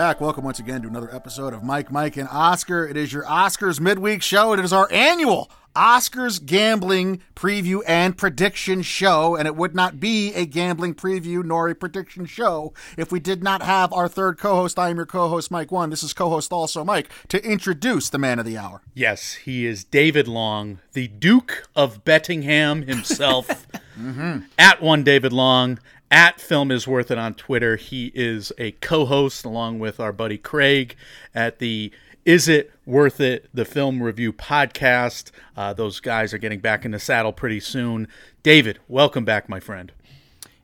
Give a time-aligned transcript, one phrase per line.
[0.00, 0.18] Back.
[0.18, 2.88] Welcome once again to another episode of Mike, Mike, and Oscar.
[2.88, 4.54] It is your Oscars midweek show.
[4.54, 9.36] It is our annual Oscars gambling preview and prediction show.
[9.36, 13.42] And it would not be a gambling preview nor a prediction show if we did
[13.42, 14.78] not have our third co host.
[14.78, 15.90] I am your co host, Mike One.
[15.90, 18.80] This is co host also Mike to introduce the man of the hour.
[18.94, 23.66] Yes, he is David Long, the Duke of Bettingham himself.
[24.00, 24.46] Mm-hmm.
[24.58, 25.78] At one David Long,
[26.10, 27.76] at Film Is Worth It on Twitter.
[27.76, 30.96] He is a co host along with our buddy Craig
[31.34, 31.92] at the
[32.24, 35.30] Is It Worth It, the film review podcast.
[35.56, 38.08] Uh, those guys are getting back in the saddle pretty soon.
[38.42, 39.92] David, welcome back, my friend.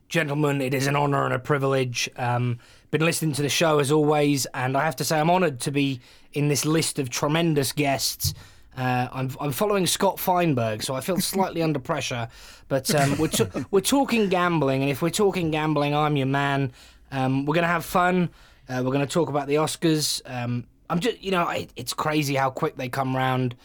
[0.09, 2.09] Gentlemen, it is an honour and a privilege.
[2.15, 2.59] Um,
[2.91, 5.71] been listening to the show as always, and I have to say I'm honoured to
[5.71, 5.99] be
[6.33, 8.33] in this list of tremendous guests.
[8.77, 12.29] Uh, I'm, I'm following Scott Feinberg, so I feel slightly under pressure.
[12.67, 16.71] But um, we're, t- we're talking gambling, and if we're talking gambling, I'm your man.
[17.11, 18.29] Um, we're going to have fun.
[18.69, 20.21] Uh, we're going to talk about the Oscars.
[20.25, 23.55] Um, I'm just, you know, I, it's crazy how quick they come round.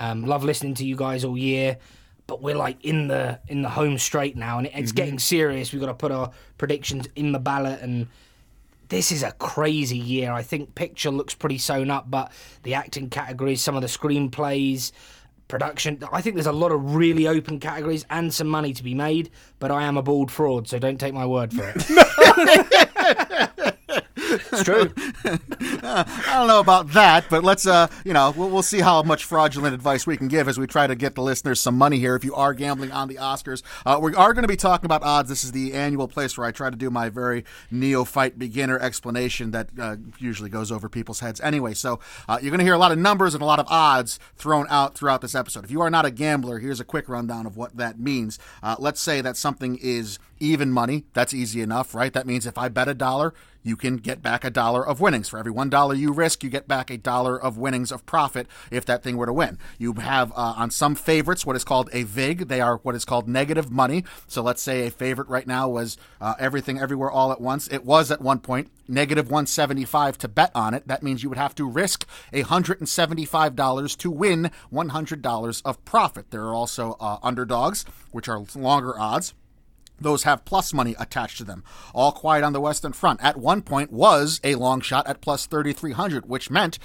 [0.00, 1.78] Um, love listening to you guys all year
[2.26, 5.72] but we're like in the in the home straight now, and it's getting serious.
[5.72, 8.06] We've got to put our predictions in the ballot, and
[8.92, 10.30] this is a crazy year.
[10.32, 12.30] I think picture looks pretty sewn up, but
[12.62, 14.92] the acting categories, some of the screenplays,
[15.48, 18.94] production, I think there's a lot of really open categories and some money to be
[18.94, 19.30] made.
[19.60, 21.82] But I am a bald fraud, so don't take my word for it.
[24.32, 24.92] it's true.
[25.24, 29.24] I don't know about that, but let's, uh, you know, we'll, we'll see how much
[29.24, 32.16] fraudulent advice we can give as we try to get the listeners some money here.
[32.16, 35.02] If you are gambling on the Oscars, uh, we are going to be talking about
[35.02, 35.28] odds.
[35.28, 39.50] This is the annual place where I try to do my very neophyte beginner explanation
[39.52, 41.74] that uh, usually goes over people's heads anyway.
[41.74, 44.18] So uh, you're going to hear a lot of numbers and a lot of odds
[44.36, 45.64] thrown out throughout this episode.
[45.64, 48.38] If you are not a gambler, here's a quick rundown of what that means.
[48.62, 51.04] Uh, let's say that something is even money.
[51.12, 52.12] That's easy enough, right?
[52.12, 53.32] That means if I bet a dollar,
[53.62, 55.28] you can get back a dollar of winnings.
[55.28, 58.46] For every one dollar you risk, you get back a dollar of winnings of profit
[58.70, 59.58] if that thing were to win.
[59.78, 62.48] You have uh, on some favorites what is called a VIG.
[62.48, 64.04] They are what is called negative money.
[64.26, 67.68] So let's say a favorite right now was uh, Everything Everywhere All at Once.
[67.68, 70.86] It was at one point negative 175 to bet on it.
[70.86, 76.30] That means you would have to risk $175 to win $100 of profit.
[76.30, 79.34] There are also uh, underdogs, which are longer odds
[80.02, 81.64] those have plus money attached to them.
[81.94, 85.46] All Quiet on the Western Front at one point was a long shot at plus
[85.46, 86.78] 3300, which meant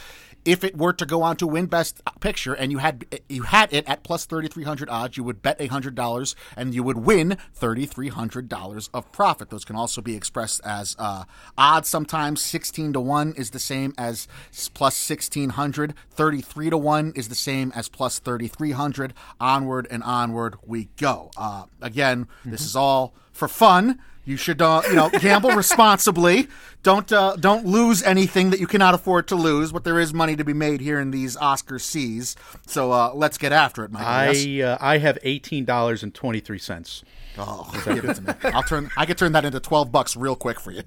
[0.47, 3.71] if it were to go on to win Best Picture and you had you had
[3.73, 9.11] it at plus 3300 odds, you would bet $100 and you would win $3300 of
[9.11, 9.49] profit.
[9.49, 11.25] Those can also be expressed as uh,
[11.57, 14.29] odds sometimes 16 to 1 is the same as
[14.73, 19.13] plus 1600, 33 to 1 is the same as plus 3300.
[19.41, 21.29] Onward and onward we go.
[21.35, 23.99] Uh, again, this is all for fun.
[24.27, 26.49] You should, uh, you know, gamble responsibly.
[26.83, 29.71] Don't uh, don't lose anything that you cannot afford to lose.
[29.71, 32.35] But there is money to be made here in these Oscar seas.
[32.65, 34.09] So uh, let's get after it, Michael.
[34.09, 37.05] I uh, I have eighteen dollars and twenty three cents.
[37.37, 38.33] Oh, give it to me.
[38.43, 38.91] I'll turn.
[38.97, 40.83] I could turn that into twelve bucks real quick for you.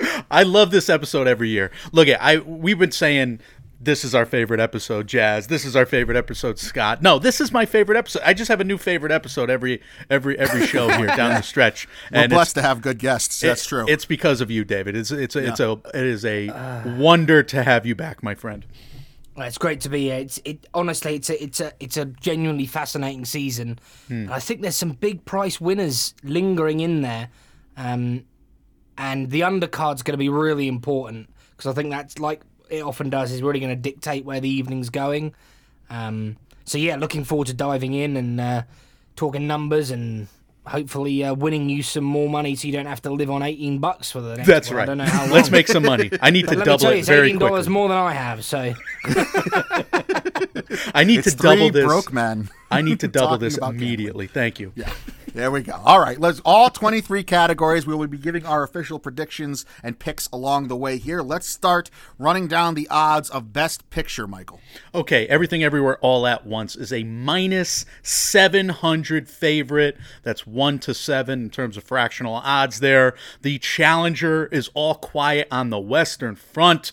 [0.30, 1.70] I love this episode every year.
[1.92, 3.40] Look at I we've been saying
[3.80, 5.46] this is our favorite episode, Jazz.
[5.46, 7.00] This is our favorite episode, Scott.
[7.02, 8.22] No, this is my favorite episode.
[8.24, 9.80] I just have a new favorite episode every
[10.10, 11.86] every every show here down the stretch.
[12.12, 13.40] We're And blessed to have good guests.
[13.40, 13.86] That's it- true.
[13.88, 14.96] It's because of you, David.
[14.96, 16.48] It's it's a, it's a it is a
[16.98, 18.66] wonder to have you back, my friend.
[19.36, 20.16] Well, It's great to be here.
[20.18, 23.78] It's it honestly, it's a it's a it's a genuinely fascinating season.
[24.08, 27.28] And I think there's some big price winners lingering in there,
[27.76, 28.24] um,
[28.96, 32.40] and the undercard's going to be really important because I think that's like
[32.70, 35.34] it often does is really going to dictate where the evening's going.
[35.90, 38.62] Um, so yeah, looking forward to diving in and uh,
[39.16, 40.28] talking numbers and
[40.66, 43.78] hopefully uh, winning you some more money so you don't have to live on 18
[43.78, 44.76] bucks for the next That's one.
[44.76, 44.82] right.
[44.82, 45.30] I don't know how long.
[45.32, 46.10] Let's make some money.
[46.20, 47.72] I need to Let me double tell you, it it's very eighteen dollars quickly.
[47.72, 48.44] more than I have.
[48.44, 48.74] So
[50.94, 51.84] I need it's to double three this.
[51.86, 52.50] broke men.
[52.70, 53.88] I need to double this about gambling.
[53.88, 54.26] immediately.
[54.26, 54.72] Thank you.
[54.74, 54.92] Yeah.
[55.38, 55.80] There we go.
[55.84, 56.18] All right.
[56.18, 57.86] Let's all 23 categories.
[57.86, 61.22] We will be giving our official predictions and picks along the way here.
[61.22, 64.60] Let's start running down the odds of best picture, Michael.
[64.92, 69.96] Okay, Everything Everywhere All at Once is a minus 700 favorite.
[70.24, 73.14] That's 1 to 7 in terms of fractional odds there.
[73.42, 76.90] The challenger is All Quiet on the Western Front.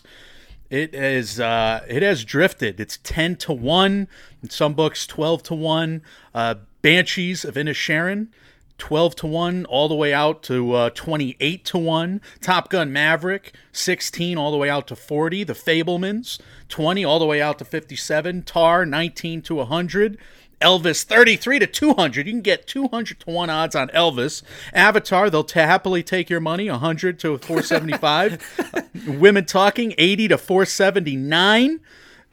[0.70, 1.40] It is.
[1.40, 2.80] Uh, it has drifted.
[2.80, 4.08] It's ten to one.
[4.42, 6.02] In some books, twelve to one.
[6.34, 6.56] Uh,
[6.86, 8.28] Banshees of Inisherin,
[8.78, 12.20] twelve to one, all the way out to uh, twenty-eight to one.
[12.40, 15.42] Top Gun Maverick, sixteen, all the way out to forty.
[15.42, 16.38] The Fabelmans,
[16.68, 18.44] twenty, all the way out to fifty-seven.
[18.44, 20.16] Tar, nineteen to hundred.
[20.60, 22.26] Elvis 33 to 200.
[22.26, 24.42] You can get 200 to 1 odds on Elvis.
[24.72, 28.88] Avatar, they'll ta happily take your money 100 to 475.
[29.20, 31.80] Women Talking 80 to 479.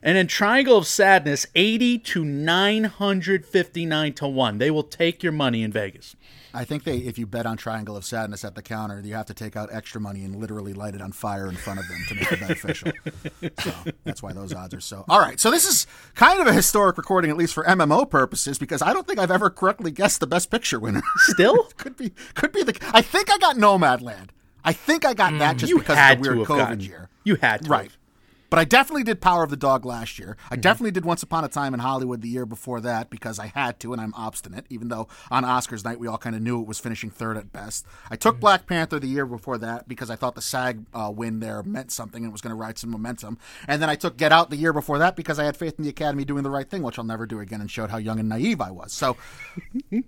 [0.05, 4.57] And in Triangle of Sadness 80 to 959 to 1.
[4.57, 6.17] They will take your money in Vegas.
[6.53, 9.25] I think they, if you bet on Triangle of Sadness at the counter, you have
[9.27, 11.97] to take out extra money and literally light it on fire in front of them
[12.09, 12.91] to make it beneficial.
[13.59, 13.73] so
[14.03, 15.05] that's why those odds are so.
[15.07, 18.59] All right, so this is kind of a historic recording, at least for MMO purposes,
[18.59, 21.01] because I don't think I've ever correctly guessed the best picture winner.
[21.15, 21.63] Still?
[21.77, 22.77] could be, could be the.
[22.93, 24.29] I think I got Nomadland.
[24.65, 27.09] I think I got that mm, just because of the weird COVID gotten, year.
[27.23, 27.69] You had to.
[27.69, 27.91] Right.
[27.91, 28.02] have.
[28.53, 30.37] But I definitely did Power of the Dog last year.
[30.39, 30.53] Mm-hmm.
[30.53, 33.47] I definitely did Once Upon a Time in Hollywood the year before that because I
[33.47, 36.61] had to, and I'm obstinate, even though on Oscars night we all kind of knew
[36.61, 37.83] it was finishing third at best.
[38.11, 41.39] I took Black Panther the year before that because I thought the SAG uh, win
[41.39, 43.39] there meant something and was going to ride some momentum.
[43.67, 45.83] And then I took Get Out the year before that because I had faith in
[45.83, 48.19] the Academy doing the right thing, which I'll never do again, and showed how young
[48.19, 48.93] and naive I was.
[48.93, 49.17] So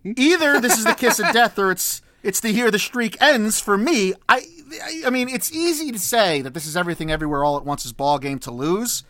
[0.03, 3.59] either this is the kiss of death or it's it's the here the streak ends
[3.59, 4.13] for me.
[4.27, 4.41] I,
[4.81, 7.93] I I mean it's easy to say that this is everything everywhere all at once's
[7.93, 9.03] ball game to lose.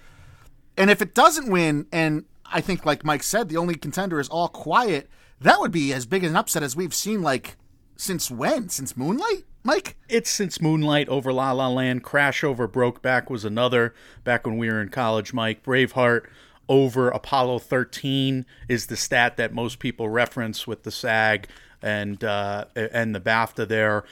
[0.77, 4.27] And if it doesn't win, and I think like Mike said, the only contender is
[4.27, 5.09] all quiet,
[5.39, 7.55] that would be as big an upset as we've seen like
[7.95, 8.67] since when?
[8.67, 9.45] Since Moonlight?
[9.63, 9.95] Mike?
[10.09, 13.95] It's since Moonlight over La La Land, Crash over Brokeback was another
[14.25, 15.63] back when we were in college, Mike.
[15.63, 16.27] Braveheart
[16.67, 21.47] over Apollo 13 is the stat that most people reference with the SAG
[21.85, 24.03] and uh, and the BAFTA there.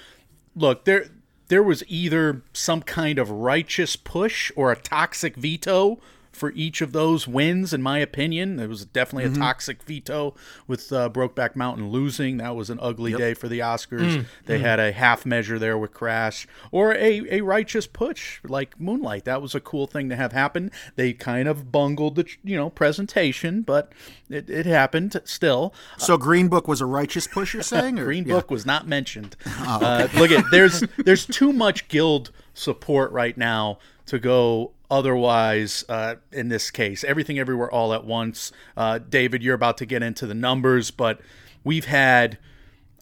[0.55, 1.07] Look, there
[1.47, 5.99] there was either some kind of righteous push or a toxic veto
[6.33, 8.59] for each of those wins, in my opinion.
[8.59, 10.35] It was definitely a toxic veto
[10.67, 12.37] with uh, Brokeback Mountain losing.
[12.37, 14.25] That was an ugly day for the Oscars.
[14.45, 19.25] They had a half measure there with Crash, or a, a righteous push like Moonlight.
[19.25, 20.71] That was a cool thing to have happen.
[20.95, 23.91] They kind of bungled the you know presentation, but
[24.29, 25.73] it, it happened still.
[25.97, 27.99] So Green Book was a righteous push, you're saying?
[27.99, 28.05] Or?
[28.05, 28.35] Green Yeah.
[28.35, 29.35] Book was not mentioned.
[29.59, 36.15] uh, look at there's there's too much guild support right now to go otherwise uh,
[36.31, 37.03] in this case.
[37.03, 38.51] Everything everywhere all at once.
[38.77, 41.19] Uh, David, you're about to get into the numbers, but
[41.63, 42.37] we've had.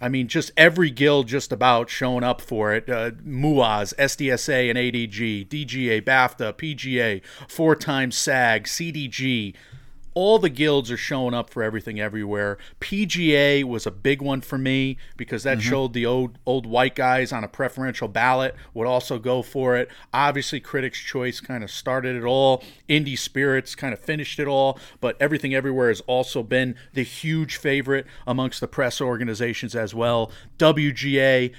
[0.04, 2.90] I mean, just every guild just about showing up for it.
[2.90, 9.54] Uh, MUAS, SDSA, and ADG, DGA, BAFTA, PGA, four times SAG, CDG.
[10.14, 12.58] All the guilds are showing up for everything everywhere.
[12.80, 17.32] PGA was a big one for me because that showed the old old white guys
[17.32, 19.90] on a preferential ballot would also go for it.
[20.14, 22.64] Obviously, Critics' Choice kind of started it all.
[22.90, 24.80] Indie Spirits kind of finished it all.
[25.00, 30.32] But everything everywhere has also been the huge favorite amongst the press organizations as well.
[30.58, 31.54] WGA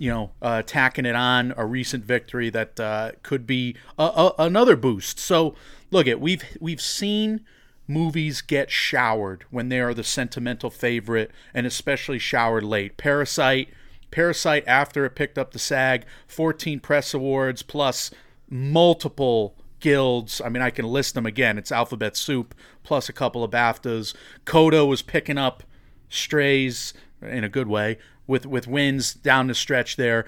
[0.00, 4.34] you know, uh, tacking it on a recent victory that uh, could be a, a,
[4.38, 5.18] another boost.
[5.18, 5.54] So,
[5.90, 7.44] look at we've we've seen
[7.88, 12.96] movies get showered when they are the sentimental favorite, and especially showered late.
[12.96, 13.70] Parasite,
[14.10, 18.10] Parasite after it picked up the SAG, 14 press awards plus
[18.48, 20.40] multiple guilds.
[20.40, 21.58] I mean, I can list them again.
[21.58, 24.14] It's alphabet soup plus a couple of BAFTAs.
[24.44, 25.62] Coda was picking up
[26.08, 30.24] strays in a good way with with wins down the stretch there.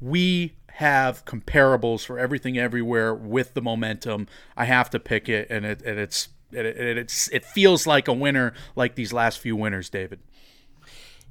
[0.00, 4.26] We have comparables for everything everywhere with the momentum.
[4.56, 8.08] I have to pick it, and it and it's it, it, it's it feels like
[8.08, 10.20] a winner, like these last few winners, David.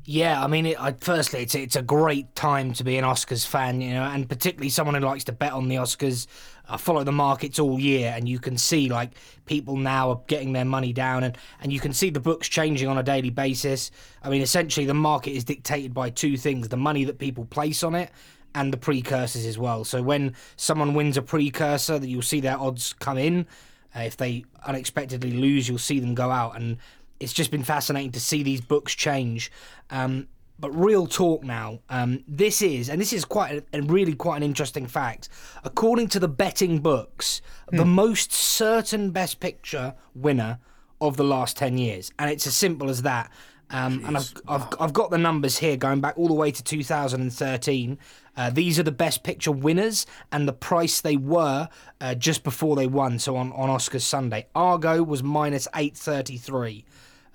[0.06, 3.48] Yeah, I mean, it, I, firstly, it's it's a great time to be an Oscars
[3.48, 6.28] fan, you know, and particularly someone who likes to bet on the Oscars.
[6.68, 9.12] I follow the markets all year, and you can see like
[9.46, 12.90] people now are getting their money down, and and you can see the books changing
[12.90, 13.92] on a daily basis.
[14.22, 17.82] I mean, essentially, the market is dictated by two things: the money that people place
[17.82, 18.12] on it,
[18.56, 19.86] and the precursors as well.
[19.86, 23.48] So when someone wins a precursor, that you'll see their odds come in.
[23.96, 26.78] Uh, if they unexpectedly lose, you'll see them go out, and
[27.20, 29.52] it's just been fascinating to see these books change.
[29.90, 30.28] Um,
[30.60, 34.38] but real talk now, um, this is, and this is quite a, a really quite
[34.38, 35.30] an interesting fact.
[35.64, 40.60] According to the betting books, the most certain Best Picture winner
[41.02, 43.32] of the last ten years, and it's as simple as that.
[43.74, 46.64] Um, and I've, I've, I've got the numbers here going back all the way to
[46.64, 47.98] 2013.
[48.38, 51.68] Uh, these are the Best Picture winners and the price they were
[52.00, 53.18] uh, just before they won.
[53.18, 56.86] So on, on Oscars Sunday, Argo was minus 833.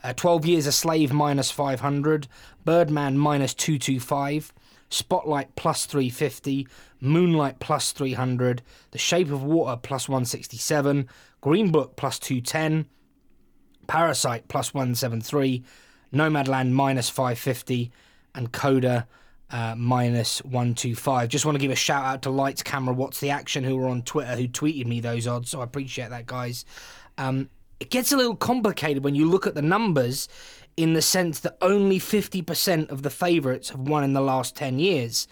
[0.05, 2.29] Uh, 12 Years a Slave minus 500.
[2.65, 4.53] Birdman minus 225.
[4.91, 6.67] Spotlight plus 350,
[7.01, 11.07] Moonlight plus 300, The Shape of Water plus 167,
[11.43, 12.87] Green Book plus 210,
[13.87, 15.63] Parasite plus 173,
[16.13, 17.91] Nomadland minus 550,
[18.35, 19.07] and Coda
[19.51, 21.29] uh, minus 125.
[21.29, 23.89] Just want to give a shout out to Lights Camera What's the Action, who were
[23.89, 26.65] on Twitter, who tweeted me those odds, so I appreciate that, guys.
[27.17, 27.49] Um,
[27.81, 30.29] it gets a little complicated when you look at the numbers
[30.77, 34.79] in the sense that only 50% of the favourites have won in the last 10
[34.79, 35.27] years.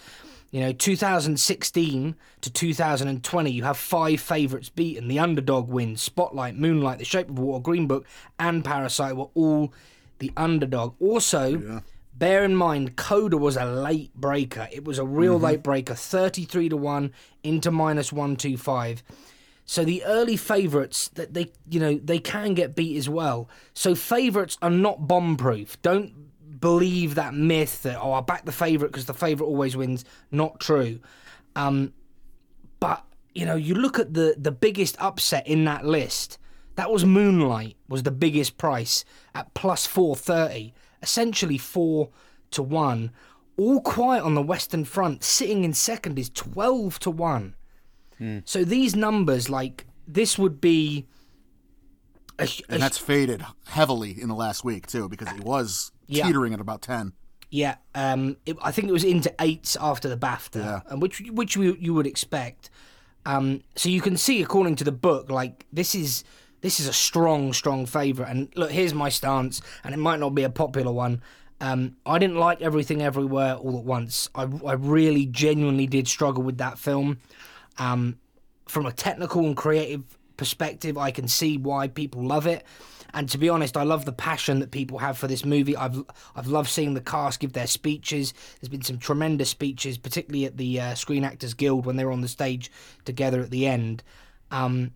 [0.51, 5.09] You know, 2016 to 2020, you have five favourites beaten.
[5.09, 6.01] The underdog wins.
[6.03, 8.07] Spotlight, Moonlight, The Shape of Water, Green Book,
[8.39, 9.73] and Parasite were all
[10.19, 10.95] the underdog.
[11.01, 11.83] Also,
[12.15, 14.69] bear in mind, Coda was a late breaker.
[14.73, 19.03] It was a real late breaker, 33 to 1 into minus 125.
[19.69, 23.49] So the early favourites that they you know they can get beat as well.
[23.75, 25.81] So favourites are not bomb proof.
[25.83, 30.05] Don't believe that myth that oh I back the favourite because the favourite always wins.
[30.31, 31.01] Not true.
[31.57, 31.93] Um,
[32.79, 33.05] but
[33.35, 36.39] you know you look at the the biggest upset in that list.
[36.77, 39.05] That was Moonlight was the biggest price
[39.35, 42.11] at plus four thirty, essentially four
[42.53, 43.11] to one.
[43.59, 47.55] All quiet on the Western Front, sitting in second is twelve to one.
[48.47, 51.07] So these numbers, like this, would be.
[52.39, 56.25] A, a- And that's faded heavily in the last week too, because it was Yeah.
[56.27, 57.13] teetering at about ten.
[57.51, 60.81] yeah, um, it, I think it was into eights after the BAFTA, Yeah.
[60.89, 62.69] and which which you, you would expect.
[63.25, 66.25] Um, so you can see, according to the book, like this is
[66.61, 68.31] this is a strong, strong favourite.
[68.31, 71.23] And look, here's my stance, and it might not be a popular one.
[71.61, 74.29] Um, I didn't like everything everywhere all at once.
[74.35, 77.19] I, I really genuinely did struggle with that film.
[77.79, 78.19] Um,
[78.67, 82.65] from a technical and creative perspective, I can see why people love it.
[83.15, 85.75] And to be honest, I love the passion that people have for this movie.
[85.75, 88.35] I've I've loved seeing the cast give their speeches.
[88.61, 92.13] There's been some tremendous speeches, particularly at the uh, Screen Actors Guild when they were
[92.13, 92.71] on the stage
[93.07, 94.03] together at the end.
[94.51, 94.91] Um,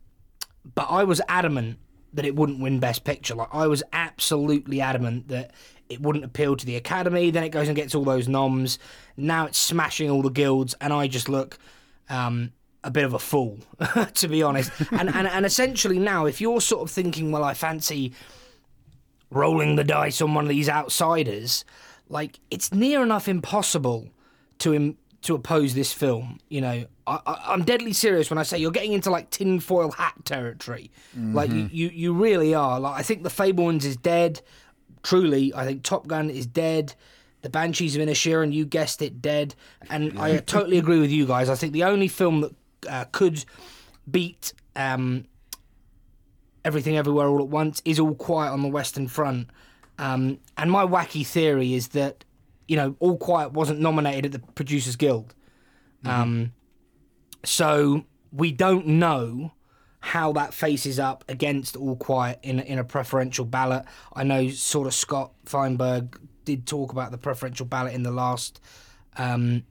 [0.75, 1.79] but I was adamant
[2.13, 3.35] that it wouldn't win Best Picture.
[3.35, 5.53] Like I was absolutely adamant that
[5.89, 7.31] it wouldn't appeal to the Academy.
[7.31, 8.79] Then it goes and gets all those noms.
[9.17, 11.59] Now it's smashing all the guilds, and I just look
[12.09, 12.53] um,
[12.83, 13.59] a bit of a fool,
[14.15, 14.73] to be honest.
[14.93, 18.13] And, and and essentially now, if you're sort of thinking, well, I fancy
[19.31, 21.65] rolling the dice on one of these outsiders,
[22.09, 24.09] like it's near enough impossible
[24.59, 26.39] to Im- to oppose this film.
[26.49, 29.91] You know, I, I, I'm deadly serious when I say you're getting into like tinfoil
[29.91, 30.91] hat territory.
[31.17, 32.79] Like you, you, you really are.
[32.79, 34.41] Like I think the Fabelmans is dead.
[35.03, 36.95] Truly, I think Top Gun is dead.
[37.43, 39.55] The Banshees of Inisherin, you guessed it, dead.
[39.89, 41.49] And I totally agree with you guys.
[41.49, 42.55] I think the only film that
[42.89, 43.45] uh, could
[44.11, 45.25] beat um,
[46.65, 49.49] Everything Everywhere All at Once is All Quiet on the Western Front.
[49.99, 52.25] Um, and my wacky theory is that,
[52.69, 55.35] you know, All Quiet wasn't nominated at the Producers Guild.
[56.05, 56.53] Um,
[57.45, 59.53] so we don't know
[60.01, 63.85] how that faces up against All Quiet in in a preferential ballot.
[64.15, 68.61] I know sort of Scott Feinberg did talk about the preferential ballot in the last
[69.17, 69.65] um,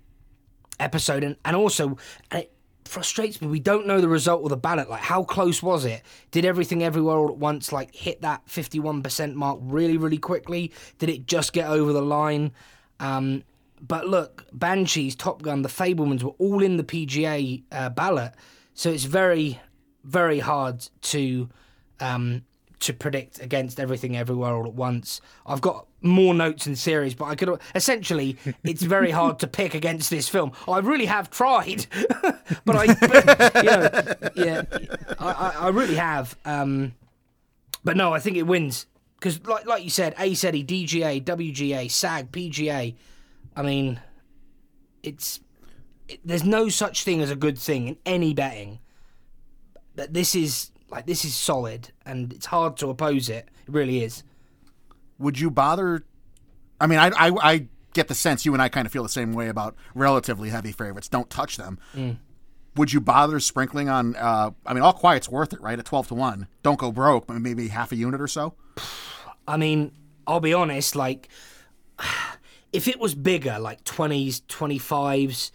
[0.80, 1.98] episode, and and also
[2.32, 2.54] and it
[2.86, 3.48] frustrates me.
[3.48, 4.90] We don't know the result of the ballot.
[4.90, 6.04] Like, how close was it?
[6.32, 10.20] Did everything everywhere all at once like hit that fifty one percent mark really really
[10.20, 10.72] quickly?
[11.00, 12.52] Did it just get over the line?
[13.00, 13.44] Um,
[13.86, 18.34] but look, Banshees, Top Gun, the Fabelmans were all in the PGA uh, ballot,
[18.74, 19.60] so it's very,
[20.04, 21.50] very hard to
[22.00, 22.44] um,
[22.80, 25.22] to predict against everything everywhere all at once.
[25.46, 29.74] I've got more notes and series, but I could essentially it's very hard to pick
[29.74, 30.54] against this film.
[30.68, 31.88] I really have tried,
[32.66, 34.64] but I, but, you know, yeah,
[35.20, 36.38] I, I, really have.
[36.46, 36.94] Um,
[37.84, 38.86] but no, I think it wins
[39.20, 42.96] because, like, like you said, A SETI, DGA, WGA, SAG, PGA.
[43.56, 44.00] I mean,
[45.04, 45.40] it's
[46.08, 48.80] it, there's no such thing as a good thing in any betting.
[49.96, 53.50] But this is like this is solid, and it's hard to oppose it.
[53.68, 54.24] It really is.
[55.18, 56.06] Would you bother?
[56.80, 59.10] I mean, I, I I get the sense you and I kind of feel the
[59.10, 61.08] same way about relatively heavy favorites.
[61.08, 61.80] Don't touch them.
[62.76, 64.16] Would you bother sprinkling on?
[64.16, 65.78] Uh, I mean, all quiet's worth it, right?
[65.78, 66.48] At twelve to one.
[66.64, 68.54] Don't go broke, but maybe half a unit or so.
[69.48, 69.92] I mean,
[70.28, 71.28] I'll be honest, like,
[72.72, 75.52] if it was bigger, like 20s, 25s,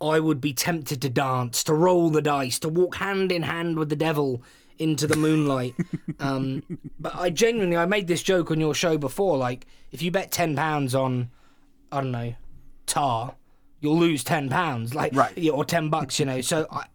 [0.00, 3.78] I would be tempted to dance, to roll the dice, to walk hand in hand
[3.78, 4.42] with the devil
[4.78, 5.74] into the moonlight.
[6.20, 6.62] um,
[6.98, 10.30] but I genuinely, I made this joke on your show before, like, if you bet
[10.32, 11.30] £10 on,
[11.92, 12.34] I don't know,
[12.86, 13.34] tar,
[13.80, 15.36] you'll lose £10, like, Right.
[15.36, 16.40] yeah, or 10 bucks, you know.
[16.40, 16.86] So I,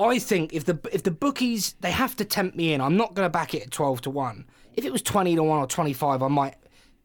[0.00, 3.14] I think if the if the bookies they have to tempt me in, I'm not
[3.14, 4.46] going to back it at twelve to one.
[4.74, 6.54] If it was twenty to one or twenty five, I might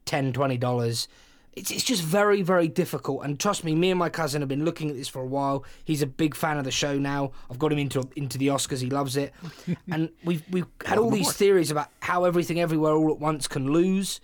[0.04, 1.08] 10 20 dollars.
[1.56, 3.24] It's, it's just very very difficult.
[3.24, 5.64] And trust me me and my cousin have been looking at this for a while.
[5.84, 7.32] He's a big fan of the show now.
[7.50, 8.80] I've got him into into the oscars.
[8.80, 9.32] He loves it.
[9.90, 13.72] And we've we've had all these theories about how everything everywhere all at once can
[13.72, 14.20] lose.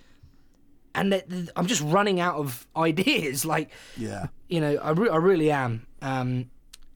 [0.94, 3.44] And that- that i'm just running out of ideas.
[3.44, 4.26] Like Yeah.
[4.48, 5.86] you know i, re- I really am.
[6.02, 6.50] Um,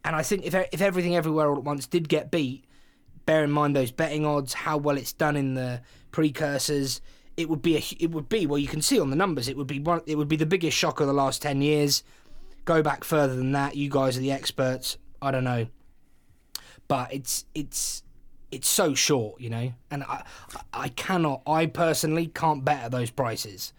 [0.05, 2.65] and i think if, if everything everywhere all at once did get beat
[3.27, 7.01] bear in mind those betting odds, how well it's done in the precursors.
[7.37, 9.57] It would be a, it would be well you can see on the numbers it
[9.57, 12.03] would be one it would be the biggest shock of the last ten years.
[12.65, 14.97] Go back further than that, you guys are the experts.
[15.21, 15.67] I don't know,
[16.89, 18.03] but it's it's
[18.51, 20.23] it's so short, you know, and I
[20.73, 23.73] I cannot I personally can't bet at those prices.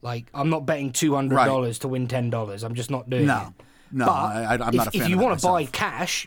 [0.00, 2.62] Like I'm not betting two hundred dollars to win ten dollars.
[2.62, 3.52] I'm just not doing No.
[3.58, 3.64] it.
[3.94, 6.26] No, But I, I, I'm if, not a fan if you want to buy cash,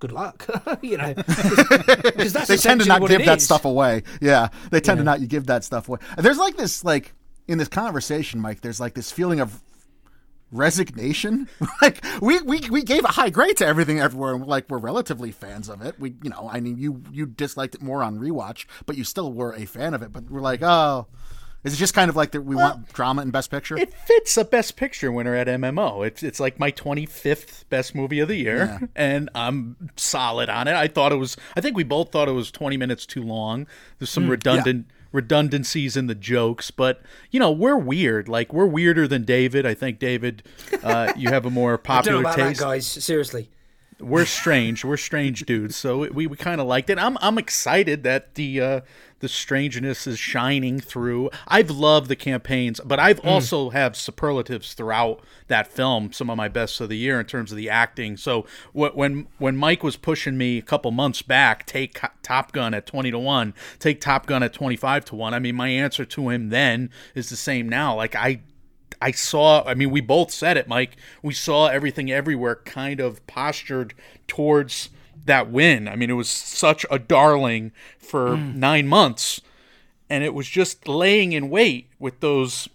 [0.00, 0.46] good luck.
[0.82, 3.44] you know, because that's they tend to not give that is.
[3.44, 4.02] stuff away.
[4.20, 6.00] Yeah, they tend to not you give that stuff away.
[6.18, 7.12] There's like this, like
[7.46, 8.62] in this conversation, Mike.
[8.62, 9.62] There's like this feeling of
[10.50, 11.48] resignation.
[11.82, 14.34] like we, we we gave a high grade to everything everywhere.
[14.34, 15.98] and Like we're relatively fans of it.
[16.00, 19.32] We, you know, I mean, you you disliked it more on rewatch, but you still
[19.32, 20.12] were a fan of it.
[20.12, 21.06] But we're like, oh,
[21.62, 22.42] is it just kind of like that?
[22.42, 23.76] We want drama in Best Picture.
[23.76, 26.06] It fits a Best Picture winner at MMO.
[26.06, 30.74] It's it's like my 25th best movie of the year, and I'm solid on it.
[30.74, 31.36] I thought it was.
[31.56, 33.66] I think we both thought it was 20 minutes too long.
[33.98, 38.28] There's some redundant redundancies in the jokes, but you know we're weird.
[38.28, 39.66] Like we're weirder than David.
[39.66, 40.42] I think David,
[40.82, 42.86] uh, you have a more I don't know popular about taste that, guys.
[42.86, 43.50] Seriously.
[43.98, 44.84] we're strange.
[44.84, 45.76] We're strange dudes.
[45.76, 46.98] So we, we kind of liked it.
[46.98, 48.80] I'm I'm excited that the uh,
[49.20, 51.30] the strangeness is shining through.
[51.46, 53.28] I've loved the campaigns, but I've hmm.
[53.28, 56.12] also have superlatives throughout that film.
[56.12, 58.16] Some of my best of the year in terms of the acting.
[58.16, 62.86] So when when Mike was pushing me a couple months back, take Top Gun at
[62.86, 65.34] twenty to one, take Top Gun at twenty five to one.
[65.34, 67.96] I mean, my answer to him then is the same now.
[67.96, 68.40] Like I
[69.02, 70.96] I saw, I mean, we both said it, Mike.
[71.22, 73.94] We saw everything everywhere kind of postured
[74.26, 74.90] towards
[75.26, 75.88] that win.
[75.88, 79.40] I mean, it was such a darling for nine months,
[80.08, 82.68] and it was just laying in wait with those,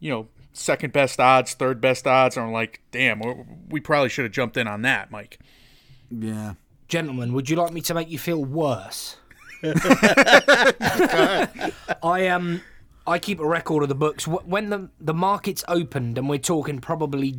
[0.00, 2.36] you know, second best odds, third best odds.
[2.36, 5.38] And I'm like, damn, we- we probably should have jumped in on that, Mike.
[6.10, 6.54] yeah.
[6.88, 9.16] Gentlemen, would you like me to make you feel worse?
[12.02, 12.60] I um
[13.06, 14.26] I keep a record of the books.
[14.28, 17.36] When the the markets opened, and we're talking probably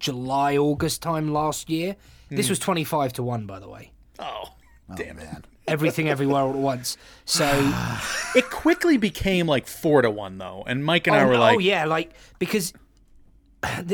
[0.00, 1.96] July, August time last year.
[2.30, 3.92] This was twenty five to one, by the way.
[4.18, 4.54] Oh,
[4.94, 5.24] damn it.
[5.24, 5.44] Man.
[5.68, 6.96] Everything, everywhere, all at once.
[7.26, 7.44] So,
[8.34, 10.64] It quickly became like four to one, though.
[10.66, 12.72] And Mike and I oh, were no, like, oh yeah, like because.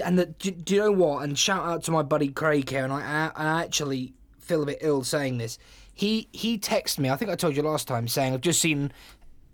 [0.04, 1.24] And the, do, do you know what?
[1.24, 2.84] And shout out to my buddy Craig here.
[2.84, 5.58] And I, I, I actually feel a bit ill saying this.
[5.92, 7.08] He he texted me.
[7.08, 8.92] I think I told you last time, saying I've just seen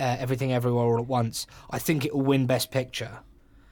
[0.01, 1.47] uh, everything everywhere all at once.
[1.71, 3.21] I think it will win Best Picture.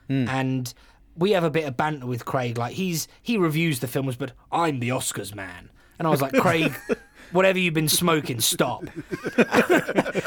[0.09, 0.73] And
[1.19, 2.57] we have a bit of banter with Craig.
[2.57, 5.71] Like he's he reviews the films, but I'm the Oscars man.
[5.99, 6.73] And I was like, Craig,
[7.33, 8.85] whatever you've been smoking, stop.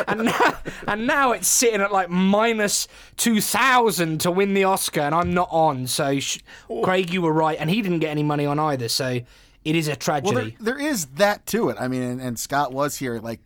[0.08, 5.02] and now, and now it's sitting at like minus two thousand to win the Oscar,
[5.02, 5.88] and I'm not on.
[5.88, 6.82] So, sh- oh.
[6.82, 8.90] Craig, you were right, and he didn't get any money on either.
[8.90, 9.20] So,
[9.64, 10.58] it is a Well, tragedy.
[10.60, 11.78] there, there is that to it.
[11.80, 13.20] I mean, and, and Scott was here.
[13.20, 13.44] Like,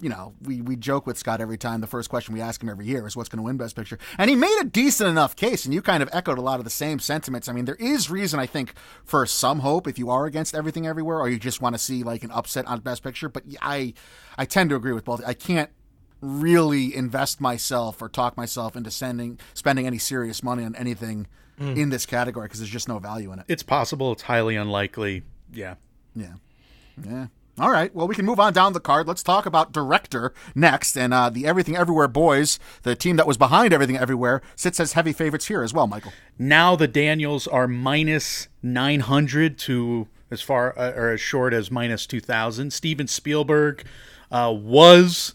[0.00, 1.80] you know, we, we joke with Scott every time.
[1.80, 3.98] The first question we ask him every year is what's going to win Best Picture,
[4.16, 5.64] and he made a decent enough case.
[5.64, 7.48] And you kind of echoed a lot of the same sentiments.
[7.48, 10.86] I mean, there is reason I think for some hope if you are against everything
[10.86, 13.28] everywhere, or you just want to see like an upset on Best Picture.
[13.28, 13.94] But I
[14.36, 15.22] I tend to agree with both.
[15.26, 15.70] I can't
[16.20, 21.26] really invest myself or talk myself into sending spending any serious money on anything
[21.60, 21.76] mm.
[21.76, 23.44] in this category because there's just no value in it.
[23.48, 25.22] it's possible, it's highly unlikely.
[25.52, 25.74] Yeah.
[26.14, 26.34] Yeah.
[27.04, 27.26] Yeah.
[27.60, 27.92] All right.
[27.94, 29.08] Well, we can move on down the card.
[29.08, 30.96] Let's talk about director next.
[30.96, 34.92] And uh, the Everything Everywhere boys, the team that was behind Everything Everywhere, sits as
[34.92, 36.12] heavy favorites here as well, Michael.
[36.38, 42.06] Now the Daniels are minus 900 to as far uh, or as short as minus
[42.06, 42.72] 2000.
[42.72, 43.84] Steven Spielberg
[44.30, 45.34] uh, was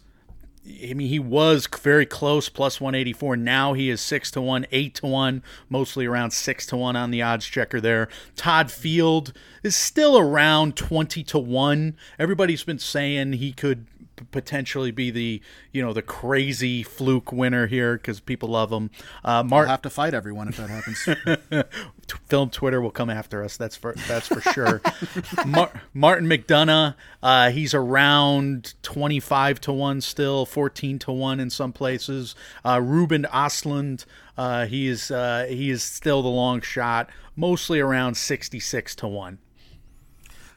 [0.65, 3.36] I mean he was very close plus 184.
[3.36, 7.12] Now he is 6 to 1, 8 to 1, mostly around 6 to 1 on
[7.12, 8.08] the Oddschecker there.
[8.36, 11.97] Todd Field is still around 20 to 1.
[12.17, 13.88] Everybody's been saying he could
[14.31, 18.91] potentially be the you know the crazy fluke winner here because people love him.
[19.23, 21.65] Uh, I'll Mark have to fight everyone if that happens.
[22.27, 23.57] Film Twitter will come after us.
[23.57, 24.81] That's for that's for sure.
[25.45, 31.49] Mar- Martin McDonagh, uh, he's around twenty five to one still, fourteen to one in
[31.49, 32.36] some places.
[32.65, 34.05] Uh, Ruben Ostlund,
[34.38, 39.07] uh, he is uh, he is still the long shot, mostly around sixty six to
[39.07, 39.39] one.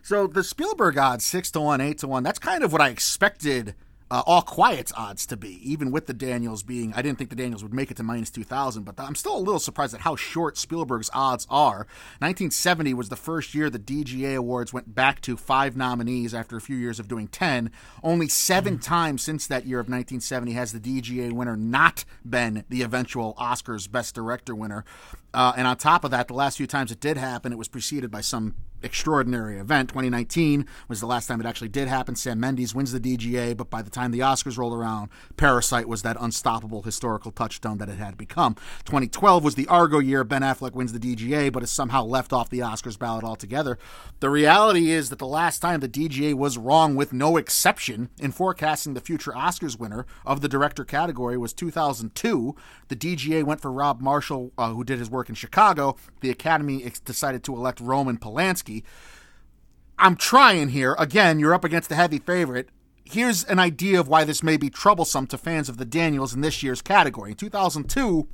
[0.06, 2.90] So the Spielberg odds, 6 to 1, 8 to 1, that's kind of what I
[2.90, 3.74] expected
[4.08, 6.92] uh, All Quiet's odds to be, even with the Daniels being.
[6.94, 9.40] I didn't think the Daniels would make it to minus 2,000, but I'm still a
[9.40, 11.88] little surprised at how short Spielberg's odds are.
[12.20, 16.60] 1970 was the first year the DGA Awards went back to five nominees after a
[16.60, 17.72] few years of doing 10.
[18.04, 22.82] Only seven times since that year of 1970 has the DGA winner not been the
[22.82, 24.84] eventual Oscars Best Director winner.
[25.34, 27.68] Uh, and on top of that, the last few times it did happen, it was
[27.68, 29.88] preceded by some extraordinary event.
[29.88, 32.14] 2019 was the last time it actually did happen.
[32.14, 36.02] Sam Mendes wins the DGA, but by the time the Oscars rolled around, Parasite was
[36.02, 38.54] that unstoppable historical touchstone that it had become.
[38.84, 40.24] 2012 was the Argo year.
[40.24, 43.78] Ben Affleck wins the DGA, but is somehow left off the Oscars ballot altogether.
[44.20, 48.32] The reality is that the last time the DGA was wrong, with no exception, in
[48.32, 52.54] forecasting the future Oscars winner of the director category was 2002.
[52.88, 55.96] The DGA went for Rob Marshall, uh, who did his work in Chicago.
[56.20, 58.65] The Academy ex- decided to elect Roman Polanski.
[59.98, 60.94] I'm trying here.
[60.98, 62.68] Again, you're up against a heavy favorite.
[63.04, 66.40] Here's an idea of why this may be troublesome to fans of the Daniels in
[66.40, 67.30] this year's category.
[67.30, 68.28] In 2002,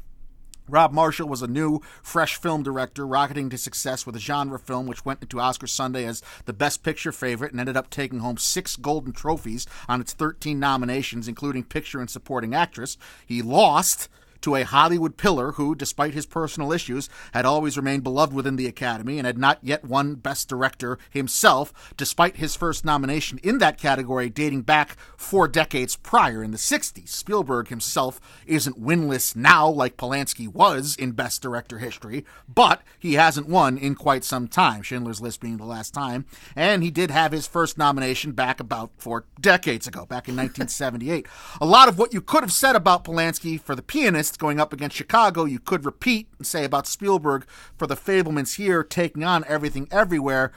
[0.69, 4.87] Rob Marshall was a new, fresh film director, rocketing to success with a genre film
[4.87, 8.39] which went into Oscar Sunday as the Best Picture favorite and ended up taking home
[8.39, 12.97] six golden trophies on its 13 nominations, including Picture and Supporting Actress.
[13.27, 14.09] He lost
[14.43, 18.67] to a Hollywood pillar who, despite his personal issues, had always remained beloved within the
[18.67, 23.79] Academy and had not yet won Best Director himself, despite his first nomination in that
[23.79, 27.09] category dating back four decades prior in the 60s.
[27.09, 33.49] Spielberg himself isn't winless now like Polanski was in Best Director history, but he hasn't
[33.49, 36.27] won in quite some time, Schindler's List being the last time,
[36.57, 41.27] and he did have his first nomination back about four decades ago, back in 1978.
[41.61, 44.73] A lot of what you could have said about Polanski for the pianist going up
[44.73, 49.45] against Chicago, you could repeat and say about Spielberg for the Fabelmans here taking on
[49.49, 50.53] everything everywhere.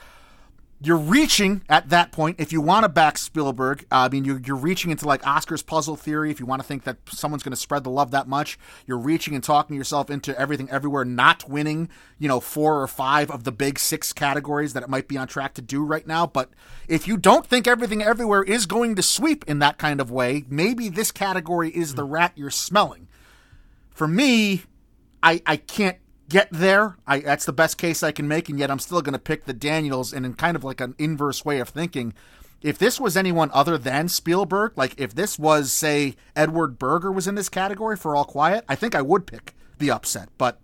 [0.81, 3.85] You're reaching at that point if you want to back Spielberg.
[3.89, 6.31] Uh, I mean, you're, you're reaching into like Oscar's puzzle theory.
[6.31, 8.97] If you want to think that someone's going to spread the love that much, you're
[8.97, 11.87] reaching and talking yourself into everything everywhere, not winning,
[12.19, 15.27] you know, four or five of the big six categories that it might be on
[15.27, 16.27] track to do right now.
[16.27, 16.49] But
[16.89, 20.43] if you don't think everything everywhere is going to sweep in that kind of way,
[20.49, 23.07] maybe this category is the rat you're smelling
[23.95, 24.63] for me,
[25.23, 25.97] I I can't
[26.29, 26.97] get there.
[27.07, 29.45] I that's the best case I can make, and yet I'm still going to pick
[29.45, 30.13] the Daniels.
[30.13, 32.13] And in kind of like an inverse way of thinking,
[32.61, 37.25] if this was anyone other than Spielberg, like if this was say Edward Berger was
[37.25, 40.29] in this category for All Quiet, I think I would pick the upset.
[40.37, 40.59] But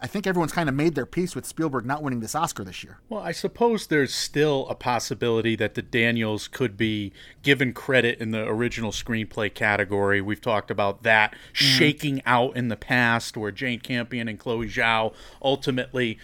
[0.00, 2.84] I- think everyone's kind of made their peace with Spielberg not winning this Oscar this
[2.84, 2.98] year.
[3.08, 8.30] Well, I suppose there's still a possibility that the Daniels could be given credit in
[8.30, 10.20] the original screenplay category.
[10.20, 11.54] We've talked about that mm-hmm.
[11.54, 16.18] shaking out in the past, where Jane Campion and Chloe Zhao ultimately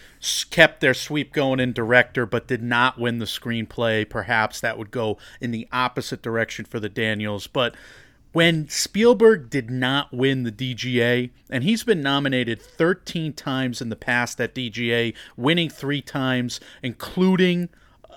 [0.50, 4.08] kept their sweep going in director, but did not win the screenplay.
[4.08, 7.74] Perhaps that would go in the opposite direction for the Daniels, but
[8.32, 13.96] when Spielberg did not win the DGA, and he's been nominated 13 times in the
[13.96, 17.68] past at DGA, winning three times, including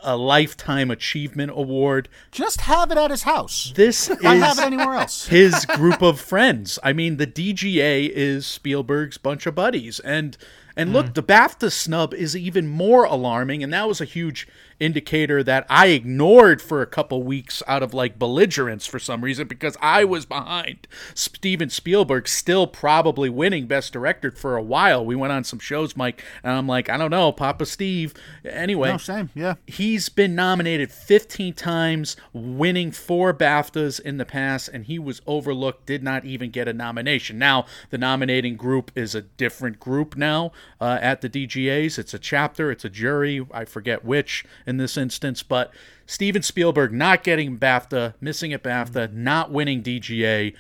[0.03, 2.09] a Lifetime Achievement Award.
[2.31, 3.71] Just have it at his house.
[3.75, 5.27] This Not have is it anywhere else.
[5.29, 6.79] his group of friends.
[6.83, 10.37] I mean, the DGA is Spielberg's bunch of buddies, and
[10.75, 11.13] and look, hmm.
[11.13, 14.47] the BAFTA snub is even more alarming, and that was a huge
[14.81, 19.47] indicator that I ignored for a couple weeks out of like belligerence for some reason
[19.47, 25.05] because I was behind Steven Spielberg still probably winning Best Director for a while.
[25.05, 28.13] We went on some shows, Mike, and I'm like, I don't know, Papa Steve.
[28.43, 29.29] Anyway, No, same.
[29.35, 29.55] Yeah.
[29.67, 35.85] He's been nominated 15 times, winning four BAFTAs in the past, and he was overlooked,
[35.85, 37.37] did not even get a nomination.
[37.37, 41.99] Now, the nominating group is a different group now uh, at the DGAs.
[41.99, 45.71] It's a chapter, it's a jury, I forget which in this instance, but
[46.07, 49.23] Steven Spielberg not getting BAFTA, missing at BAFTA, mm-hmm.
[49.23, 50.55] not winning DGA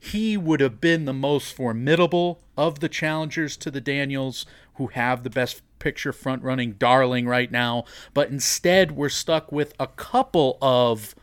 [0.00, 5.22] he would have been the most formidable of the challengers to the Daniels, who have
[5.22, 7.84] the best picture front running darling right now.
[8.14, 11.14] But instead, we're stuck with a couple of,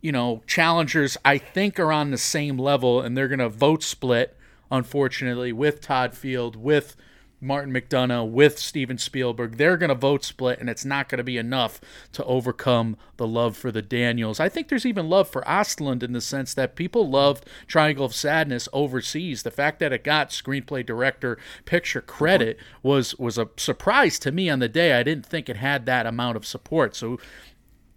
[0.00, 3.82] you know, challengers I think are on the same level, and they're going to vote
[3.82, 4.34] split,
[4.70, 6.96] unfortunately, with Todd Field, with
[7.40, 9.56] Martin McDonagh, with Steven Spielberg.
[9.56, 11.80] They're going to vote split, and it's not going to be enough
[12.12, 14.40] to overcome the love for the Daniels.
[14.40, 18.14] I think there's even love for Ostlund in the sense that people loved Triangle of
[18.14, 19.42] Sadness overseas.
[19.42, 24.50] The fact that it got screenplay director picture credit was was a surprise to me
[24.50, 24.94] on the day.
[24.94, 26.96] I didn't think it had that amount of support.
[26.96, 27.20] So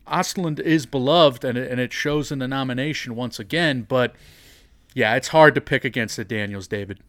[0.08, 3.88] Ostlund is beloved, and it, and it shows in the nomination once again.
[3.88, 4.14] But
[4.94, 7.00] yeah, it's hard to pick against the Daniels, David.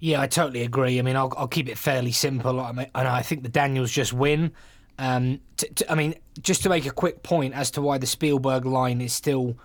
[0.00, 0.98] Yeah, I totally agree.
[0.98, 2.60] I mean, I'll, I'll keep it fairly simple.
[2.60, 4.52] I mean, and I think the Daniels just win.
[4.98, 8.06] Um, t- t- I mean, just to make a quick point as to why the
[8.06, 9.56] Spielberg line is still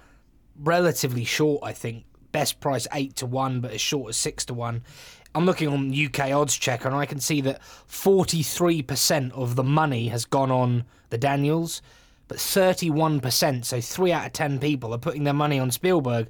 [0.60, 1.62] relatively short.
[1.64, 4.84] I think best price eight to one, but as short as six to one.
[5.36, 10.26] I'm looking on UK Oddschecker, and I can see that 43% of the money has
[10.26, 11.84] gone on the Daniels,
[12.28, 16.28] but 31%, so three out of ten people, are putting their money on Spielberg.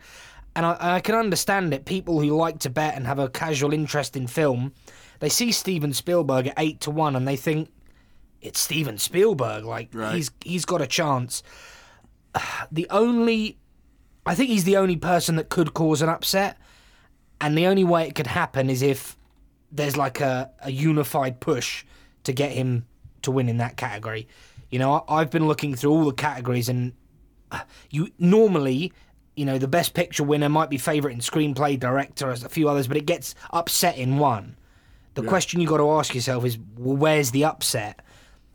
[0.56, 1.86] And I, I can understand it.
[1.86, 4.74] People who like to bet and have a casual interest in film,
[5.20, 7.70] they see Steven Spielberg at eight to one, and they think
[8.42, 9.64] it's Steven Spielberg.
[9.64, 10.16] Like Right.
[10.16, 11.44] he's he's got a chance.
[12.72, 13.58] The only,
[14.26, 16.58] I think he's the only person that could cause an upset,
[17.42, 19.16] and the only way it could happen is if
[19.72, 21.86] there's like a, a unified push
[22.24, 22.86] to get him
[23.22, 24.28] to win in that category.
[24.72, 26.94] You know, I, I've been looking through all the categories, and
[27.52, 28.94] uh, you normally,
[29.40, 32.68] you know, the best picture winner might be favorite in screenplay, director, as a few
[32.68, 34.58] others, but it gets upset in one.
[35.14, 38.02] The question you've got to ask yourself is, well, where's the upset?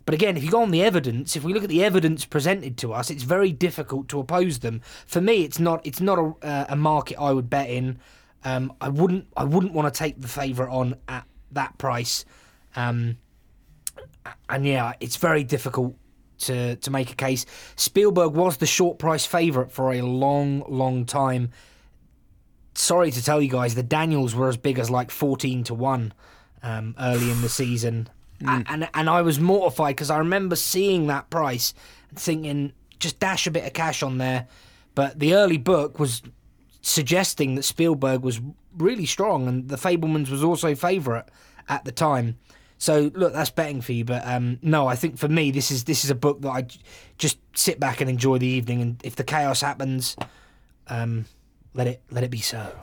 [0.04, 2.76] But again, if you go on the evidence, if we look at the evidence presented
[2.78, 4.82] to us, it's very difficult to oppose them.
[5.06, 5.80] For me, it's not.
[5.86, 7.98] It's not a, uh, a market I would bet in.
[8.44, 9.26] Um, I wouldn't.
[9.36, 12.26] I wouldn't want to take the favourite on at that price.
[12.76, 13.16] Um,
[14.50, 15.96] and yeah, it's very difficult
[16.40, 17.46] to to make a case.
[17.76, 21.50] Spielberg was the short price favourite for a long, long time.
[22.74, 26.12] Sorry to tell you guys, the Daniels were as big as like fourteen to one
[26.62, 28.08] um, early in the season,
[28.46, 31.72] A- and and I was mortified because I remember seeing that price
[32.10, 34.48] and thinking just dash a bit of cash on there.
[34.94, 36.22] But the early book was
[36.80, 38.40] suggesting that Spielberg was
[38.76, 41.26] really strong, and the Fabelmans was also favourite
[41.68, 42.38] at the time.
[42.78, 45.84] So look, that's betting for you, but um, no, I think for me this is
[45.84, 46.80] this is a book that I j-
[47.18, 50.16] just sit back and enjoy the evening, and if the chaos happens,
[50.88, 51.24] um,
[51.72, 52.74] let it let it be so.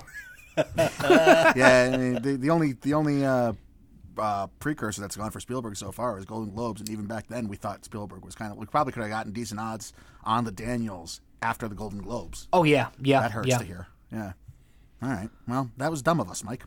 [0.77, 3.53] yeah, I mean, the, the only the only uh,
[4.17, 7.47] uh, precursor that's gone for Spielberg so far is Golden Globes, and even back then
[7.47, 10.51] we thought Spielberg was kind of we probably could have gotten decent odds on the
[10.51, 12.47] Daniels after the Golden Globes.
[12.53, 13.57] Oh yeah, yeah, That hurts yeah.
[13.57, 13.87] to hear.
[14.11, 14.33] Yeah.
[15.03, 15.29] All right.
[15.47, 16.63] Well, that was dumb of us, Mike.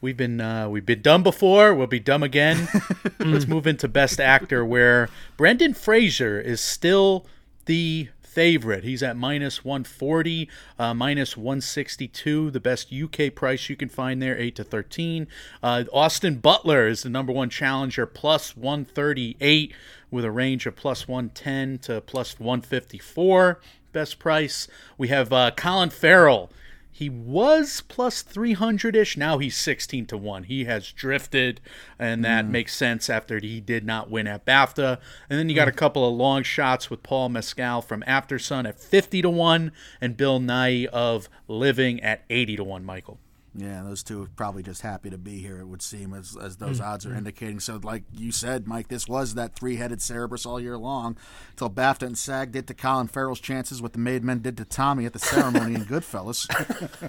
[0.00, 1.74] We've been uh, we've been dumb before.
[1.74, 2.68] We'll be dumb again.
[3.18, 7.26] Let's move into Best Actor, where Brendan Fraser is still
[7.66, 8.82] the favorite.
[8.84, 12.50] He's at minus 140, uh, minus 162.
[12.50, 15.26] The best UK price you can find there, eight to 13.
[15.62, 19.74] Uh, Austin Butler is the number one challenger, plus 138,
[20.10, 23.60] with a range of plus 110 to plus 154.
[23.92, 24.66] Best price.
[24.96, 26.50] We have uh, Colin Farrell.
[26.94, 29.16] He was plus 300 ish.
[29.16, 30.44] Now he's 16 to 1.
[30.44, 31.60] He has drifted,
[31.98, 32.50] and that mm.
[32.50, 34.98] makes sense after he did not win at BAFTA.
[35.30, 35.72] And then you got mm.
[35.72, 40.18] a couple of long shots with Paul Mescal from Aftersun at 50 to 1, and
[40.18, 43.18] Bill Nighy of Living at 80 to 1, Michael.
[43.54, 45.58] Yeah, those two are probably just happy to be here.
[45.58, 46.84] It would seem as as those mm.
[46.86, 47.18] odds are mm.
[47.18, 47.60] indicating.
[47.60, 51.18] So, like you said, Mike, this was that three-headed Cerberus all year long,
[51.50, 54.64] until BAFTA and SAG did to Colin Farrell's chances what the Made Men did to
[54.64, 56.48] Tommy at the ceremony in Goodfellas.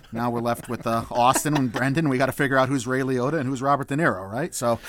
[0.12, 2.10] now we're left with uh, Austin and Brendan.
[2.10, 4.54] We got to figure out who's Ray Liotta and who's Robert De Niro, right?
[4.54, 4.80] So,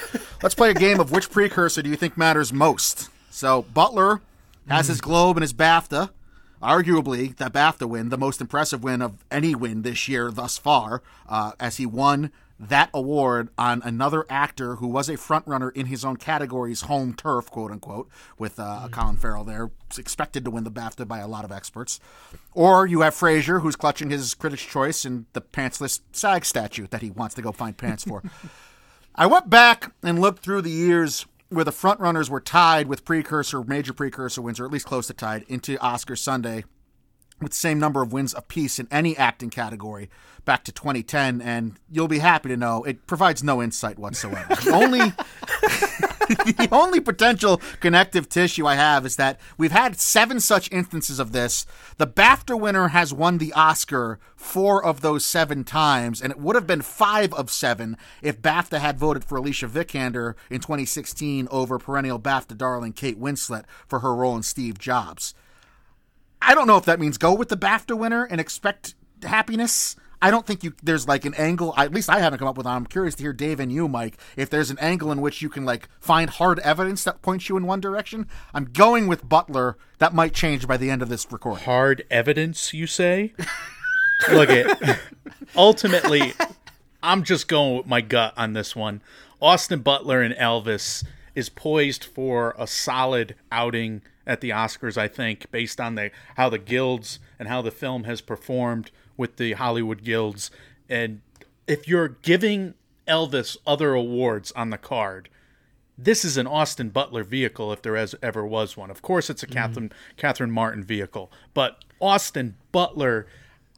[0.43, 3.11] let's play a game of which precursor do you think matters most.
[3.31, 4.21] So, Butler
[4.69, 5.05] has his mm.
[5.05, 6.11] Globe and his BAFTA
[6.63, 11.03] arguably the BAFTA win, the most impressive win of any win this year thus far,
[11.29, 16.05] uh, as he won that award on another actor who was a frontrunner in his
[16.05, 20.71] own category's home turf, quote unquote, with uh, Colin Farrell there, expected to win the
[20.71, 21.99] BAFTA by a lot of experts.
[22.53, 27.03] Or you have Fraser, who's clutching his Critics' Choice and the pantsless SAG statue that
[27.03, 28.23] he wants to go find pants for.
[29.17, 33.63] I went back and looked through the years where the frontrunners were tied with precursor,
[33.63, 36.65] major precursor wins, or at least close to tied, into Oscar Sunday
[37.41, 40.09] with the same number of wins apiece in any acting category
[40.45, 41.41] back to 2010.
[41.41, 44.55] And you'll be happy to know it provides no insight whatsoever.
[44.55, 45.01] The only.
[46.25, 51.33] the only potential connective tissue I have is that we've had seven such instances of
[51.33, 51.67] this.
[51.99, 56.57] The BAFTA winner has won the Oscar four of those seven times, and it would
[56.57, 61.79] have been five of seven if BAFTA had voted for Alicia Vikander in 2016 over
[61.79, 65.35] perennial BAFTA darling Kate Winslet for her role in Steve Jobs.
[66.45, 69.97] I don't know if that means go with the BAFTA winner and expect happiness.
[70.21, 71.75] I don't think you there's like an angle.
[71.77, 72.67] At least I haven't come up with.
[72.67, 75.49] I'm curious to hear Dave and you, Mike, if there's an angle in which you
[75.49, 78.27] can like find hard evidence that points you in one direction.
[78.55, 79.77] I'm going with Butler.
[79.99, 81.65] That might change by the end of this recording.
[81.65, 83.35] Hard evidence, you say?
[84.33, 84.99] Look it.
[85.57, 86.33] Ultimately,
[87.03, 89.03] I'm just going with my gut on this one.
[89.43, 95.51] Austin Butler and Elvis is poised for a solid outing at the Oscars, I think,
[95.51, 100.05] based on the how the guilds and how the film has performed with the Hollywood
[100.05, 100.51] guilds.
[100.89, 101.21] And
[101.67, 102.75] if you're giving
[103.07, 105.29] Elvis other awards on the card,
[105.97, 108.91] this is an Austin Butler vehicle if there has, ever was one.
[108.91, 109.55] Of course, it's a mm-hmm.
[109.55, 113.27] Catherine Catherine Martin vehicle, but Austin Butler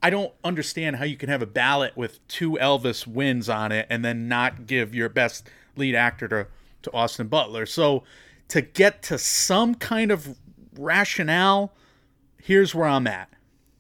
[0.03, 3.87] I don't understand how you can have a ballot with two Elvis wins on it
[3.89, 6.47] and then not give your best lead actor to,
[6.87, 7.67] to Austin Butler.
[7.67, 8.05] So
[8.49, 10.37] to get to some kind of
[10.79, 11.75] rationale,
[12.43, 13.29] here's where I'm at.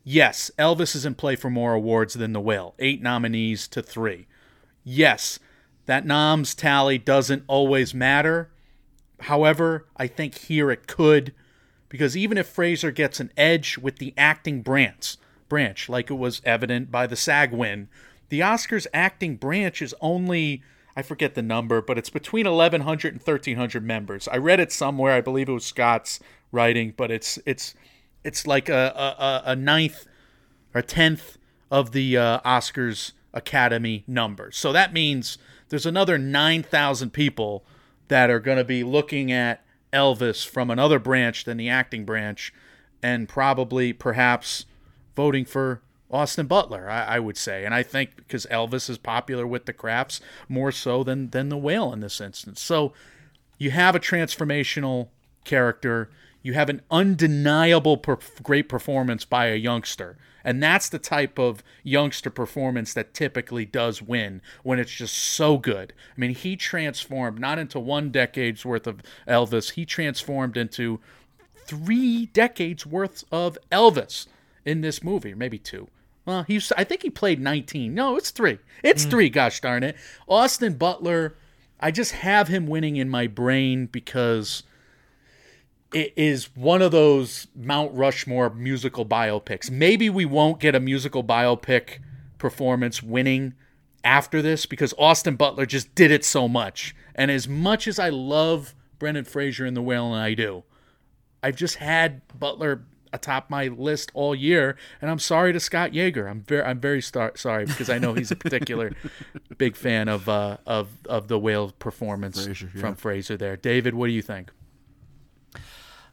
[0.05, 4.27] Yes, Elvis is in play for more awards than The Whale, eight nominees to three.
[4.85, 5.41] Yes,
[5.87, 8.51] that noms tally doesn't always matter.
[9.21, 11.35] However, I think here it could,
[11.89, 15.17] because even if Fraser gets an edge with the acting branch,
[15.49, 17.89] branch like it was evident by the SAG win,
[18.29, 20.63] the Oscars acting branch is only
[20.97, 24.27] I forget the number, but it's between 1100 and 1300 members.
[24.29, 25.13] I read it somewhere.
[25.13, 27.75] I believe it was Scott's writing, but it's it's
[28.25, 30.07] it's like a a, a ninth
[30.75, 31.37] or tenth
[31.71, 34.51] of the uh, Oscars Academy number.
[34.51, 35.37] So that means
[35.69, 37.65] there's another 9,000 people
[38.09, 42.53] that are going to be looking at Elvis from another branch than the acting branch
[43.03, 44.65] and probably perhaps
[45.15, 45.83] voting for
[46.17, 47.65] Austin Butler, I, I would say.
[47.65, 51.57] And I think because Elvis is popular with the crafts more so than, than the
[51.57, 52.61] whale in this instance.
[52.61, 52.93] So
[53.59, 55.09] you have a transformational
[55.45, 56.11] character.
[56.43, 58.03] You have an undeniable
[58.43, 60.17] great performance by a youngster.
[60.45, 65.59] And that's the type of youngster performance that typically does win when it's just so
[65.59, 65.93] good.
[66.17, 71.01] I mean, he transformed not into one decade's worth of Elvis, he transformed into
[71.57, 74.29] three decades worth of Elvis
[74.65, 75.89] in this movie, maybe two.
[76.27, 77.95] Well, he's I think he played 19.
[77.95, 78.59] No, it's 3.
[78.83, 79.11] It's mm.
[79.11, 79.97] 3, gosh darn it.
[80.29, 81.37] Austin Butler,
[81.81, 84.65] I just have him winning in my brain because
[85.95, 89.71] it is one of those Mount Rushmore musical biopics.
[89.71, 92.01] Maybe we won't get a musical biopic
[92.39, 93.55] performance winning
[94.03, 96.95] after this because Austin Butler just did it so much.
[97.15, 100.65] And as much as I love Brendan Fraser in The Whale, and I do,
[101.43, 106.31] I've just had Butler atop my list all year, and I'm sorry to Scott Yeager.
[106.31, 108.93] I'm very, I'm very star- sorry because I know he's a particular
[109.59, 112.81] big fan of uh, of of the whale performance Fraser, yeah.
[112.81, 113.37] from Fraser.
[113.37, 114.51] There, David, what do you think?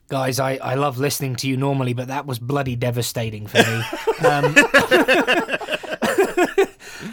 [0.09, 3.63] Guys, I, I love listening to you normally, but that was bloody devastating for me.
[4.27, 4.53] um,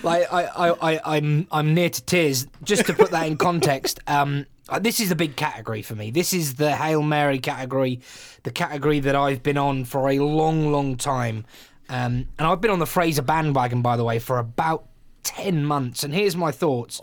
[0.02, 2.46] like I, I, I, I'm I'm near to tears.
[2.62, 4.46] Just to put that in context, um,
[4.78, 6.10] this is a big category for me.
[6.10, 8.00] This is the Hail Mary category,
[8.44, 11.44] the category that I've been on for a long, long time.
[11.88, 14.86] Um, and I've been on the Fraser bandwagon, by the way, for about
[15.24, 16.04] 10 months.
[16.04, 17.00] And here's my thoughts.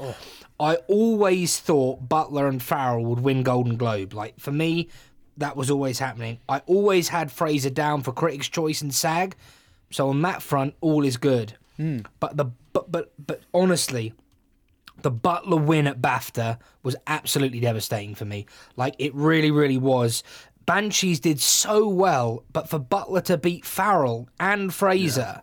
[0.60, 4.14] I always thought Butler and Farrell would win Golden Globe.
[4.14, 4.90] Like, for me,
[5.36, 6.40] that was always happening.
[6.50, 9.36] I always had Fraser down for Critics' Choice and SAG.
[9.92, 11.58] So on that front, all is good.
[12.20, 14.14] But the but but but honestly,
[15.02, 18.46] the Butler win at BAFTA was absolutely devastating for me.
[18.76, 20.24] Like it really, really was.
[20.66, 25.42] Banshees did so well, but for Butler to beat Farrell and Fraser,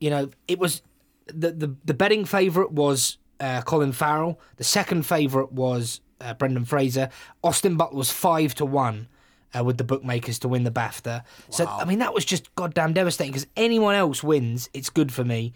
[0.00, 0.82] you know, it was
[1.26, 4.40] the the, the betting favourite was uh, Colin Farrell.
[4.56, 7.08] The second favourite was uh, Brendan Fraser.
[7.42, 9.08] Austin Butler was five to one.
[9.54, 11.24] Uh, with the bookmakers to win the BAFTA.
[11.50, 15.24] So, I mean, that was just goddamn devastating because anyone else wins, it's good for
[15.24, 15.52] me.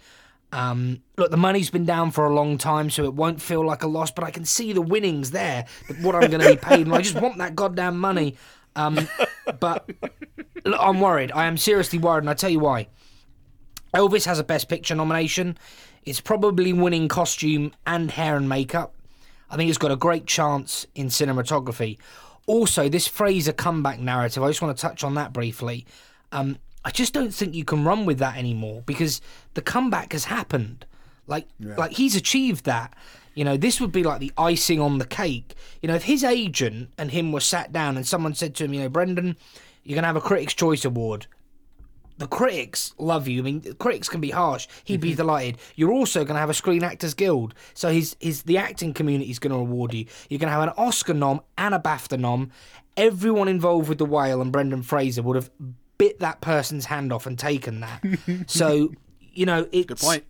[0.51, 3.83] Um, look, the money's been down for a long time, so it won't feel like
[3.83, 4.11] a loss.
[4.11, 5.65] But I can see the winnings there.
[6.01, 8.37] What I'm going to be paid, I just want that goddamn money.
[8.75, 9.07] Um,
[9.59, 9.89] but
[10.63, 11.31] look, I'm worried.
[11.31, 12.87] I am seriously worried, and I tell you why.
[13.93, 15.57] Elvis has a Best Picture nomination.
[16.03, 18.93] It's probably winning costume and hair and makeup.
[19.49, 21.97] I think it's got a great chance in cinematography.
[22.45, 25.85] Also, this Fraser comeback narrative, I just want to touch on that briefly.
[26.31, 26.57] Um,
[26.87, 29.19] I just don't think you can run with that anymore because
[29.55, 30.85] the comeback has happened.
[31.27, 32.95] Like, like he's achieved that.
[33.35, 35.53] You know, this would be like the icing on the cake.
[35.81, 38.73] You know, if his agent and him were sat down and someone said to him,
[38.73, 39.35] you know, Brendan,
[39.83, 41.27] you're going to have a Critics' Choice Award
[42.19, 43.41] the critics love you.
[43.41, 44.67] I mean, the critics can be harsh.
[44.85, 45.17] He'd be mm-hmm.
[45.17, 45.57] delighted.
[45.75, 49.29] You're also going to have a Screen Actors Guild, so his his the acting community
[49.29, 50.05] is going to award you.
[50.29, 52.49] You're going to have an Oscar nom and a BAFTA nom.
[52.95, 55.51] Everyone involved with the whale and Brendan Fraser would have
[55.97, 58.03] bit that person's hand off and taken that.
[58.47, 58.91] so
[59.33, 60.23] you know, it's Good point.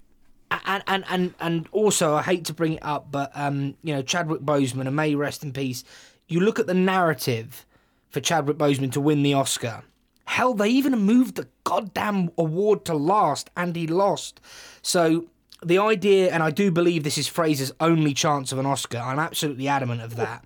[0.65, 4.01] and and and and also I hate to bring it up, but um, you know
[4.01, 5.84] Chadwick Boseman and may he rest in peace.
[6.27, 7.65] You look at the narrative
[8.10, 9.83] for Chadwick Boseman to win the Oscar.
[10.25, 14.42] Hell, they even moved the goddamn award to last, and he lost.
[14.81, 15.27] So
[15.63, 18.98] the idea, and I do believe this is Fraser's only chance of an Oscar.
[18.98, 20.44] I'm absolutely adamant of that.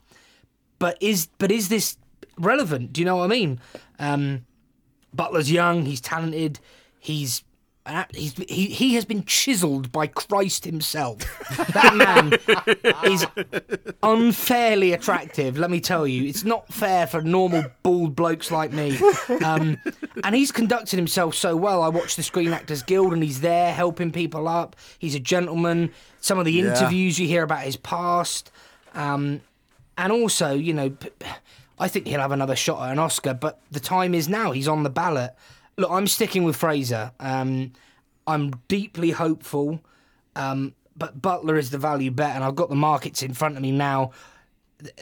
[0.78, 1.98] But is but is this
[2.38, 2.94] relevant?
[2.94, 3.60] Do you know what I mean?
[3.98, 4.46] Um,
[5.14, 6.60] Butler's young, he's talented,
[7.00, 7.44] he's
[8.14, 11.18] he's, he he has been chiseled by Christ himself.
[11.74, 12.34] That man
[13.12, 13.26] is
[14.04, 15.58] unfairly attractive.
[15.58, 19.00] Let me tell you, it's not fair for normal bald blokes like me.
[19.44, 19.78] Um,
[20.24, 21.82] and he's conducted himself so well.
[21.82, 24.76] I watched the Screen Actors Guild, and he's there helping people up.
[25.00, 25.92] He's a gentleman.
[26.20, 26.66] Some of the Yeah.
[26.78, 28.52] interviews you hear about his past,
[28.94, 29.42] um,
[29.98, 31.10] and also, you know, p-
[31.82, 33.34] I think he'll have another shot at an Oscar.
[33.34, 34.52] But the time is now.
[34.52, 35.34] He's on the ballot.
[35.78, 37.12] Look, I'm sticking with Fraser.
[37.20, 37.74] Um,
[38.28, 39.82] I'm deeply hopeful.
[40.36, 43.64] Um, but Butler is the value bet, and I've got the markets in front of
[43.64, 44.12] me now.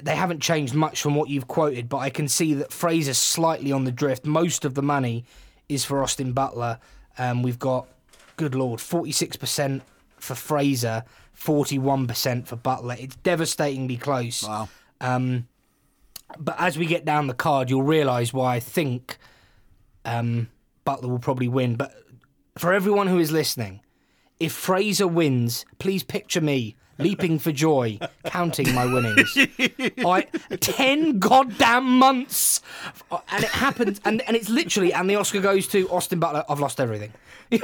[0.02, 3.74] They haven't changed much from what you've quoted, but I can see that Fraser's slightly
[3.74, 4.26] on the drift.
[4.26, 5.26] Most of the money
[5.68, 6.80] is for Austin Butler.
[7.18, 7.88] Um, we've got,
[8.38, 9.82] good lord, 46%
[10.18, 11.04] for Fraser,
[11.38, 12.96] 41% for Butler.
[12.98, 14.44] It's devastatingly close.
[14.44, 14.70] Wow.
[16.38, 19.18] But as we get down the card, you'll realise why I think
[20.06, 20.50] um,
[20.86, 21.76] Butler will probably win.
[21.76, 21.94] But
[22.58, 23.82] for everyone who is listening,
[24.40, 29.36] if Fraser wins, please picture me leaping for joy, counting my winnings.
[30.06, 30.28] I
[30.60, 32.62] ten goddamn months,
[33.12, 36.44] and it happens, and, and it's literally, and the Oscar goes to Austin Butler.
[36.48, 37.14] I've lost everything.
[37.52, 37.62] You're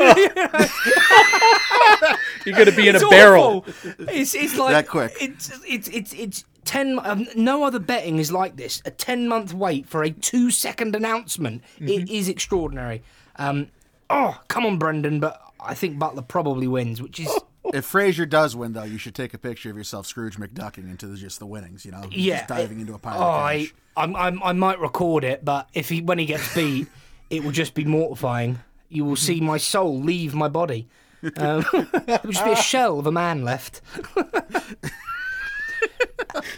[2.56, 3.66] going to be in It's a barrel.
[4.00, 5.14] It's it's like That quick.
[5.22, 7.00] It's it's it's it's ten.
[7.04, 8.82] Um, no other betting is like this.
[8.86, 11.64] A ten month wait for a two second announcement.
[11.76, 11.88] Mm-hmm.
[11.88, 13.04] It is extraordinary.
[13.38, 13.68] Um,
[14.10, 17.30] oh come on, Brendan, but I think Butler probably wins, which is
[17.74, 21.08] If Fraser does win, though, you should take a picture of yourself, Scrooge McDucking, into
[21.08, 21.84] the, just the winnings.
[21.84, 23.68] You know, yeah, just diving into a pile Oh, of I.
[23.98, 26.88] I'm, I'm, I might record it, but if he when he gets beat,
[27.30, 28.60] it will just be mortifying.
[28.90, 30.88] You will see my soul leave my body.
[31.38, 31.66] Um,
[32.06, 33.82] there will just be a shell of a man left.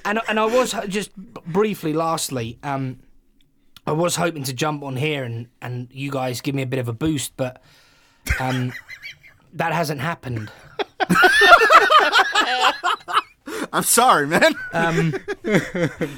[0.05, 2.99] And and I was just briefly, lastly, um,
[3.85, 6.79] I was hoping to jump on here and and you guys give me a bit
[6.79, 7.61] of a boost, but
[8.39, 8.73] um,
[9.53, 10.51] that hasn't happened.
[13.73, 14.55] I'm sorry, man.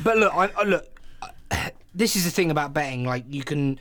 [0.04, 0.88] But look, I, I look.
[1.94, 3.06] This is the thing about betting.
[3.06, 3.80] Like you can,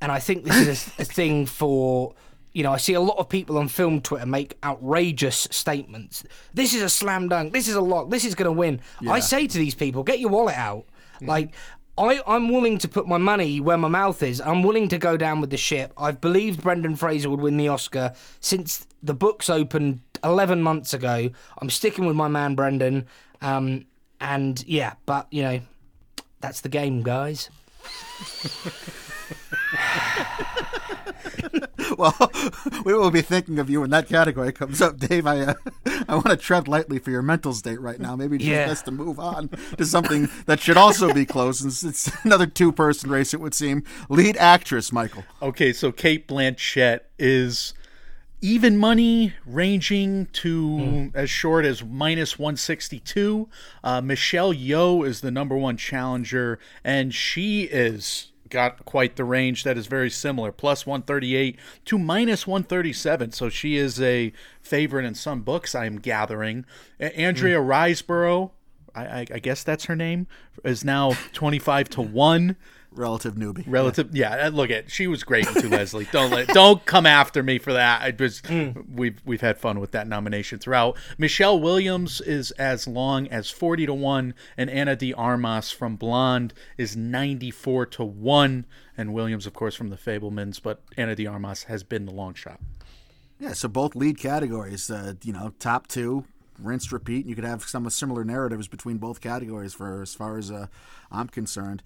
[0.00, 2.14] and I think this is a, a thing for.
[2.52, 6.24] You know, I see a lot of people on film Twitter make outrageous statements.
[6.52, 7.52] This is a slam dunk.
[7.52, 8.10] This is a lock.
[8.10, 8.80] This is going to win.
[9.08, 10.84] I say to these people, get your wallet out.
[11.20, 11.54] Like,
[11.98, 14.40] I, I'm willing to put my money where my mouth is.
[14.40, 15.92] I'm willing to go down with the ship.
[15.98, 21.30] I've believed Brendan Fraser would win the Oscar since the books opened 11 months ago.
[21.58, 23.06] I'm sticking with my man Brendan.
[23.42, 23.84] Um,
[24.20, 25.60] and yeah, but you know,
[26.40, 27.50] that's the game, guys.
[31.98, 32.14] well,
[32.84, 35.26] we will be thinking of you when that category comes up, Dave.
[35.26, 35.54] I uh,
[36.08, 38.16] I want to tread lightly for your mental state right now.
[38.16, 38.66] Maybe it's Yeah.
[38.66, 39.48] best to move on
[39.78, 41.64] to something that should also be close.
[41.64, 43.82] It's, it's another two-person race, it would seem.
[44.08, 45.24] Lead actress, Michael.
[45.42, 47.74] Okay, so Cate Blanchett is
[48.42, 53.48] even money ranging to as short as minus 162.
[53.84, 59.64] Uh, Michelle Yeoh is the number one challenger, and she is got quite the range
[59.64, 60.52] that is very similar.
[60.52, 66.64] Plus 138 to minus 137 so she is a favorite in some books i'm gathering.
[66.98, 67.68] A- andrea hmm.
[67.68, 68.50] riseborough
[68.94, 70.26] I, I, I guess that's her name
[70.64, 72.56] is now 25 to 1
[72.92, 73.64] Relative newbie.
[73.66, 76.08] relative yeah, uh, look at she was great in to leslie.
[76.10, 78.02] Don't let don't come after me for that.
[78.02, 80.96] I just we've we've had fun with that nomination throughout.
[81.16, 86.52] Michelle williams is as long as 40 to 1 and ana de armas from blonde
[86.76, 88.66] is 94 to 1
[88.96, 92.34] and williams of course from the fabelmans but ana de armas has been the long
[92.34, 92.58] shot.
[93.38, 96.26] Yeah, so both lead categories, uh, you know, top two,
[96.58, 97.20] rinse, repeat.
[97.20, 100.66] and You could have some similar narratives between both categories for as far as uh,
[101.10, 101.82] I'm concerned.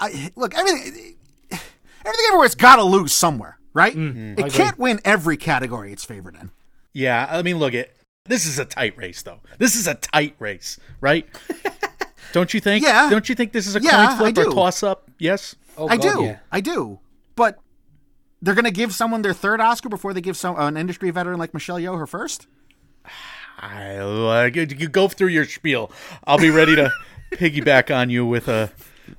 [0.00, 1.16] I look everything.
[1.50, 3.94] Everything everywhere's got to lose somewhere, right?
[3.94, 4.18] Mm-hmm.
[4.34, 4.46] Mm-hmm.
[4.46, 6.50] It can't win every category it's favored in.
[6.94, 7.90] yeah i mean look at
[8.24, 11.26] this is a tight race though this is a tight race right
[12.32, 13.10] don't you think Yeah.
[13.10, 15.86] don't you think this is a Yeah, coin flip I or toss up yes Oh,
[15.88, 16.38] I God, do, yeah.
[16.50, 16.98] I do,
[17.36, 17.58] but
[18.42, 21.38] they're going to give someone their third Oscar before they give some an industry veteran
[21.38, 22.48] like Michelle Yeoh her first.
[23.60, 24.78] I uh, like it.
[24.80, 25.92] You go through your spiel.
[26.24, 26.90] I'll be ready to
[27.32, 28.72] piggyback on you with a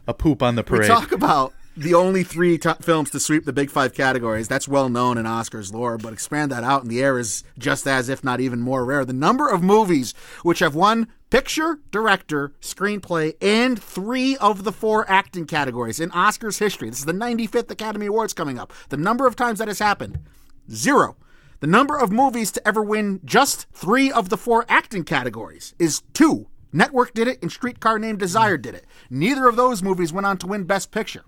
[0.07, 0.81] a poop on the parade.
[0.81, 4.47] We talk about the only three t- films to sweep the big five categories.
[4.47, 7.87] That's well known in Oscars lore, but expand that out, and the air is just
[7.87, 9.05] as, if not even more rare.
[9.05, 10.13] The number of movies
[10.43, 16.59] which have won picture, director, screenplay, and three of the four acting categories in Oscars
[16.59, 16.89] history.
[16.89, 18.73] This is the 95th Academy Awards coming up.
[18.89, 20.19] The number of times that has happened
[20.71, 21.15] zero.
[21.61, 26.01] The number of movies to ever win just three of the four acting categories is
[26.13, 26.47] two.
[26.71, 28.85] Network did it, and Streetcar Named Desire did it.
[29.09, 31.23] Neither of those movies went on to win Best Picture.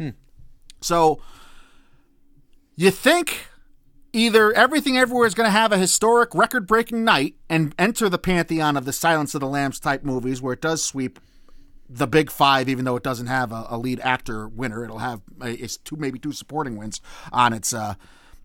[0.82, 1.22] So,
[2.76, 3.48] you think
[4.14, 8.18] either Everything Everywhere is going to have a historic record breaking night and enter the
[8.18, 11.20] pantheon of the Silence of the Lambs type movies where it does sweep
[11.90, 14.84] the big five, even though it doesn't have a, a lead actor winner.
[14.84, 17.02] It'll have it's two maybe two supporting wins
[17.34, 17.96] on its uh,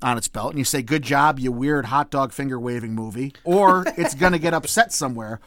[0.03, 3.35] on its belt, and you say, "Good job, you weird hot dog finger waving movie,"
[3.45, 5.41] or it's going to get upset somewhere.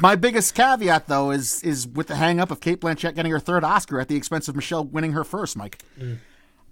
[0.00, 3.38] My biggest caveat, though, is is with the hang up of Cate Blanchett getting her
[3.38, 5.56] third Oscar at the expense of Michelle winning her first.
[5.56, 6.18] Mike, mm.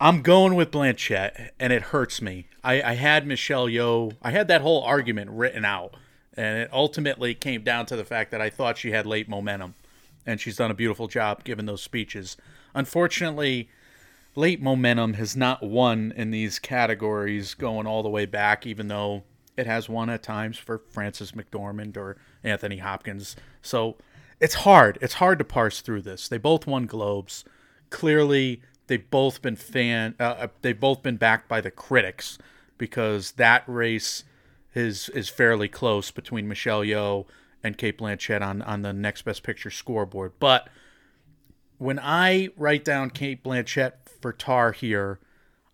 [0.00, 2.46] I'm going with Blanchett, and it hurts me.
[2.64, 4.16] I, I had Michelle Yeoh.
[4.22, 5.94] I had that whole argument written out,
[6.36, 9.74] and it ultimately came down to the fact that I thought she had late momentum,
[10.26, 12.36] and she's done a beautiful job giving those speeches.
[12.74, 13.68] Unfortunately,
[14.34, 19.22] late momentum has not won in these categories going all the way back, even though
[19.56, 23.36] it has won at times for Frances McDormand or Anthony Hopkins.
[23.60, 23.96] So
[24.40, 24.98] it's hard.
[25.00, 26.28] It's hard to parse through this.
[26.28, 27.44] They both won Globes.
[27.90, 30.14] Clearly, they've both been fan.
[30.18, 32.38] Uh, uh, they've both been backed by the critics
[32.78, 34.24] because that race
[34.74, 37.26] is is fairly close between Michelle Yeoh
[37.62, 40.32] and Cate Blanchett on on the next Best Picture scoreboard.
[40.40, 40.68] But
[41.78, 45.18] when I write down Cate Blanchett for Tar here,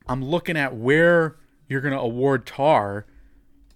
[0.07, 1.37] I'm looking at where
[1.69, 3.07] you're going to award Tar,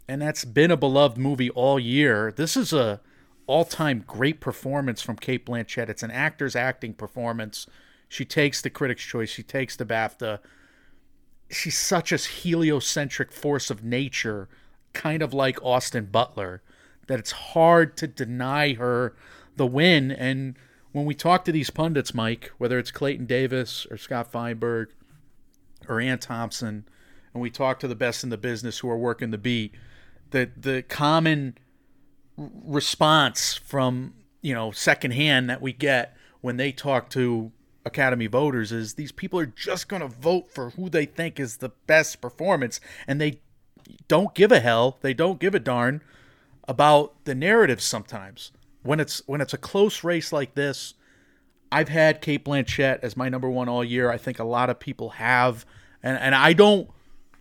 [0.09, 2.33] and that's been a beloved movie all year.
[2.35, 3.01] This is a
[3.47, 5.89] all-time great performance from Cate Blanchett.
[5.89, 7.67] It's an actor's acting performance.
[8.09, 9.31] She takes the Critics' Choice.
[9.31, 10.39] She takes the BAFTA.
[11.51, 14.49] She's such a heliocentric force of nature,
[14.93, 16.63] kind of like Austin Butler,
[17.09, 19.15] that it's hard to deny her
[19.57, 20.11] the win.
[20.11, 20.57] And
[20.93, 24.91] when we talk to these pundits, Mike, whether it's Clayton Davis or Scott Feinberg
[25.89, 26.87] or Anne Thompson,
[27.35, 29.75] and we talk to the best in the business who are working the beat,
[30.33, 31.57] the the common
[32.37, 37.53] response from you know secondhand that we get when they talk to
[37.85, 41.59] Academy voters is these people are just going to vote for who they think is
[41.59, 43.41] the best performance, and they
[44.09, 44.99] don't give a hell.
[45.01, 46.03] They don't give a darn
[46.69, 48.53] about the narrative sometimes.
[48.83, 50.95] When it's when it's a close race like this,
[51.71, 54.11] I've had Cate Blanchett as my number one all year.
[54.11, 55.67] I think a lot of people have,
[56.03, 56.89] and and I don't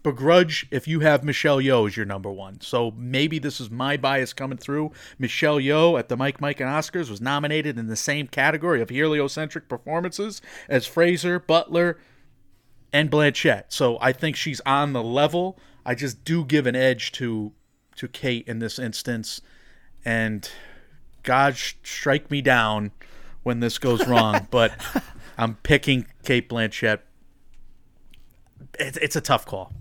[0.03, 2.59] begrudge if you have Michelle Yeoh as your number one.
[2.61, 4.91] So maybe this is my bias coming through.
[5.19, 8.89] Michelle Yeoh at the Mike Mike and Oscars was nominated in the same category of
[8.89, 11.99] heliocentric performances as Fraser, Butler,
[12.91, 13.65] and Blanchett.
[13.69, 15.59] So I think she's on the level.
[15.85, 17.53] I just do give an edge to
[17.97, 19.41] to Cate in this instance,
[20.05, 20.49] and
[21.23, 22.91] God strike me down
[23.43, 24.47] when this goes wrong.
[24.51, 24.73] but
[25.37, 26.99] I'm picking Cate Blanchett.
[28.79, 29.73] It's, it's a tough call.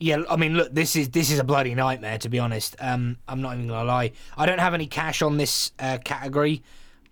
[0.00, 2.76] Yeah, I mean, look, this is this is a bloody nightmare to be honest.
[2.78, 4.12] Um, I'm not even gonna lie.
[4.36, 6.62] I don't have any cash on this uh, category.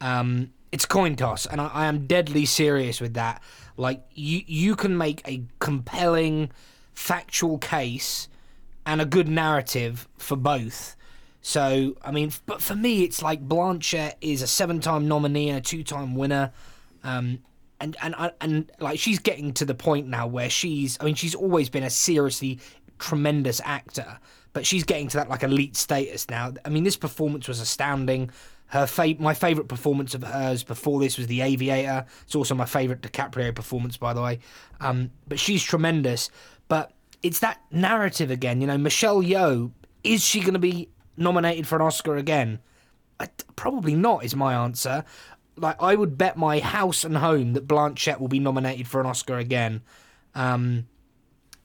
[0.00, 3.42] Um, it's coin toss, and I, I am deadly serious with that.
[3.76, 6.50] Like, you you can make a compelling,
[6.94, 8.28] factual case
[8.84, 10.94] and a good narrative for both.
[11.42, 15.60] So, I mean, but for me, it's like Blanchett is a seven-time nominee and a
[15.60, 16.52] two-time winner.
[17.04, 17.40] Um,
[17.80, 21.34] and and and, like she's getting to the point now where she's I mean she's
[21.34, 22.58] always been a seriously
[22.98, 24.18] tremendous actor
[24.52, 26.54] but she's getting to that like elite status now.
[26.64, 28.30] I mean this performance was astounding.
[28.68, 32.06] Her fa- my favorite performance of hers before this was The Aviator.
[32.22, 34.38] It's also my favorite DiCaprio performance by the way.
[34.80, 36.30] Um but she's tremendous.
[36.68, 39.70] But it's that narrative again you know Michelle Yeoh
[40.04, 42.60] is she going to be nominated for an Oscar again?
[43.18, 45.04] I, probably not is my answer.
[45.56, 49.06] Like I would bet my house and home that Blanchett will be nominated for an
[49.06, 49.82] Oscar again.
[50.34, 50.86] Um,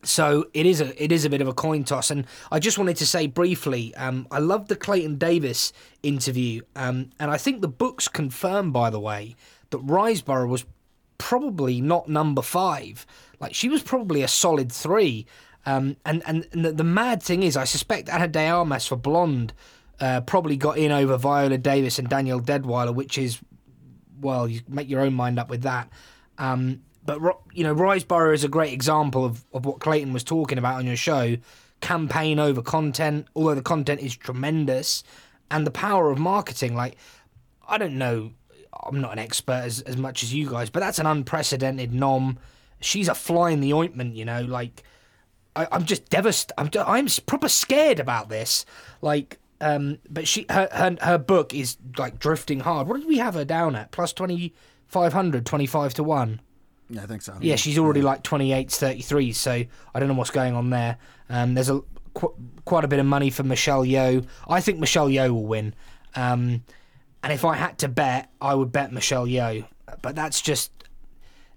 [0.03, 2.77] so it is a it is a bit of a coin toss, and I just
[2.77, 7.61] wanted to say briefly, um, I loved the Clayton Davis interview, um, and I think
[7.61, 9.35] the books confirm, by the way,
[9.69, 10.65] that Riseborough was
[11.17, 13.05] probably not number five.
[13.39, 15.25] Like she was probably a solid three.
[15.65, 18.95] Um, and and, and the, the mad thing is, I suspect Ana De Armas for
[18.95, 19.53] Blonde
[19.99, 23.39] uh, probably got in over Viola Davis and Danielle Deadwyler, which is
[24.21, 25.89] well, you make your own mind up with that.
[26.37, 27.19] Um, but
[27.53, 30.85] you know, Riseborough is a great example of, of what Clayton was talking about on
[30.85, 31.37] your show:
[31.81, 33.27] campaign over content.
[33.35, 35.03] Although the content is tremendous,
[35.51, 36.75] and the power of marketing.
[36.75, 36.97] Like,
[37.67, 38.31] I don't know,
[38.83, 42.39] I'm not an expert as, as much as you guys, but that's an unprecedented nom.
[42.79, 44.41] She's a fly in the ointment, you know.
[44.41, 44.83] Like,
[45.55, 46.59] I, I'm just devastated.
[46.59, 48.65] I'm, I'm proper scared about this.
[49.01, 52.87] Like, um, but she her, her her book is like drifting hard.
[52.87, 53.91] What did we have her down at?
[53.91, 56.41] Plus 2500, 25 to one.
[56.89, 57.37] Yeah, I think so.
[57.39, 60.97] Yeah, she's already like 28 33, so I don't know what's going on there.
[61.29, 61.81] Um, there's a
[62.13, 62.33] qu-
[62.65, 64.25] quite a bit of money for Michelle Yeoh.
[64.49, 65.73] I think Michelle Yeoh will win.
[66.15, 66.63] Um,
[67.23, 69.65] and if I had to bet, I would bet Michelle Yeoh.
[70.01, 70.71] But that's just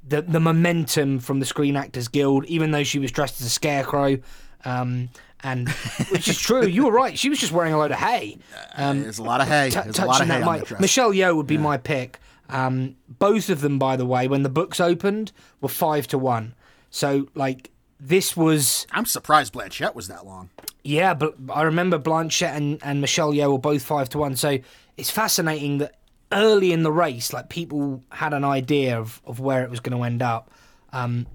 [0.06, 3.50] the the momentum from the Screen Actors Guild, even though she was dressed as a
[3.50, 4.18] scarecrow.
[4.64, 5.08] Um,
[5.44, 5.68] and
[6.10, 7.16] which is true, you were right.
[7.18, 8.38] She was just wearing a load of hay.
[8.76, 9.70] Um, There's a lot of hay.
[9.70, 10.80] t- There's a lot of hay on that dress.
[10.80, 12.18] Michelle Yeoh would be my pick.
[12.48, 16.54] Um, both of them, by the way, when the books opened, were five to one.
[16.90, 17.70] So like
[18.00, 20.50] this was I'm surprised Blanchett was that long.
[20.82, 24.36] yeah, but I remember Blanchett and, and Michelle Yeoh were both five to one.
[24.36, 24.58] So
[24.96, 25.94] it's fascinating that
[26.32, 29.96] early in the race, like people had an idea of, of where it was going
[29.96, 30.50] to end up.
[30.92, 31.26] Um,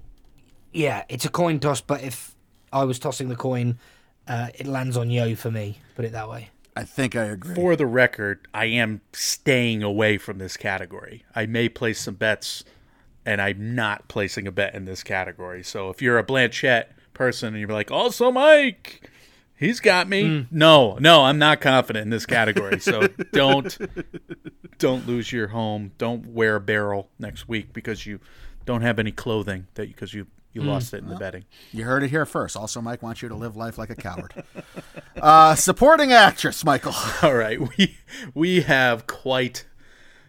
[0.72, 2.34] yeah, it's a coin toss, but if
[2.72, 3.78] I was tossing the coin,
[4.30, 5.80] uh, it lands on Yeoh for me.
[5.96, 6.50] Put it that way.
[6.76, 7.54] I think I agree.
[7.54, 11.24] For the record, I am staying away from this category.
[11.34, 12.62] I may place some bets,
[13.26, 15.64] and I'm not placing a bet in this category.
[15.64, 19.10] So if you're a Blanchett person and you're like, also Mike,
[19.56, 20.46] he's got me.
[20.52, 22.78] No, no, I'm not confident in this category.
[22.78, 23.76] So don't
[24.78, 25.90] don't lose your home.
[25.98, 28.20] Don't wear a barrel next week because you
[28.64, 31.44] don't have any clothing that because you you lost it in the betting.
[31.72, 32.56] You heard it here first.
[32.56, 34.44] Also, Mike wants you to live life like a coward.
[35.16, 36.94] uh, supporting actress, Michael.
[37.22, 37.98] All right, we
[38.34, 39.64] we have quite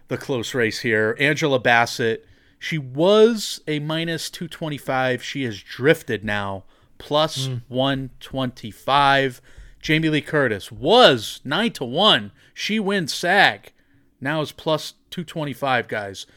[0.08, 1.16] the close race here.
[1.20, 2.28] Angela Bassett,
[2.60, 5.24] she was a minus 225.
[5.24, 6.66] She has drifted now
[7.00, 9.42] plus 125.
[9.82, 12.32] Jamie Lee Curtis was 9 to 1.
[12.54, 13.72] She wins SAG.
[14.20, 16.28] Now is plus 225, guys.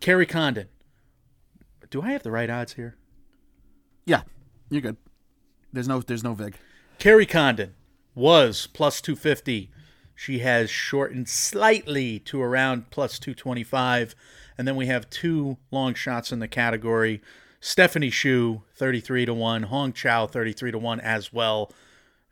[0.00, 0.68] Kerry Condon.
[1.90, 2.96] Do I have the right odds here?
[4.06, 4.22] Yeah,
[4.70, 4.96] you're good.
[5.72, 6.56] There's no, there's no vig.
[6.98, 7.74] Kerry Condon
[8.14, 9.70] was plus 250.
[10.14, 14.14] She has shortened slightly to around plus 225.
[14.56, 17.20] And then we have two long shots in the category.
[17.60, 19.64] Stephanie Hsu, 33 to 1.
[19.64, 21.72] Hong Chau, 33 to 1 as well.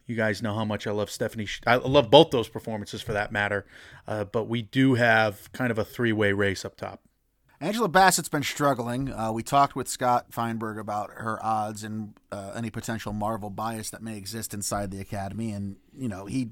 [0.06, 1.48] You guys know how much I love Stephanie.
[1.66, 3.66] I love both those performances for that matter.
[4.06, 7.02] Uh, but we do have kind of a three way race up top.
[7.60, 9.12] Angela Bassett's been struggling.
[9.12, 13.90] Uh, we talked with Scott Feinberg about her odds and uh, any potential Marvel bias
[13.90, 16.50] that may exist inside the Academy, and you know he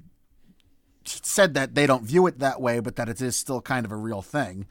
[1.05, 3.93] said that they don't view it that way, but that it is still kind of
[3.93, 4.67] a real thing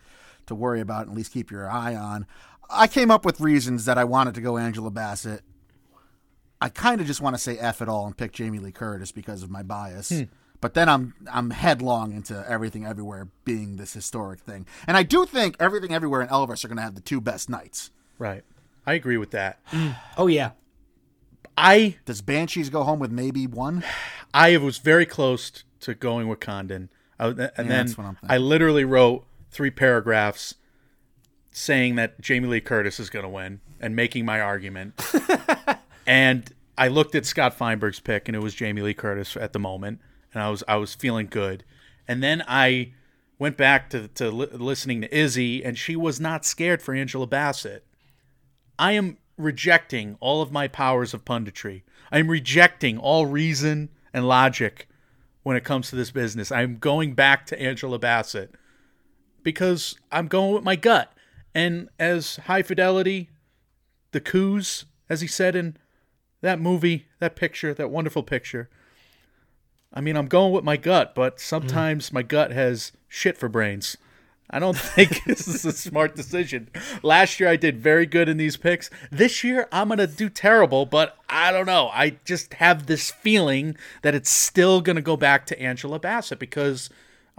[0.45, 2.25] to worry about and at least keep your eye on.
[2.69, 5.41] I came up with reasons that I wanted to go Angela Bassett.
[6.61, 9.11] I kind of just want to say F it all and pick Jamie Lee Curtis
[9.11, 10.11] because of my bias.
[10.61, 15.25] But then I'm I'm headlong into everything everywhere being this historic thing, and I do
[15.25, 17.89] think everything everywhere and Elvis are going to have the two best nights.
[18.17, 18.43] Right.
[18.85, 19.59] I agree with that.
[20.17, 20.51] Oh yeah,
[21.57, 23.83] I Does Banshees go home with maybe one?
[24.33, 26.89] I was very close to going with Condon,
[27.19, 28.29] I, and then that's what I'm thinking.
[28.29, 30.55] I literally wrote three paragraphs
[31.51, 35.01] saying that Jamie Lee Curtis is going to win and making my argument.
[36.07, 39.59] and I looked at Scott Feinberg's pick, and it was Jamie Lee Curtis at the
[39.59, 39.99] moment,
[40.33, 41.63] and I was I was feeling good.
[42.07, 42.93] And then I
[43.39, 47.27] went back to to li- listening to Izzy, and she was not scared for Angela
[47.27, 47.85] Bassett.
[48.77, 51.83] I am rejecting all of my powers of punditry.
[52.11, 54.87] I am rejecting all reason and logic
[55.43, 56.51] when it comes to this business.
[56.51, 58.53] I'm going back to Angela Bassett
[59.43, 61.11] because I'm going with my gut.
[61.53, 63.29] And as high fidelity,
[64.11, 65.77] the coups, as he said in
[66.41, 68.69] that movie, that picture, that wonderful picture.
[69.93, 71.39] I mean, I'm going with my gut, but mm.
[71.39, 73.97] sometimes my gut has shit for brains.
[74.49, 76.69] I don't think this is a smart decision.
[77.01, 78.89] Last year I did very good in these picks.
[79.11, 81.89] This year I'm going to do terrible, but I don't know.
[81.93, 86.39] I just have this feeling that it's still going to go back to Angela Bassett
[86.39, 86.89] because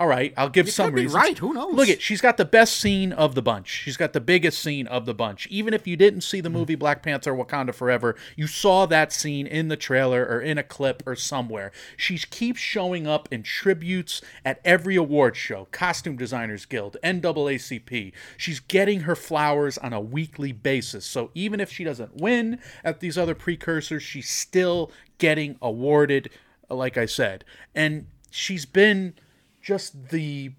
[0.02, 1.14] all right, I'll give some could be reasons.
[1.14, 1.38] right.
[1.38, 1.74] Who knows?
[1.76, 3.68] Look at she's got the best scene of the bunch.
[3.68, 5.46] She's got the biggest scene of the bunch.
[5.46, 6.56] Even if you didn't see the hmm.
[6.56, 10.64] movie Black Panther Wakanda Forever, you saw that scene in the trailer or in a
[10.64, 11.70] clip or somewhere.
[11.96, 18.12] She keeps showing up in tributes at every award show, Costume Designers Guild, NAACP.
[18.36, 21.06] She's getting her flowers on a weekly basis.
[21.06, 26.28] So even if she doesn't win at these other precursors, she's still getting awarded,
[26.68, 27.44] like I said.
[27.72, 29.14] And she's been
[29.62, 30.52] just the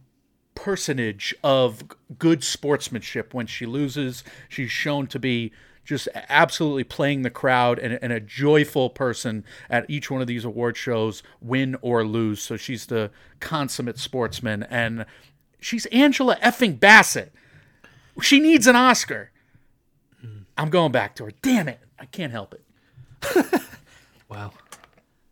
[0.56, 1.84] personage of
[2.18, 3.34] good sportsmanship.
[3.34, 5.52] When she loses she's shown to be
[5.84, 10.46] just absolutely playing the crowd and, and a joyful person at each one of these
[10.46, 12.42] award shows win or lose.
[12.42, 14.64] So she's the consummate sportsman.
[14.64, 15.06] And
[15.60, 17.34] she's angela effing bassett.
[18.22, 19.32] She needs an oscar.
[20.22, 20.44] Hmm.
[20.58, 21.32] I'm going back to her.
[21.42, 21.80] Damn it.
[22.00, 23.62] I can't help it.
[24.34, 24.52] Wow.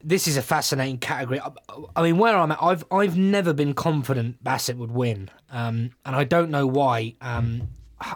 [0.04, 1.40] This is a fascinating category.
[1.40, 1.52] I,
[1.96, 6.16] I mean, where I'm at, I've I've never been confident Bassett would win, um, and
[6.16, 7.16] I don't know why.
[7.22, 7.70] Um,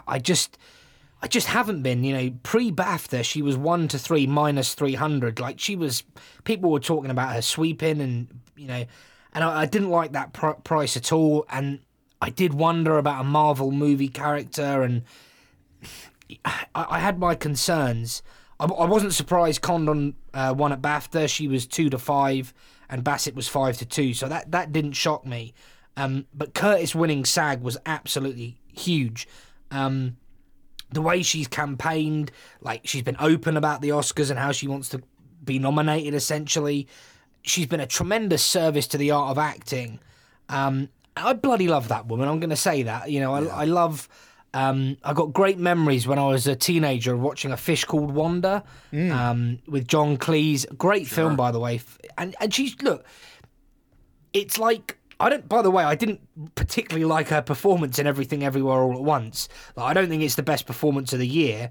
[0.06, 0.58] I just,
[1.22, 2.04] I just haven't been.
[2.04, 5.40] You know, pre BAFTA, she was one to three minus three hundred.
[5.40, 6.02] Like she was,
[6.44, 8.84] people were talking about her sweeping, and you know,
[9.32, 11.46] and I, I didn't like that pr- price at all.
[11.50, 11.80] And
[12.20, 15.02] I did wonder about a Marvel movie character, and
[16.44, 18.22] I, I had my concerns.
[18.58, 21.28] I, I wasn't surprised Condon uh, won at BAFTA.
[21.28, 22.52] She was two to five,
[22.90, 24.12] and Bassett was five to two.
[24.12, 25.54] So that that didn't shock me.
[25.96, 29.26] Um, but Curtis winning SAG was absolutely huge.
[29.70, 30.18] Um,
[30.92, 32.30] the way she's campaigned,
[32.60, 35.02] like she's been open about the Oscars and how she wants to
[35.42, 36.12] be nominated.
[36.12, 36.86] Essentially,
[37.42, 39.98] she's been a tremendous service to the art of acting.
[40.50, 42.28] Um, I bloody love that woman.
[42.28, 43.10] I'm going to say that.
[43.10, 44.06] You know, I, I love.
[44.56, 48.10] Um, I got great memories when I was a teenager of watching A Fish Called
[48.10, 48.64] Wanda
[49.12, 50.64] um, with John Cleese.
[50.78, 51.80] Great film, by the way.
[52.16, 53.04] And and she's look,
[54.32, 55.46] it's like I don't.
[55.46, 56.20] By the way, I didn't
[56.54, 59.50] particularly like her performance in Everything Everywhere All at Once.
[59.76, 61.70] Like, I don't think it's the best performance of the year,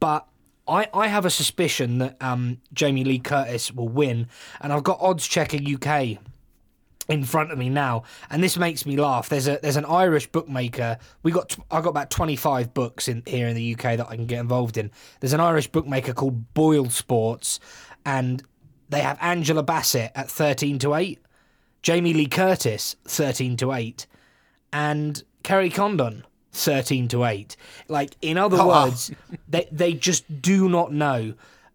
[0.00, 0.26] but.
[0.68, 4.28] I, I have a suspicion that um, Jamie Lee Curtis will win,
[4.60, 6.22] and I've got Oddschecker UK
[7.08, 9.28] in front of me now, and this makes me laugh.
[9.28, 10.98] There's a there's an Irish bookmaker.
[11.22, 14.26] We got I got about 25 books in here in the UK that I can
[14.26, 14.90] get involved in.
[15.20, 17.58] There's an Irish bookmaker called BoyleSports,
[18.04, 18.42] and
[18.88, 21.20] they have Angela Bassett at 13 to eight,
[21.82, 24.06] Jamie Lee Curtis 13 to eight,
[24.72, 26.24] and Kerry Condon
[26.54, 27.56] 13 to 8
[27.88, 28.68] like in other oh.
[28.68, 29.10] words
[29.48, 31.32] they they just do not know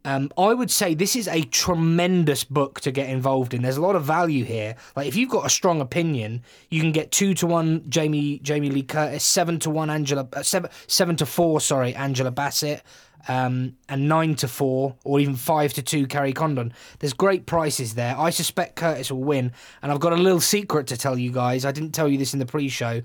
[0.08, 3.62] um, I would say this is a tremendous book to get involved in.
[3.62, 4.78] There's a lot of value here.
[4.96, 8.70] Like if you've got a strong opinion, you can get two to one Jamie Jamie
[8.70, 12.84] Lee Curtis, seven to one Angela, uh, seven seven to four sorry Angela Bassett,
[13.28, 16.72] um, and nine to four or even five to two Kerry Condon.
[17.00, 18.18] There's great prices there.
[18.18, 19.52] I suspect Curtis will win,
[19.82, 21.66] and I've got a little secret to tell you guys.
[21.66, 23.02] I didn't tell you this in the pre-show.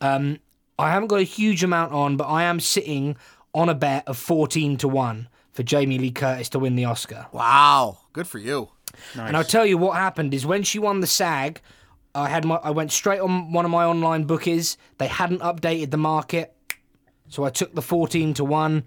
[0.00, 0.38] Um,
[0.78, 3.16] I haven't got a huge amount on, but I am sitting
[3.52, 7.26] on a bet of 14 to 1 for Jamie Lee Curtis to win the Oscar.
[7.32, 8.68] Wow, good for you.
[9.14, 11.60] And I'll tell you what happened is when she won the SAG,
[12.14, 14.76] I had my I went straight on one of my online bookies.
[14.98, 16.54] They hadn't updated the market.
[17.28, 18.84] So I took the 14 to 1.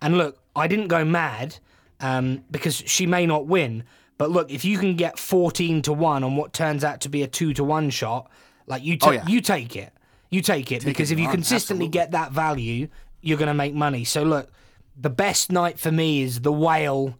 [0.00, 1.56] And look, I didn't go mad
[2.00, 3.84] um, because she may not win.
[4.16, 7.22] But look, if you can get 14 to 1 on what turns out to be
[7.22, 8.30] a 2 to 1 shot,
[8.66, 9.26] like you, ta- Oh, yeah.
[9.26, 9.92] you take it.
[10.30, 11.98] You take it because it if you on, consistently absolutely.
[11.98, 12.88] get that value,
[13.20, 14.04] you're going to make money.
[14.04, 14.50] So look,
[15.00, 17.18] the best night for me is the whale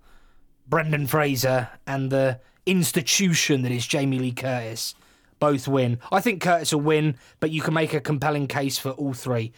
[0.68, 4.94] Brendan Fraser and the institution that is Jamie Lee Curtis
[5.38, 5.98] both win.
[6.12, 9.52] I think Curtis will win, but you can make a compelling case for all three.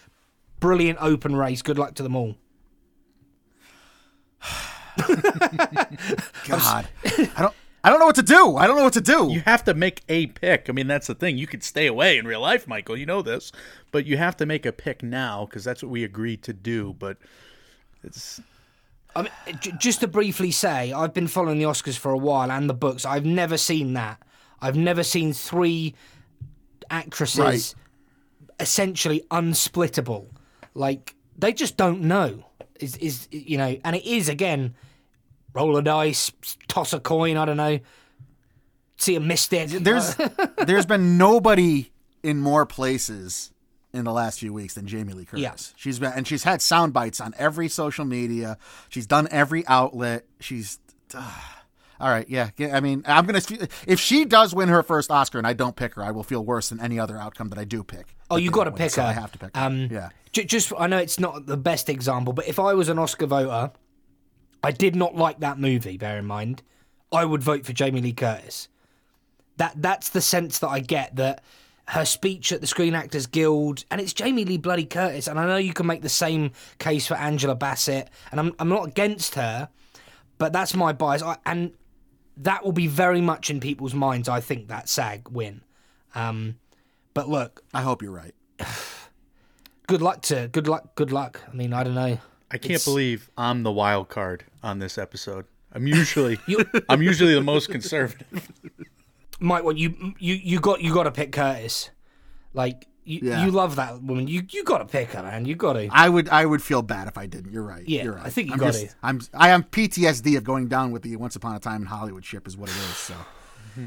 [0.61, 1.61] Brilliant open race.
[1.61, 2.37] Good luck to them all.
[6.47, 7.55] God, I don't.
[7.85, 8.57] I don't know what to do.
[8.57, 9.33] I don't know what to do.
[9.33, 10.66] You have to make a pick.
[10.68, 11.37] I mean, that's the thing.
[11.37, 12.97] You could stay away in real life, Michael.
[12.97, 13.51] You know this,
[13.91, 16.95] but you have to make a pick now because that's what we agreed to do.
[16.97, 17.18] But
[18.05, 18.40] it's
[19.14, 22.50] I mean, j- just to briefly say, I've been following the Oscars for a while
[22.50, 23.05] and the books.
[23.05, 24.22] I've never seen that.
[24.61, 25.94] I've never seen three
[26.90, 27.74] actresses Right.
[28.61, 30.26] essentially unsplittable.
[30.74, 32.44] Like they just don't know.
[32.80, 34.74] Is is you know, and it is again,
[35.53, 36.32] roll a dice,
[36.68, 37.36] toss a coin.
[37.36, 37.78] I don't know.
[38.96, 39.68] See a mystic.
[39.68, 40.16] There's
[40.66, 41.90] there's been nobody
[42.22, 43.53] in more places
[43.93, 45.43] in the last few weeks than Jamie Lee Curtis.
[45.43, 45.55] Yeah.
[45.76, 48.59] She's been and she's had sound bites on every social media.
[48.88, 50.24] She's done every outlet.
[50.40, 50.78] She's
[51.14, 52.51] all right, yeah.
[52.57, 53.43] yeah, I mean, I'm gonna.
[53.86, 56.45] If she does win her first Oscar and I don't pick her, I will feel
[56.45, 58.16] worse than any other outcome that I do pick.
[58.30, 59.09] Oh, you got to pick so her.
[59.09, 59.62] I have to pick her.
[59.62, 60.09] Um, yeah.
[60.32, 63.26] J- just I know it's not the best example, but if I was an Oscar
[63.26, 63.72] voter,
[64.64, 65.97] I did not like that movie.
[65.97, 66.62] Bear in mind,
[67.12, 68.68] I would vote for Jamie Lee Curtis.
[69.59, 71.45] That that's the sense that I get that
[71.89, 75.26] her speech at the Screen Actors Guild, and it's Jamie Lee bloody Curtis.
[75.26, 78.68] And I know you can make the same case for Angela Bassett, and I'm I'm
[78.68, 79.68] not against her,
[80.39, 81.22] but that's my bias.
[81.22, 81.72] I, and
[82.39, 84.28] that will be very much in people's minds.
[84.28, 85.62] I think that SAG win.
[86.14, 86.57] Um,
[87.14, 88.35] but look, I hope you're right.
[89.89, 92.16] good luck to good luck good luck i mean i don't know
[92.53, 95.47] I can't believe I'm the wild card on this episode.
[95.72, 96.39] I'm usually
[96.89, 98.53] I'm usually the most conservative.
[99.43, 101.90] mike what you you you got you got to pick curtis
[102.55, 103.45] like you, Yeah.
[103.45, 106.09] you love that woman you you got to pick her man you got to I
[106.09, 107.51] would I would feel bad if I didn't.
[107.53, 107.82] You're right.
[107.88, 108.26] Yeah, You're right.
[108.26, 108.95] I think you I'm got it.
[109.03, 112.24] I'm I am PTSD of going down with the Once Upon a Time in Hollywood
[112.24, 112.97] ship is what it is.
[112.97, 113.14] So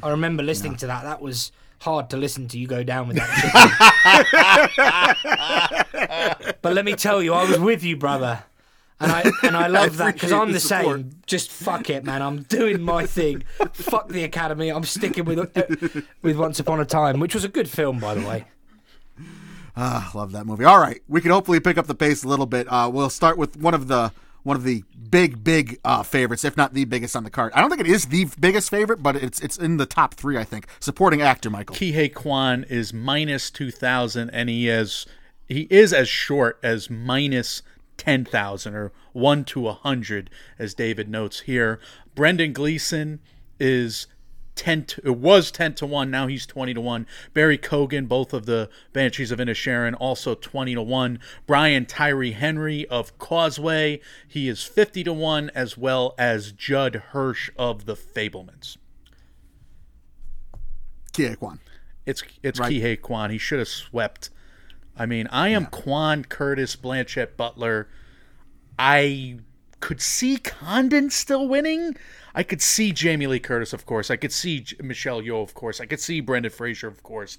[0.04, 3.18] i remember listening to that that was hard to listen to you go down with
[3.18, 3.36] that
[6.62, 8.44] but let me tell you i was with you brother
[9.00, 11.00] and I and I love that because I'm the the support.
[11.02, 11.12] same.
[11.26, 12.22] Just fuck it, man.
[12.22, 13.44] I'm doing my thing.
[13.74, 14.70] fuck the Academy.
[14.70, 15.40] I'm sticking with
[16.22, 18.46] with Once Upon a Time, which was a good film, by the way.
[19.78, 20.64] Ah, love that movie.
[20.64, 22.68] All right, we can hopefully pick up the pace a little bit.
[22.70, 24.12] Uh, we'll start with one of the
[24.44, 27.52] one of the big big uh, favorites, if not the biggest on the card.
[27.54, 30.38] I don't think it is the biggest favorite, but it's it's in the top three.
[30.38, 31.76] I think supporting actor Michael.
[31.76, 35.06] Ke Huy Quan is minus two thousand, and he is
[35.48, 37.62] he is as short as minus
[37.98, 40.30] 10,000 or 1 to 100
[40.60, 41.80] as David notes here.
[42.14, 43.20] Brendan Gleeson
[43.60, 44.08] is
[44.56, 48.34] 10 to, it was 10 to 1 now he's 20 to 1 barry keoghan both
[48.34, 54.48] of the banshees of inisherin also 20 to 1 brian tyree henry of causeway he
[54.48, 58.78] is 50 to 1 as well as judd hirsch of the fabelmans
[61.36, 61.60] Quan.
[62.06, 63.02] it's it's Right.
[63.02, 63.32] Quan.
[63.32, 64.30] He should have swept.
[64.98, 67.88] I mean, I am Quan, Curtis, Blanchett, Butler.
[68.80, 69.40] I
[69.80, 71.96] could see Condon still winning.
[72.34, 74.10] I could see Jamie Lee Curtis, of course.
[74.10, 75.80] I could see J- Michelle Yeoh, of course.
[75.80, 77.38] I could see Brendan Fraser, of course.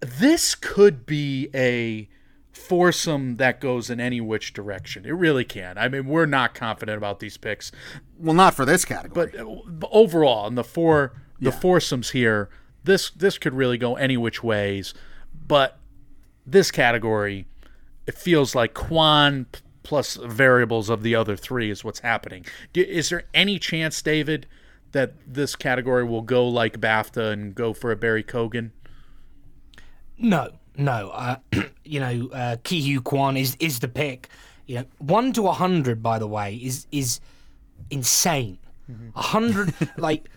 [0.00, 2.08] This could be a
[2.52, 5.04] foursome that goes in any which direction.
[5.04, 5.78] It really can.
[5.78, 7.70] I mean, we're not confident about these picks.
[8.18, 9.30] Well, not for this category.
[9.32, 12.48] But, uh, but overall, in the four the foursomes here,
[12.84, 14.94] this this could really go any which ways.
[15.46, 15.78] But
[16.46, 17.46] this category,
[18.06, 22.44] it feels like Quan p- plus variables of the other three is what's happening.
[22.74, 24.46] Is there any chance, David,
[24.92, 28.70] that this category will go like BAFTA and go for a Barry Keoghan?
[30.18, 31.10] No, no.
[31.10, 31.36] Uh,
[31.84, 34.28] you know, uh, Ke Huy Quan is is the pick.
[34.66, 37.20] You know, one to a hundred, by the way, is is
[37.90, 38.58] insane.
[39.16, 40.28] A hundred, like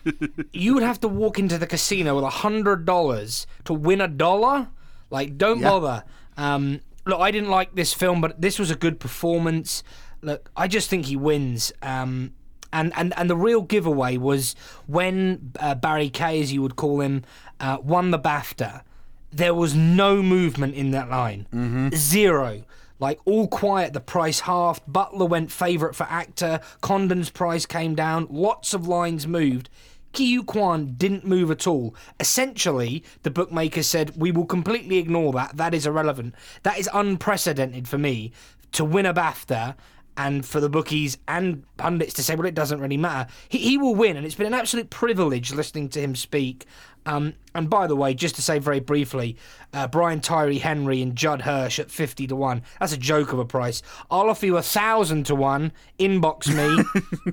[0.54, 4.08] you would have to walk into the casino with a hundred dollars to win a
[4.08, 4.70] dollar.
[5.10, 5.70] Like, don't Yeah.
[5.70, 6.04] bother.
[6.38, 9.84] Um, look, I didn't like this film, but this was a good performance.
[10.22, 11.72] Look, I just think he wins.
[11.82, 12.34] Um,
[12.72, 14.56] and, and, and the real giveaway was
[14.86, 17.24] when uh, Barry Kay, as you would call him,
[17.60, 18.84] uh, won the BAFTA.
[19.32, 21.92] There was no movement in that line.
[21.96, 22.64] Zero.
[23.00, 24.84] Like all quiet, the price halved.
[24.86, 26.60] Butler went favourite for actor.
[26.82, 28.28] Condon's price came down.
[28.30, 29.70] Lots of lines moved.
[30.14, 31.96] Ke Huy Quan didn't move at all.
[32.20, 35.58] Essentially, the bookmakers said, We will completely ignore that.
[35.58, 36.36] That is irrelevant.
[36.64, 38.32] That is unprecedented for me
[38.72, 39.76] to win a BAFTA
[40.18, 43.32] and for the bookies and pundits to say, Well, it doesn't really matter.
[43.48, 46.66] He, he will win, and it's been an absolute privilege listening to him speak.
[47.06, 49.38] Um, and by the way, just to say very briefly,
[49.74, 52.62] uh, Brian Tyree Henry and Judd Hirsch at 50 to 1.
[52.80, 53.82] That's a joke of a price.
[54.12, 55.72] I'll offer you a thousand to one.
[55.98, 56.84] Inbox me.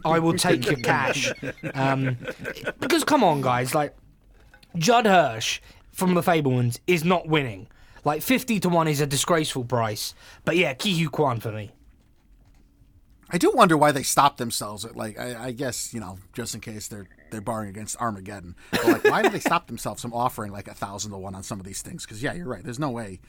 [0.04, 1.32] I will take your cash.
[1.74, 2.16] Um,
[2.80, 3.94] because come on, guys, like
[4.76, 5.60] Judd Hirsch
[5.92, 7.66] from the Fabelmans is not winning.
[8.04, 10.14] Like 50 to 1 is a disgraceful price.
[10.44, 11.72] But yeah, Ke Huy Quan for me.
[13.30, 16.54] I do wonder why they stopped themselves at like I, I guess you know just
[16.54, 18.56] in case they're they're barring against Armageddon.
[18.70, 21.42] But like why did they stop themselves from offering like a thousand to one on
[21.42, 22.04] some of these things?
[22.04, 22.62] Because yeah, you're right.
[22.62, 23.20] There's no way.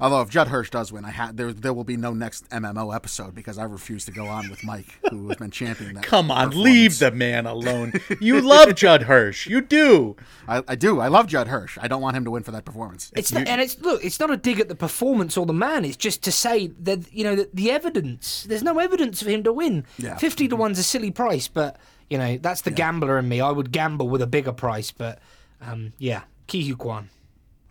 [0.00, 2.94] Although if Judd Hirsch does win, I ha- there there will be no next MMO
[2.94, 6.04] episode because I refuse to go on with Mike, who has been championing that.
[6.04, 7.92] Come on, leave the man alone.
[8.20, 9.46] You love Judd Hirsch.
[9.46, 10.16] You do.
[10.48, 11.00] I, I do.
[11.00, 11.78] I love Judd Hirsch.
[11.80, 13.12] I don't want him to win for that performance.
[13.14, 15.84] It's not, and it's look, it's not a dig at the performance or the man.
[15.84, 18.44] It's just to say that you know that the evidence.
[18.48, 19.84] There's no evidence for him to win.
[19.98, 20.16] Yeah.
[20.16, 20.62] Fifty to mm-hmm.
[20.62, 21.78] one's a silly price, but
[22.12, 23.40] you know that's the gambler in me.
[23.40, 25.18] I would gamble with a bigger price, but
[25.62, 27.08] um, yeah, Ke Huy Quan.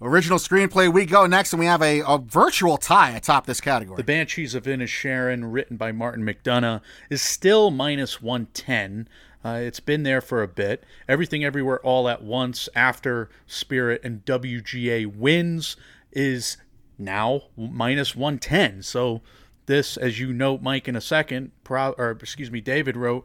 [0.01, 0.91] Original screenplay.
[0.91, 3.97] We go next, and we have a, a virtual tie atop this category.
[3.97, 6.81] The Banshees of Inisherin, written by Martin McDonagh,
[7.11, 9.07] is still minus 110.
[9.45, 10.83] Uh, it's been there for a bit.
[11.07, 15.75] Everything Everywhere All at Once after Spirit and WGA wins
[16.11, 16.57] is
[16.97, 18.81] now minus 110.
[18.81, 19.21] So
[19.67, 23.23] this, as you note, Mike, in a second, pro- or excuse me, David wrote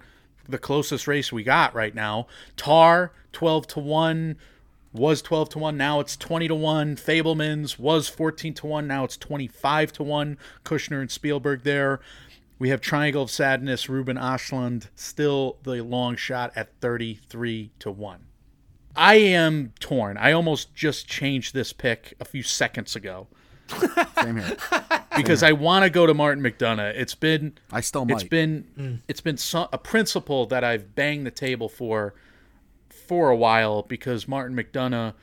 [0.48, 2.26] the closest race we got right now.
[2.56, 4.36] Tar 12 to 1
[4.92, 9.04] was 12 to 1 now it's 20 to 1 fabelmans was 14 to 1 now
[9.04, 12.00] it's 25 to 1 kushner and spielberg there.
[12.58, 18.26] We have triangle of sadness ruben ostlund still the long shot at 33 to 1
[18.98, 20.16] i am torn.
[20.16, 23.28] I almost just changed this pick a few seconds ago
[24.22, 24.56] Same here.
[25.16, 28.14] because i want to go to martin mcdonagh it's been I still might.
[28.14, 32.14] it's been it's been so, a principle that I've banged the table for
[33.06, 35.14] for a while because Martin McDonagh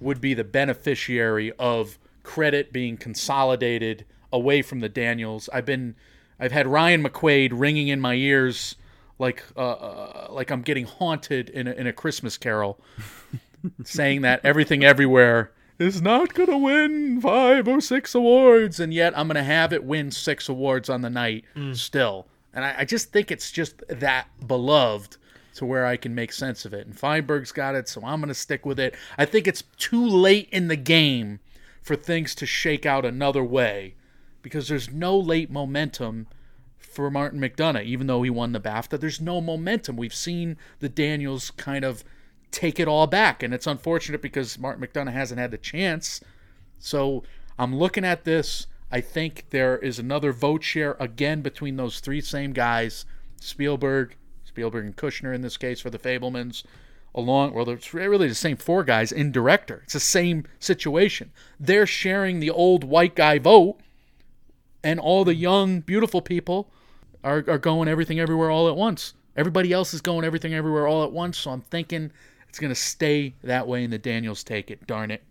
[0.00, 5.48] would be the beneficiary of credit being consolidated away from the Daniels.
[5.52, 5.94] I've been
[6.38, 8.76] I've had Ryan McQuade ringing in my ears
[9.18, 12.78] like uh, uh, like I'm getting haunted in a, in a Christmas Carol,
[13.84, 19.16] saying that everything everywhere is not going to win five or six awards, and yet
[19.16, 21.76] I'm going to have it win six awards on the night mm.
[21.76, 22.26] still.
[22.52, 25.16] And I, I just think it's just that beloved
[25.54, 26.86] to where I can make sense of it.
[26.86, 28.94] And Feinberg's got it, so I'm going to stick with it.
[29.16, 31.40] I think it's too late in the game
[31.82, 33.94] for things to shake out another way
[34.42, 36.26] because there's no late momentum
[36.76, 38.98] for Martin McDonagh, even though he won the BAFTA.
[38.98, 39.96] There's no momentum.
[39.96, 42.04] We've seen the Daniels kind of
[42.50, 46.20] take it all back, and it's unfortunate because Martin McDonagh hasn't had the chance.
[46.78, 47.22] So
[47.58, 48.66] I'm looking at this.
[48.90, 53.04] I think there is another vote share again between those three same guys
[53.40, 56.64] Spielberg, Spielberg and Kushner in this case for the Fabelmans,
[57.14, 59.80] along, well, it's really the same four guys in director.
[59.84, 61.32] It's the same situation.
[61.58, 63.78] They're sharing the old white guy vote,
[64.82, 66.70] and all the young, beautiful people
[67.24, 69.14] are, are going everything everywhere all at once.
[69.36, 72.10] Everybody else is going everything everywhere all at once, so I'm thinking
[72.48, 74.86] it's going to stay that way and the Daniels take it.
[74.86, 75.22] Darn it.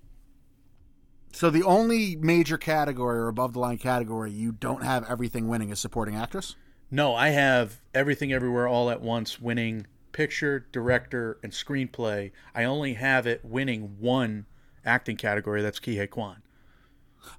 [1.34, 5.70] So the only major category or above the line category you don't have everything winning
[5.70, 6.55] is supporting actress.
[6.89, 12.32] No, I have everything everywhere all at once winning picture, director, and screenplay.
[12.55, 14.45] I only have it winning one
[14.86, 15.61] acting category.
[15.61, 16.41] That's Ke Huy Quan.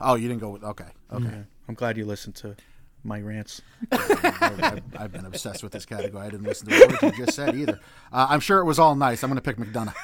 [0.00, 0.92] Oh, you didn't go with okay.
[1.12, 1.24] Okay.
[1.24, 1.40] Mm-hmm.
[1.66, 2.50] I'm glad you listened to
[3.04, 3.62] my rants.
[3.90, 6.26] I've, I've been obsessed with this category.
[6.26, 7.80] I didn't listen to what you just said either.
[8.12, 9.22] Uh, I'm sure it was all nice.
[9.22, 9.94] I'm going to pick McDonagh.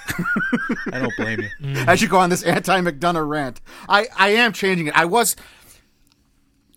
[0.92, 1.50] I don't blame you.
[1.86, 4.96] As you go on this anti McDonagh rant, I, I am changing it.
[4.96, 5.36] I was.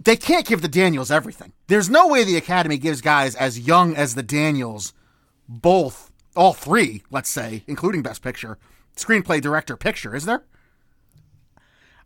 [0.03, 1.53] They can't give the Daniels everything.
[1.67, 4.93] There's no way the Academy gives guys as young as the Daniels
[5.49, 8.57] both, all three, let's say, including Best Picture,
[8.95, 10.15] screenplay, director, picture.
[10.15, 10.43] Is there?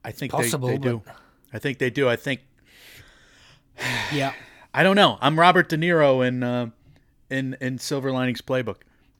[0.03, 1.03] I think Possible, they, they do.
[1.53, 2.09] I think they do.
[2.09, 2.41] I think
[4.13, 4.33] Yeah.
[4.73, 5.17] I don't know.
[5.21, 6.69] I'm Robert De Niro in uh,
[7.29, 8.77] in in Silver Linings Playbook.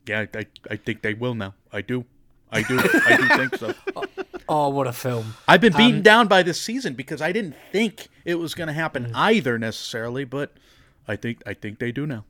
[0.08, 1.54] Yeah, I, I think they will now.
[1.72, 2.06] I do.
[2.52, 2.80] I do.
[2.80, 3.74] I do think so.
[4.54, 5.36] Oh, what a film.
[5.48, 8.74] I've been beaten down by this season because I didn't think it was going to
[8.74, 10.52] happen either necessarily, but
[11.08, 12.26] I think I think they do now.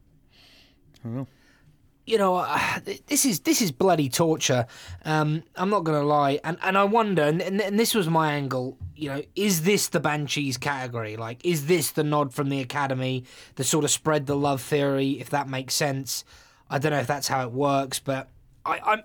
[2.06, 4.66] You know, uh, this is this is bloody torture.
[5.06, 8.34] Um, I'm not gonna lie, and and I wonder, and, and and this was my
[8.34, 8.78] angle.
[8.96, 11.16] You know, is this the Banshees category?
[11.16, 13.24] Like, is this the nod from the Academy,
[13.56, 15.20] the sort of spread the love theory?
[15.20, 16.24] If that makes sense,
[16.70, 18.30] I don't know if that's how it works, but
[18.66, 19.04] I, I'm.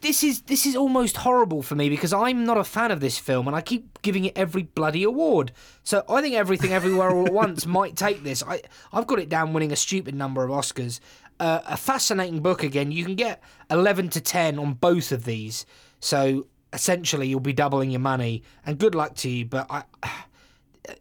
[0.00, 3.18] This is this is almost horrible for me because I'm not a fan of this
[3.18, 5.52] film and I keep giving it every bloody award.
[5.84, 8.42] So I think everything everywhere all at once might take this.
[8.42, 10.98] I I've got it down winning a stupid number of Oscars.
[11.44, 12.92] A fascinating book again.
[12.92, 15.66] You can get 11 to 10 on both of these.
[15.98, 19.84] So essentially you'll be doubling your money and good luck to you, but I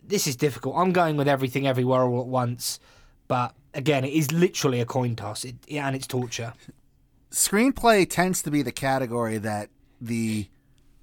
[0.03, 0.75] this is difficult.
[0.77, 2.79] I'm going with everything everywhere all at once,
[3.27, 6.53] but again, it is literally a coin toss it, and it's torture.
[7.31, 9.69] screenplay tends to be the category that
[9.99, 10.47] the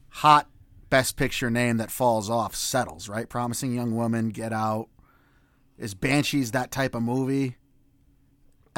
[0.09, 0.49] hot
[0.91, 3.29] best picture name that falls off settles, right?
[3.29, 4.89] Promising Young Woman, Get Out.
[5.79, 7.57] Is Banshees that type of movie?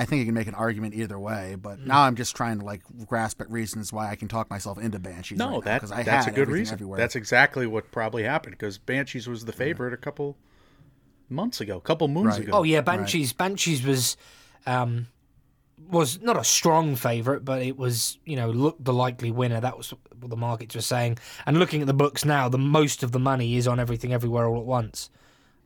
[0.01, 1.87] I think you can make an argument either way, but Mm.
[1.87, 4.99] now I'm just trying to like grasp at reasons why I can talk myself into
[4.99, 5.37] Banshees.
[5.39, 6.73] No, right now, I that's a good reason.
[6.75, 6.97] Everywhere.
[6.99, 10.39] That's exactly what probably happened because Banshees was the favorite a couple
[11.29, 12.41] months ago, a couple moons Right.
[12.49, 12.53] ago.
[12.55, 13.33] Oh yeah, Banshees.
[13.35, 14.17] Banshees was
[14.67, 15.07] um,
[15.91, 19.61] was not a strong favourite, but it was you know looked the likely winner.
[19.61, 21.19] That was what the markets were saying.
[21.47, 24.47] And looking at the books now, the most of the money is on everything everywhere
[24.47, 25.11] all at once.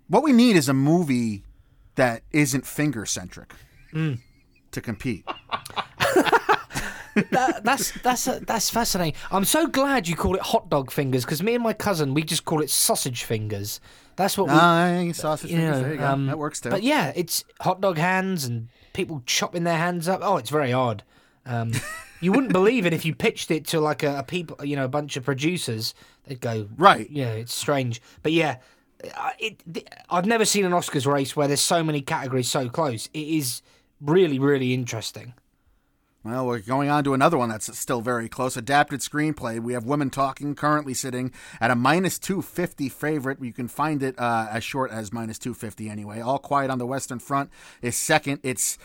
[0.08, 1.44] what we need is a movie
[1.94, 3.54] that isn't finger centric
[3.94, 4.18] Mm.
[4.72, 5.24] to compete.
[7.30, 9.14] That, that's that's that's fascinating.
[9.30, 12.24] I'm so glad you call it hot dog fingers because me and my cousin we
[12.24, 13.80] just call it sausage fingers.
[14.16, 14.52] That's what we.
[14.54, 15.76] Ah, sausage you fingers.
[15.76, 16.06] know, there you go.
[16.08, 16.70] um, that works too.
[16.70, 20.20] But yeah, it's hot dog hands and people chopping their hands up.
[20.24, 21.04] Oh, it's very odd.
[21.46, 21.70] Um,
[22.20, 24.84] you wouldn't believe it if you pitched it to like a, a people, you know,
[24.84, 25.94] a bunch of producers.
[26.24, 27.08] They'd go, Right.
[27.10, 28.56] Yeah, it's strange, but yeah,
[29.16, 29.88] I- it.
[30.10, 33.06] I've never seen an Oscars race where there's so many categories so close.
[33.14, 33.62] It is
[34.04, 35.34] really, really interesting.
[36.24, 38.56] Well, we're going on to another one that's still very close.
[38.56, 39.60] Adapted screenplay.
[39.60, 43.42] We have Women Talking currently sitting at a minus 250 favorite.
[43.42, 46.22] You can find it uh, as short as minus 250 anyway.
[46.22, 47.50] All Quiet on the Western Front
[47.82, 48.40] is second.
[48.42, 48.78] It's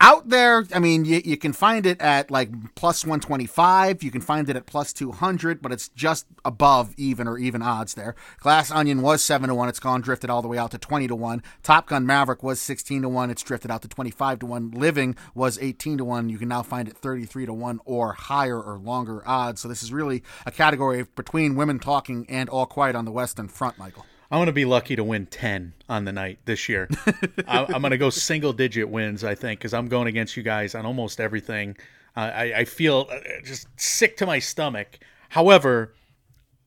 [0.00, 0.64] out there.
[0.72, 4.02] I mean, you, you can find it at like plus 125.
[4.02, 7.94] You can find it at plus 200, but it's just above even or even odds
[7.94, 8.14] there.
[8.40, 9.68] Glass Onion was 7 to 1.
[9.68, 11.42] It's gone drifted all the way out to 20 to 1.
[11.62, 13.30] Top Gun Maverick was 16 to 1.
[13.30, 14.70] It's drifted out to 25 to 1.
[14.72, 16.28] Living was 18 to 1.
[16.28, 19.60] You can now find it 33 to 1 or higher or longer odds.
[19.60, 23.48] So this is really a category between Women Talking and All Quiet on the Western
[23.48, 24.06] Front, Michael.
[24.34, 26.88] I'm going to be lucky to win 10 on the night this year.
[27.46, 30.42] I, I'm going to go single digit wins, I think, because I'm going against you
[30.42, 31.76] guys on almost everything.
[32.16, 34.98] Uh, I, I feel uh, just sick to my stomach.
[35.28, 35.94] However,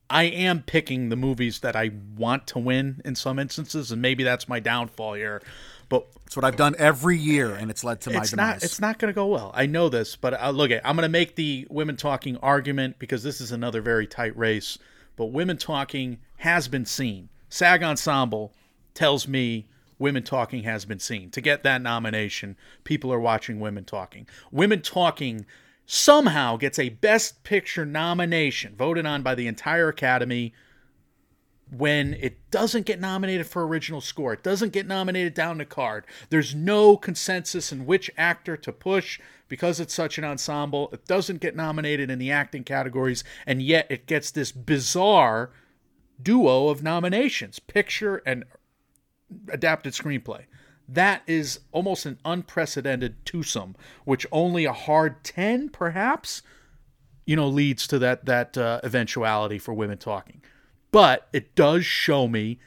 [0.08, 4.24] I am picking the movies that I want to win in some instances, and maybe
[4.24, 5.42] that's my downfall here.
[5.90, 8.46] But It's what I've done every year, and it's led to my it's demise.
[8.46, 9.50] not it's not going to go well.
[9.54, 12.98] I know this, but uh, look at I'm going to make the women talking argument
[12.98, 14.78] because this is another very tight race.
[15.16, 17.28] But women talking has been seen.
[17.48, 18.52] SAG Ensemble
[18.94, 19.66] tells me
[19.98, 21.30] women talking has been seen.
[21.30, 24.26] To get that nomination, people are watching women talking.
[24.50, 25.46] Women talking
[25.86, 30.52] somehow gets a best picture nomination voted on by the entire academy
[31.70, 36.06] when it doesn't get nominated for original score, it doesn't get nominated down the card.
[36.30, 40.88] There's no consensus in which actor to push because it's such an ensemble.
[40.92, 45.50] It doesn't get nominated in the acting categories, and yet it gets this bizarre
[46.20, 48.44] duo of nominations picture and
[49.50, 50.44] adapted screenplay.
[50.88, 56.42] That is almost an unprecedented twosome, which only a hard 10 perhaps
[57.28, 60.40] you know leads to that that uh, eventuality for women talking.
[60.90, 62.58] But it does show me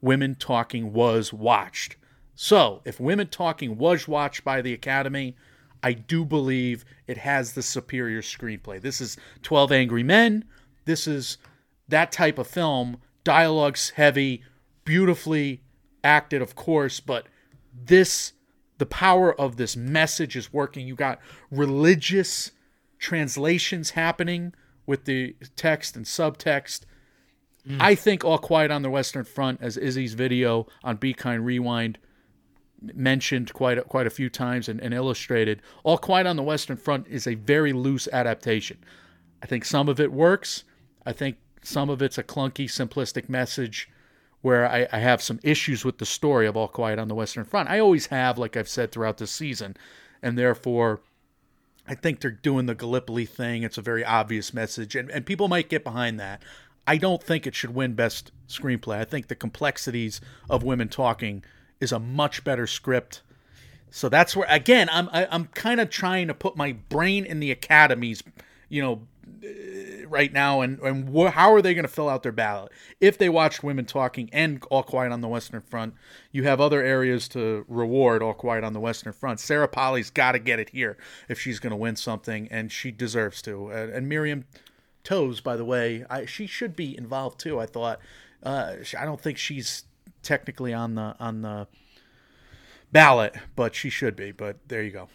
[0.00, 1.96] women talking was watched.
[2.34, 5.36] So, if women talking was watched by the Academy,
[5.82, 8.80] I do believe it has the superior screenplay.
[8.80, 10.44] This is 12 Angry Men.
[10.86, 11.36] This is
[11.88, 14.42] that type of film, dialogues heavy,
[14.84, 15.62] beautifully
[16.02, 17.26] acted, of course, but
[17.74, 18.32] this,
[18.78, 20.86] the power of this message is working.
[20.86, 21.20] You got
[21.50, 22.52] religious
[22.98, 24.54] translations happening
[24.86, 26.82] with the text and subtext.
[27.68, 27.78] Mm.
[27.80, 31.98] I think All Quiet on the Western Front, as Izzy's video on Be Kind Rewind
[32.80, 36.76] mentioned quite a, quite a few times and, and illustrated, All Quiet on the Western
[36.76, 38.78] Front is a very loose adaptation.
[39.42, 40.64] I think some of it works.
[41.04, 41.36] I think
[41.66, 43.90] some of it's a clunky, simplistic message
[44.40, 47.44] where I, I have some issues with the story of All Quiet on the Western
[47.44, 47.68] Front.
[47.68, 49.76] I always have, like I've said throughout the season,
[50.22, 51.00] and therefore
[51.88, 53.64] I think they're doing the Gallipoli thing.
[53.64, 56.42] It's a very obvious message, and, and people might get behind that.
[56.86, 58.98] I don't think it should win Best Screenplay.
[58.98, 61.42] I think the complexities of women talking
[61.80, 63.22] is a much better script.
[63.90, 67.40] So that's where again I'm I, I'm kind of trying to put my brain in
[67.40, 68.22] the Academy's,
[68.68, 69.02] you know,
[70.08, 73.18] right now, and and wh- how are they going to fill out their ballot if
[73.18, 75.94] they watched women talking and All Quiet on the Western Front?
[76.32, 79.40] You have other areas to reward All Quiet on the Western Front.
[79.40, 80.96] Sarah Polley's got to get it here
[81.28, 83.70] if she's going to win something, and she deserves to.
[83.70, 84.44] Uh, and Miriam
[85.04, 87.58] Toews, by the way, I, she should be involved too.
[87.60, 88.00] I thought.
[88.42, 89.84] Uh, I don't think she's
[90.22, 91.68] technically on the on the
[92.92, 94.32] ballot, but she should be.
[94.32, 95.08] But there you go.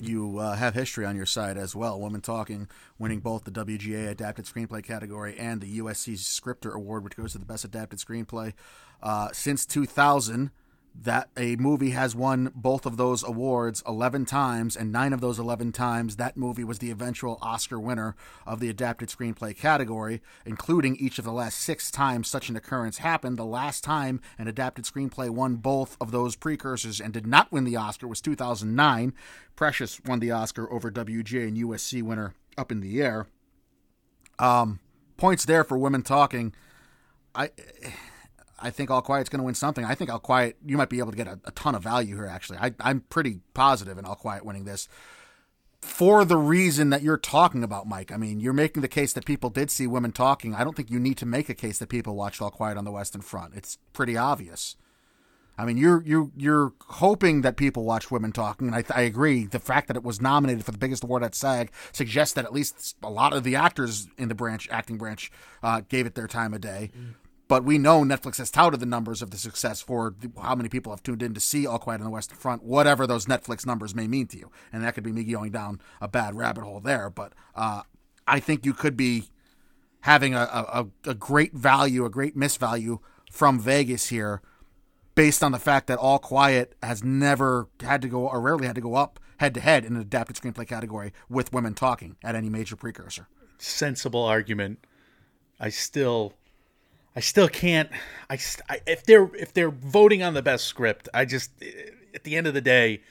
[0.00, 1.98] You uh, have history on your side as well.
[2.00, 7.16] Woman Talking winning both the WGA Adapted Screenplay category and the USC Scripter Award, which
[7.16, 8.52] goes to the Best Adapted Screenplay.
[9.02, 10.50] Uh, since 2000,
[11.02, 15.38] that a movie has won both of those awards 11 times, and nine of those
[15.38, 18.14] 11 times, that movie was the eventual Oscar winner
[18.46, 22.98] of the Adapted Screenplay category, including each of the last six times such an occurrence
[22.98, 23.38] happened.
[23.38, 27.64] The last time an adapted screenplay won both of those precursors and did not win
[27.64, 29.14] the Oscar was 2009.
[29.56, 33.26] Precious won the Oscar over WGA and USC winner Up in the Air.
[34.38, 34.80] Um,
[35.16, 36.54] points there for women talking.
[37.34, 37.50] I.
[38.60, 39.84] I think All Quiet's going to win something.
[39.84, 42.16] I think All Quiet, you might be able to get a, a ton of value
[42.16, 42.58] here, actually.
[42.58, 44.88] I, I'm pretty positive in All Quiet winning this
[45.80, 48.12] for the reason that you're talking about, Mike.
[48.12, 50.54] I mean, you're making the case that people did see women talking.
[50.54, 52.84] I don't think you need to make a case that people watched All Quiet on
[52.84, 53.54] the Western Front.
[53.54, 54.76] It's pretty obvious.
[55.60, 59.44] I mean, you're you you're hoping that people watch women talking, and I, I agree.
[59.44, 62.52] The fact that it was nominated for the biggest award at SAG suggests that at
[62.52, 65.30] least a lot of the actors in the branch, acting branch,
[65.62, 66.90] uh, gave it their time of day.
[67.50, 70.92] But we know Netflix has touted the numbers of the success for how many people
[70.92, 73.92] have tuned in to see All Quiet on the Western Front, whatever those Netflix numbers
[73.92, 74.52] may mean to you.
[74.72, 77.10] And that could be me going down a bad rabbit hole there.
[77.10, 77.82] But uh,
[78.24, 79.30] I think you could be
[80.02, 83.00] having a, a, a great value, a great misvalue
[83.32, 84.42] from Vegas here,
[85.16, 88.76] based on the fact that All Quiet has never had to go, or rarely had
[88.76, 92.36] to go up head to head in an adapted screenplay category with women talking at
[92.36, 93.26] any major precursor.
[93.58, 94.86] sensible argument.
[95.58, 96.34] I still,
[97.16, 97.90] I still can't.
[98.28, 98.38] I,
[98.68, 101.50] I if they're if they're voting on the best script, I just
[102.14, 103.02] at the end of the day,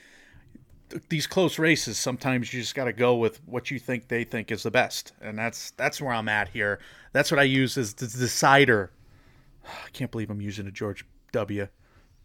[1.08, 4.50] these close races sometimes you just got to go with what you think they think
[4.50, 6.80] is the best, and that's that's where I'm at here.
[7.12, 8.90] That's what I use as the decider.
[9.64, 11.68] I can't believe I'm using a George W.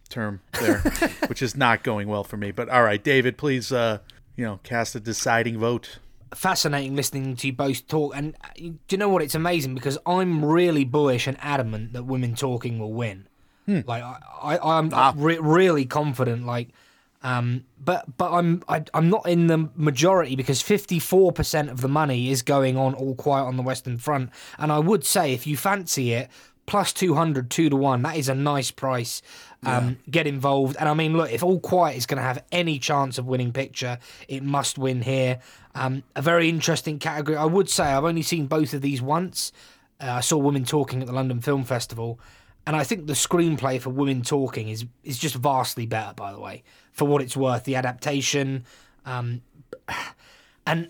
[0.07, 0.79] term there,
[1.27, 2.51] which is not going well for me.
[2.51, 3.99] But all right, David, please, uh,
[4.37, 5.99] you know, cast a deciding vote.
[6.33, 8.15] Fascinating listening to you both talk.
[8.15, 9.21] And uh, do you know what?
[9.21, 13.27] It's amazing because I'm really bullish and adamant that women talking will win.
[13.87, 16.45] Like I, I I'm re- really confident.
[16.45, 16.69] Like,
[17.23, 21.87] um, but but I'm I, I'm not in the majority because 54 percent of the
[21.87, 24.29] money is going on All Quiet on the Western Front.
[24.59, 26.29] And I would say if you fancy it.
[26.65, 28.01] Plus 200, 2 to 1.
[28.01, 29.21] That is a nice price.
[29.63, 30.75] Um, Get involved.
[30.79, 33.51] And I mean, look, if All Quiet is going to have any chance of winning
[33.51, 35.39] picture, it must win here.
[35.73, 37.37] Um, a very interesting category.
[37.37, 39.51] I would say I've only seen both of these once.
[39.99, 42.19] Uh, I saw Women Talking at the London Film Festival.
[42.67, 46.39] And I think the screenplay for Women Talking is is just vastly better, by the
[46.39, 47.63] way, for what it's worth.
[47.63, 48.65] The adaptation.
[49.05, 49.41] Um,
[50.67, 50.89] and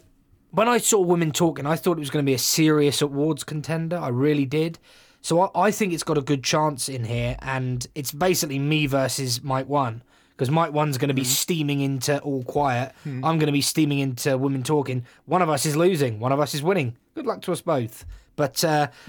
[0.52, 3.44] when I saw Women Talking, I thought it was going to be a serious awards
[3.44, 3.98] contender.
[3.98, 4.80] I really did.
[5.26, 8.86] So I, I think it's got a good chance in here, and it's basically me
[8.86, 10.04] versus Mike One.
[10.30, 12.92] Because Mike One's going to be steaming into All Quiet.
[13.24, 15.04] I'm going to be steaming into Women Talking.
[15.26, 16.20] One of us is losing.
[16.20, 16.96] One of us is winning.
[17.16, 18.06] Good luck to us both.
[18.36, 18.88] But uh,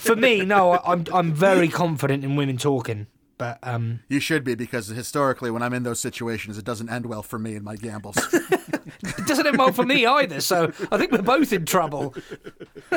[0.00, 3.06] for me, no, I'm I'm very confident in Women Talking.
[3.42, 7.06] But um, You should be because historically, when I'm in those situations, it doesn't end
[7.06, 8.16] well for me in my gambles.
[8.32, 10.40] it doesn't end well for me either.
[10.40, 12.14] So I think we're both in trouble.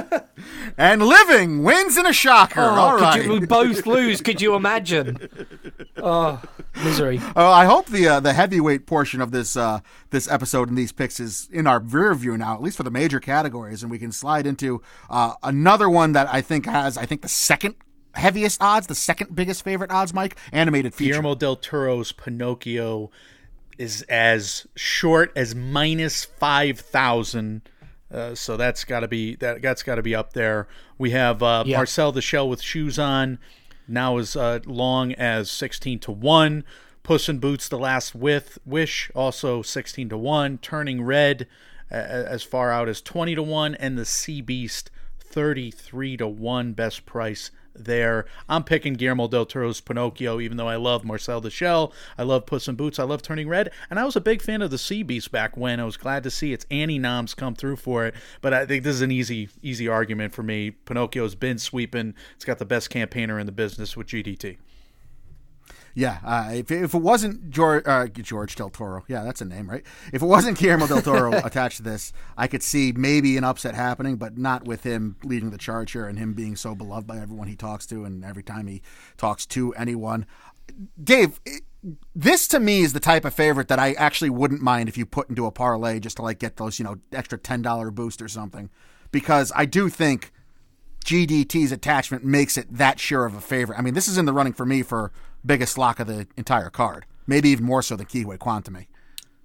[0.77, 2.61] and living wins in a shocker.
[2.61, 3.25] Oh, All could right.
[3.25, 4.21] you, we both lose.
[4.21, 5.17] Could you imagine?
[5.97, 6.39] Oh,
[6.83, 7.19] misery.
[7.35, 9.79] Uh, I hope the uh, the heavyweight portion of this uh,
[10.11, 12.91] this episode and these picks is in our rear view now, at least for the
[12.91, 17.05] major categories, and we can slide into uh, another one that I think has I
[17.05, 17.75] think the second
[18.15, 21.13] heaviest odds, the second biggest favorite odds, Mike, animated feature.
[21.13, 23.11] Guillermo del Toro's Pinocchio
[23.77, 27.61] is as short as minus five thousand.
[28.11, 30.67] Uh, so that's got to be that that's got to be up there.
[30.97, 31.77] We have uh, Yeah.
[31.77, 33.39] Marcel the Shell with shoes on,
[33.87, 36.63] now as uh, long as sixteen to one.
[37.03, 40.57] Puss in Boots: The Last With Wish also sixteen to one.
[40.59, 41.47] Turning Red
[41.91, 44.89] uh, as far out as twenty to one, and the Sea Beast
[45.19, 46.73] thirty three to one.
[46.73, 48.25] Best price there.
[48.49, 51.93] I'm picking Guillermo del Toro's Pinocchio, even though I love Marcel the Shell.
[52.17, 52.99] I love Puss in Boots.
[52.99, 53.71] I love Turning Red.
[53.89, 55.79] And I was a big fan of the Sea Beast back when.
[55.79, 58.15] I was glad to see its Annie noms come through for it.
[58.41, 60.71] But I think this is an easy, easy argument for me.
[60.71, 62.13] Pinocchio's been sweeping.
[62.35, 64.57] It's got the best campaigner in the business with GDT.
[65.97, 69.69] Yeah, uh, if, if it wasn't George, uh, George Del Toro, yeah, that's a name,
[69.69, 69.85] right?
[70.11, 73.75] If it wasn't Guillermo Del Toro attached to this, I could see maybe an upset
[73.75, 77.17] happening, but not with him leading the charge here and him being so beloved by
[77.17, 78.81] everyone he talks to and every time he
[79.15, 80.25] talks to anyone.
[81.01, 81.63] Dave, it-
[82.15, 85.05] this to me is the type of favorite that I actually wouldn't mind if you
[85.05, 88.23] put into a parlay just to like get those, you know, extra ten dollar boost
[88.23, 88.71] or something,
[89.11, 90.31] because I do think
[91.05, 93.77] GDT's attachment makes it that sure of a favorite.
[93.77, 95.11] I mean, this is in the running for me for
[95.45, 97.05] biggest lock of the entire card.
[97.27, 98.87] Maybe even more so than Kiwi Quantame.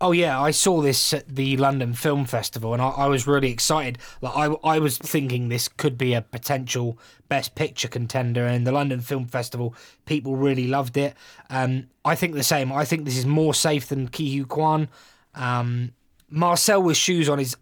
[0.02, 3.50] Oh yeah, I saw this at the London Film Festival, and I, I was really
[3.50, 3.98] excited.
[4.22, 6.98] Like I, I was thinking this could be a potential
[7.28, 9.74] Best Picture contender, and the London Film Festival
[10.06, 11.14] people really loved it.
[11.50, 12.72] Um, I think the same.
[12.72, 14.88] I think this is more safe than Ke Huy Quan.
[15.34, 15.92] Um,
[16.30, 17.54] Marcel with shoes on is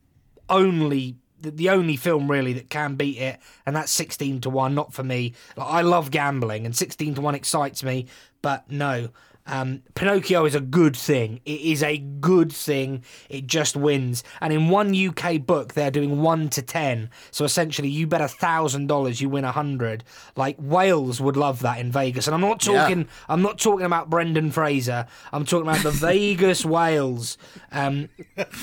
[0.49, 4.75] only the, only film really that can beat it, and that's sixteen to one.
[4.75, 5.35] Not for me.
[5.57, 8.07] Like, I love gambling, and sixteen to one excites me,
[8.43, 9.11] but no.
[9.49, 11.41] Um, Pinocchio is a good thing.
[11.45, 13.03] It is a good thing.
[13.29, 14.23] It just wins.
[14.41, 17.11] And in one UK book, they're doing one to ten.
[17.31, 20.05] So essentially, you bet a thousand dollars, you win a hundred.
[20.37, 22.27] Like whales would love that in Vegas.
[22.27, 23.09] And I'm not talking.
[23.29, 25.07] I'm not talking about Brendan Fraser.
[25.33, 27.39] I'm talking about the Vegas whales.
[27.73, 28.11] Um,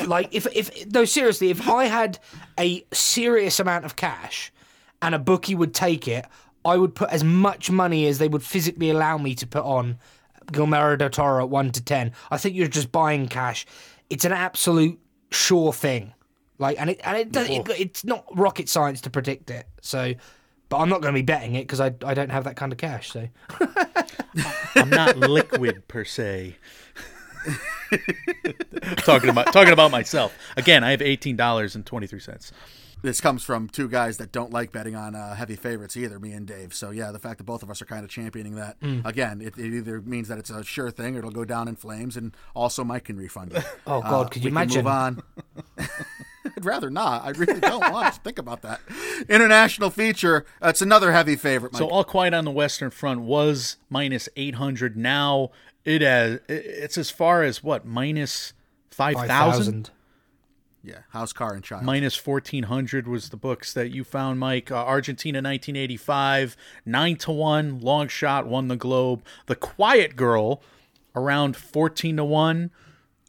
[0.06, 2.20] like if if no seriously, if I had
[2.60, 4.52] a serious amount of cash
[5.02, 6.26] and a bookie would take it,
[6.64, 9.98] I would put as much money as they would physically allow me to put on
[10.52, 12.12] Guillermo del Toro at one to ten.
[12.32, 13.66] I think you're just buying cash.
[14.10, 15.00] It's an absolute
[15.32, 16.14] sure thing.
[16.58, 19.68] Like, and it and it, does, it it's not rocket science to predict it.
[19.82, 20.14] So,
[20.70, 22.72] but I'm not going to be betting it because I I don't have that kind
[22.72, 23.12] of cash.
[23.12, 23.28] So,
[24.76, 26.56] I'm not liquid per se.
[28.98, 30.84] talking about talking about myself again.
[30.84, 32.52] I have eighteen dollars and twenty three cents.
[33.02, 36.32] This comes from two guys that don't like betting on uh, heavy favorites either, me
[36.32, 36.74] and Dave.
[36.74, 39.58] So yeah, the fact that both of us are kind of championing that again, it,
[39.58, 42.36] it either means that it's a sure thing or it'll go down in flames, and
[42.56, 43.64] also Mike can refund it.
[43.88, 44.84] oh god, could you we can imagine?
[44.84, 45.24] move on.
[46.58, 47.24] I'd rather not.
[47.26, 48.80] I really don't want to think about that.
[49.28, 50.46] International feature.
[50.62, 51.74] Uh, it's another heavy favorite.
[51.74, 51.80] Mike.
[51.80, 54.96] So All Quiet on the Western Front was minus eight hundred.
[54.96, 55.52] Now
[55.84, 58.54] it has it's as far as what minus
[58.90, 59.90] five Five thousand.
[60.86, 61.84] Yeah, house, car, and child.
[61.84, 64.72] Minus 1400 was the books that you found, Mike.
[64.72, 66.56] Uh, Argentina 1985,
[66.86, 69.24] 9 to 1, long shot, won the Globe.
[69.48, 70.62] The Quiet Girl,
[71.16, 72.72] around 14 to 1.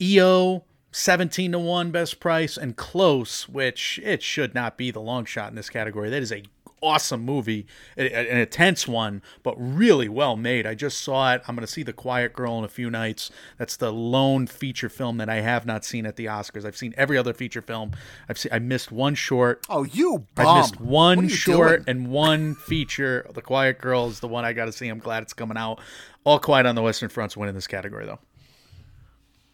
[0.01, 2.59] EO, 17 to 1, best price.
[2.59, 6.11] And Close, which it should not be the long shot in this category.
[6.11, 6.43] That is a
[6.86, 10.66] awesome movie, an intense one, but really well made.
[10.66, 11.42] I just saw it.
[11.46, 13.30] I'm going to see The Quiet Girl in a few nights.
[13.58, 16.64] That's the lone feature film that I have not seen at the Oscars.
[16.64, 17.92] I've seen every other feature film.
[18.28, 18.52] I've seen.
[18.52, 19.66] I missed one short.
[19.68, 22.04] oh, you I missed one short doing?
[22.04, 23.26] and one feature.
[23.34, 24.88] The Quiet Girl is the one I got to see.
[24.88, 25.80] I'm glad it's coming out.
[26.24, 28.20] All Quiet on the Western Front's winning this category though.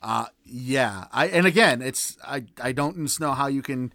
[0.03, 3.93] Uh, yeah, I and again, it's I I don't know how you can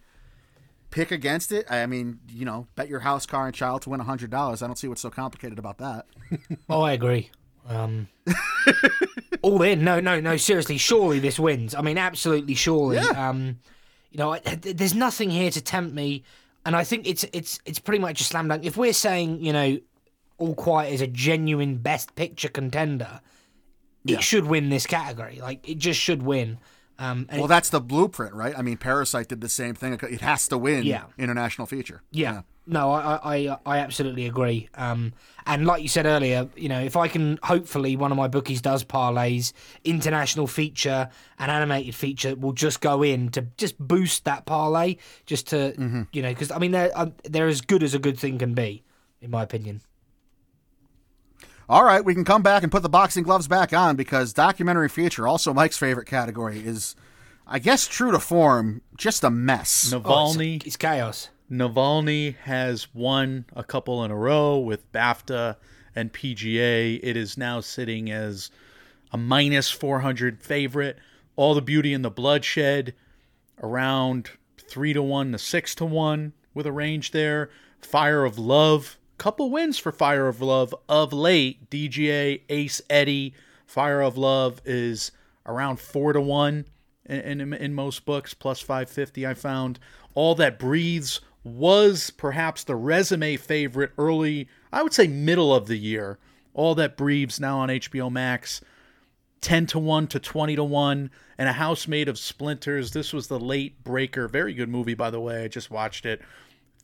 [0.89, 1.65] pick against it.
[1.69, 4.61] I mean, you know, bet your house, car, and child to win hundred dollars.
[4.61, 6.05] I don't see what's so complicated about that.
[6.69, 7.31] Oh, I agree.
[7.67, 8.07] Um,
[9.41, 9.83] all in.
[9.83, 10.37] No, no, no.
[10.37, 11.75] Seriously, surely this wins.
[11.75, 12.97] I mean, absolutely, surely.
[12.97, 13.29] Yeah.
[13.29, 13.59] Um,
[14.11, 16.23] you know, I- there's nothing here to tempt me.
[16.65, 18.65] and I think it's it's it's pretty much a slam dunk.
[18.65, 19.77] If we're saying you know,
[20.37, 23.21] All Quiet is a genuine Best Picture contender,
[24.05, 25.39] it should win this category.
[25.41, 26.59] Like it just should win.
[26.99, 28.57] Um, and Well, that's the blueprint, right?
[28.57, 29.93] I mean, Parasite did the same thing.
[29.93, 31.03] It has to win Yeah.
[31.17, 32.01] international feature.
[32.11, 32.41] Yeah.
[32.69, 34.67] No, I, I, I- absolutely agree.
[34.75, 35.13] Um,
[35.45, 38.61] and like you said earlier, you know, if I can, hopefully, one of my bookies
[38.61, 39.53] does parlays,
[39.85, 41.09] international feature
[41.39, 46.21] and animated feature will just go in to just boost that parlay, just to, you
[46.21, 48.83] know, because I mean, they're um, they're as good as a good thing can be,
[49.21, 49.81] in my opinion.
[51.69, 54.87] All right, we can come back and put the boxing gloves back on because documentary
[54.87, 56.95] feature, also Mike's favorite category, is,
[57.45, 59.91] I guess, true to form, just a mess.
[59.93, 61.29] Oh, it's- Navalny it's, chaos.
[61.51, 65.57] Navalny has won a couple in a row with BAFTA
[65.93, 67.01] and PGA.
[67.03, 68.49] It is now sitting as
[69.11, 70.97] a minus 400 favorite.
[71.35, 72.93] All the Beauty and the Bloodshed
[73.61, 74.31] around
[74.69, 77.49] 3 to 1 to 6 to 1 with a range there.
[77.79, 81.69] Fire of Love, couple wins for Fire of Love of late.
[81.69, 83.33] DGA, Ace Eddie,
[83.65, 85.11] Fire of Love is
[85.45, 86.65] around 4 to 1
[87.05, 89.79] in, in, in most books, plus 550 I found.
[90.13, 95.77] All That Breathes was perhaps the resume favorite early, I would say middle of the
[95.77, 96.19] year.
[96.53, 98.61] All That Breathes now on HBO Max.
[99.41, 103.27] 10 to 1 to 20 to 1 and a house made of splinters this was
[103.27, 106.21] the late breaker very good movie by the way i just watched it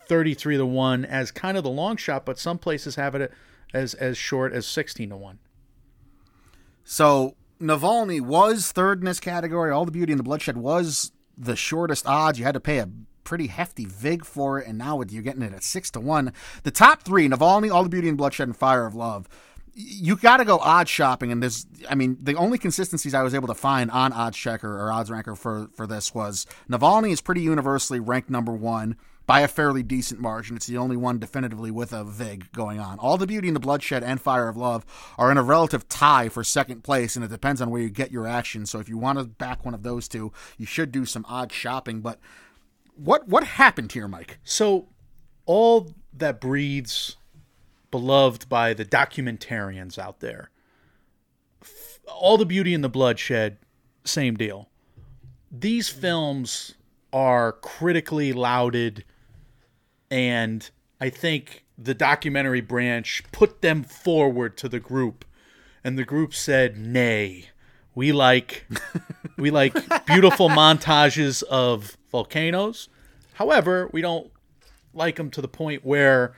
[0.07, 3.31] 33 to 1 as kind of the long shot but some places have it
[3.73, 5.39] as as short as 16 to 1
[6.83, 9.71] So Navalny was third in this category.
[9.71, 12.37] All the Beauty and the Bloodshed was the shortest odds.
[12.37, 12.89] You had to pay a
[13.23, 16.33] pretty hefty vig for it, and now you're getting it at six to one.
[16.63, 19.27] The top three: Navalny, All the Beauty and Bloodshed, and Fire of Love.
[19.75, 23.33] You got to go odd shopping, and there's, I mean, the only consistencies I was
[23.33, 27.41] able to find on Oddschecker or Odds Ranker for for this was Navalny is pretty
[27.41, 30.55] universally ranked number one by a fairly decent margin.
[30.55, 32.99] It's the only one definitively with a VIG going on.
[32.99, 34.85] All the Beauty and the Bloodshed and Fire of Love
[35.17, 38.11] are in a relative tie for second place, and it depends on where you get
[38.11, 38.65] your action.
[38.65, 41.51] So if you want to back one of those two, you should do some odd
[41.51, 42.01] shopping.
[42.01, 42.19] But
[42.95, 44.39] what what happened here, Mike?
[44.43, 44.87] so
[45.45, 47.17] all that breathes
[47.91, 50.49] beloved by the documentarians out there
[52.07, 53.57] all the beauty and the bloodshed
[54.05, 54.69] same deal
[55.51, 56.75] these films
[57.11, 59.03] are critically lauded
[60.13, 60.69] and
[61.01, 65.25] i think the documentary branch put them forward to the group.
[65.83, 67.49] And the group said nay
[67.95, 68.65] we like
[69.37, 69.73] we like
[70.05, 72.89] beautiful montages of volcanoes.
[73.33, 74.31] However we don't
[74.93, 76.33] like them to the point where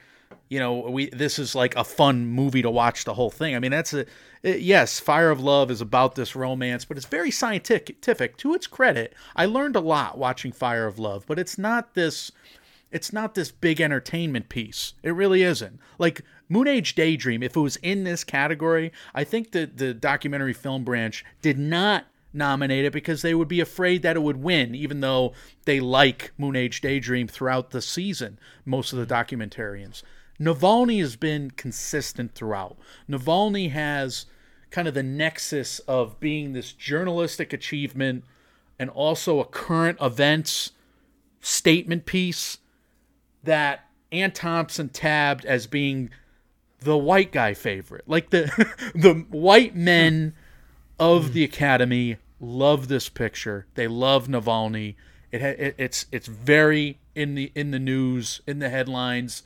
[0.49, 3.55] you know we this is like a fun movie to watch the whole thing.
[3.55, 4.05] I mean that's a
[4.41, 8.67] it- yes fire of love is about this romance but it's very scientific to its
[8.67, 9.13] credit.
[9.35, 12.31] I learned a lot watching fire of love but it's not this
[12.95, 17.59] it's not this big entertainment piece it really isn't like moon age daydream if it
[17.59, 22.05] was in this category i think that the documentary film branch did not
[22.35, 26.33] nominate it because they would be afraid that it would win, even though they like
[26.37, 30.03] Moon Age Daydream throughout the season, most of the documentarians.
[30.39, 32.77] Navalny has been consistent throughout.
[33.09, 34.25] Navalny has
[34.69, 38.25] kind of the nexus of being this journalistic achievement
[38.77, 40.71] and also a current events
[41.39, 42.57] statement piece
[43.45, 46.09] that Anne Thompson tabbed as being
[46.79, 48.07] the white guy favorite.
[48.07, 48.45] Like the
[48.95, 50.33] the white men
[50.99, 53.65] of the academy love this picture.
[53.75, 54.95] They love Navalny.
[55.31, 59.43] It, it it's it's very in the in the news in the headlines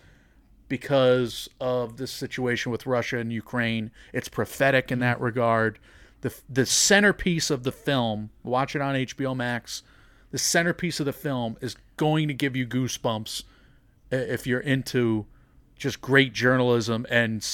[0.67, 3.91] because of this situation with Russia and Ukraine.
[4.13, 5.79] It's prophetic in that regard.
[6.21, 9.83] The the centerpiece of the film, watch it on HBO Max.
[10.31, 13.43] The centerpiece of the film is going to give you goosebumps
[14.11, 15.25] if you're into
[15.75, 17.45] just great journalism and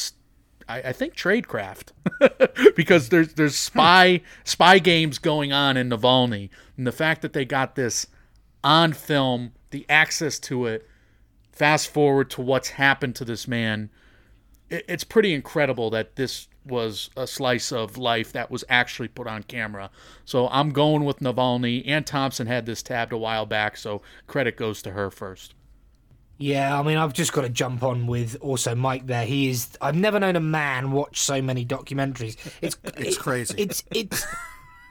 [0.68, 1.92] I think tradecraft
[2.76, 3.78] because there's there's hmm.
[3.78, 8.08] spy spy games going on in Navalny and the fact that they got this
[8.64, 10.88] on film, the access to it.
[11.52, 13.90] Fast forward to what's happened to this man.
[14.70, 19.28] It, it's pretty incredible that this was a slice of life that was actually put
[19.28, 19.90] on camera.
[20.26, 21.88] So I'm going with Navalny.
[21.88, 25.54] Anne Thompson had this tabbed a while back, so credit goes to her first.
[26.38, 29.26] Yeah, I mean, I've just got to jump on with also Mike there.
[29.26, 29.70] He is.
[29.82, 32.36] I've never known a man watch so many documentaries.
[32.62, 33.56] It's It's crazy.
[33.58, 34.26] It's it's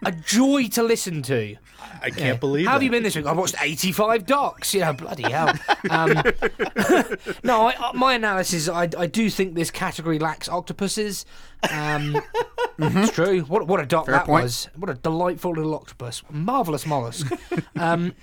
[0.06, 1.56] a joy to listen to.
[2.02, 3.26] I can't believe How have you been this week?
[3.26, 4.74] I watched 85 docs.
[4.74, 5.54] You know, bloody hell.
[5.90, 6.12] Um,
[7.42, 11.24] no, I, uh, my analysis, I, I do think this category lacks octopuses.
[11.70, 12.20] Um,
[12.78, 13.42] It's true.
[13.42, 14.44] What what a doc that point.
[14.44, 14.68] was.
[14.76, 16.22] What a delightful little octopus.
[16.30, 17.30] Marvelous mollusk.
[17.76, 18.14] Um,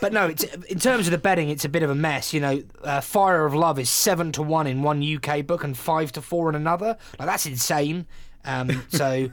[0.00, 2.32] but no, it's in terms of the betting, it's a bit of a mess.
[2.32, 5.76] You know, uh, Fire of Love is seven to one in one UK book and
[5.76, 6.96] five to four in another.
[7.18, 8.06] Like that's insane.
[8.44, 9.30] Um, so.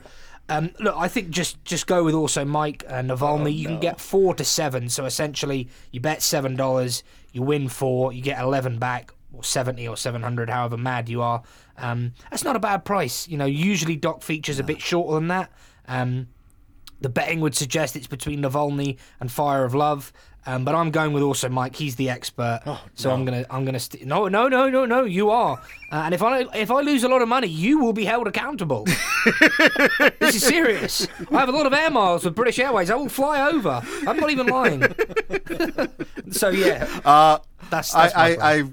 [0.48, 3.52] Um, look, I think just just go with also Mike uh, Navalny.
[3.52, 4.88] you can get four to seven.
[4.88, 7.02] So essentially, you bet seven dollars,
[7.32, 11.20] you win four, you get eleven back, or seventy or seven hundred, however mad you
[11.20, 11.42] are.
[11.78, 13.26] Um, that's not a bad price.
[13.26, 15.50] You know, usually doc features a bit shorter than that.
[15.88, 16.28] Um,
[17.00, 20.12] the betting would suggest it's between Navalny and Fire of Love,
[20.46, 21.74] um, but I'm going with also Mike.
[21.76, 22.60] He's the expert,
[22.94, 25.04] so I'm gonna I'm gonna st- no no no no no.
[25.04, 25.60] You are,
[25.92, 28.26] uh, and if I if I lose a lot of money, you will be held
[28.28, 28.84] accountable.
[30.20, 31.06] this is serious.
[31.32, 32.90] I have a lot of air miles with British Airways.
[32.90, 33.82] I will fly over.
[34.06, 34.82] I'm not even lying.
[36.30, 37.38] so yeah, Uh,
[37.70, 38.40] that's, I, that's my plan.
[38.40, 38.64] I, I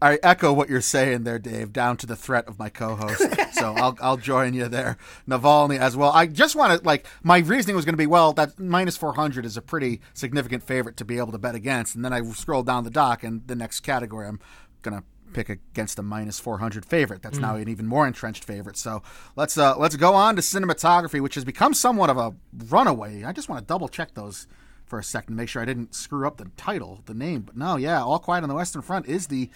[0.00, 1.72] I echo what you're saying there, Dave.
[1.72, 3.22] Down to the threat of my co-host,
[3.52, 4.96] so I'll I'll join you there,
[5.28, 6.12] Navalny as well.
[6.12, 9.44] I just want to like my reasoning was going to be well that minus 400
[9.44, 12.62] is a pretty significant favorite to be able to bet against, and then I scroll
[12.62, 14.40] down the dock and the next category I'm
[14.82, 15.02] gonna
[15.32, 17.22] pick against a minus 400 favorite.
[17.22, 18.76] That's now an even more entrenched favorite.
[18.76, 19.02] So
[19.36, 22.34] let's uh let's go on to cinematography, which has become somewhat of a
[22.68, 23.24] runaway.
[23.24, 24.46] I just want to double check those
[24.88, 27.42] for a second to make sure I didn't screw up the title, the name.
[27.42, 29.50] But no, yeah, All Quiet on the Western Front is the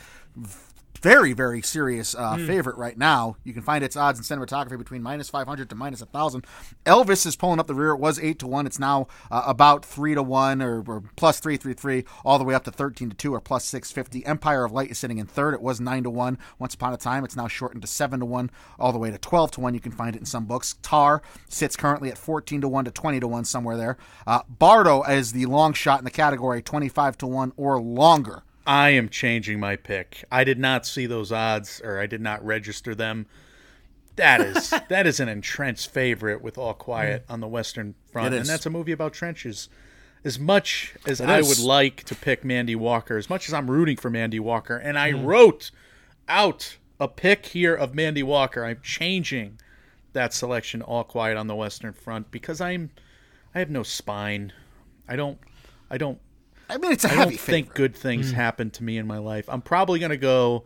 [1.03, 3.37] very, very serious uh, favorite right now.
[3.43, 6.47] You can find its odds in cinematography between minus 500 to minus 1,000.
[6.87, 7.91] Elvis is pulling up the rear.
[7.91, 8.67] It was 8 to 1.
[8.67, 12.63] It's now uh, about 3 to 1 or, or plus 333, all the way up
[12.65, 14.25] to 13 to 2 or plus 650.
[14.25, 15.55] Empire of Light is sitting in third.
[15.55, 17.25] It was 9 to 1 once upon a time.
[17.25, 19.75] It's now shortened to 7 to 1, all the way to 12 to 1.
[19.75, 20.77] You can find it in some books.
[20.83, 23.97] Tar sits currently at 14 to 1 to 20 to 1, somewhere there.
[24.25, 28.45] Uh, Bardo is the long shot in the category, 25 to 1 or longer.
[28.67, 30.25] I am changing my pick.
[30.31, 33.27] I did not see those odds, or I did not register them.
[34.17, 38.47] That is that is an entrenched favorite with All Quiet on the Western Front, and
[38.47, 39.69] that's a movie about trenches.
[40.25, 41.49] As much as It I is.
[41.49, 44.97] would like to pick Mandy Walker, as much as I'm rooting for Mandy Walker, and
[44.97, 45.25] I Hmm.
[45.25, 45.71] wrote
[46.29, 49.59] out a pick here of Mandy Walker, I'm changing
[50.13, 52.91] that selection All Quiet on the Western Front because I'm
[53.55, 54.53] I have no spine.
[55.09, 55.39] I don't
[55.91, 56.21] I don't
[56.73, 57.51] I mean, it's a I heavy don't favorite.
[57.51, 58.37] think good things hmm.
[58.37, 59.47] happen to me in my life.
[59.49, 60.65] I'm probably going to go.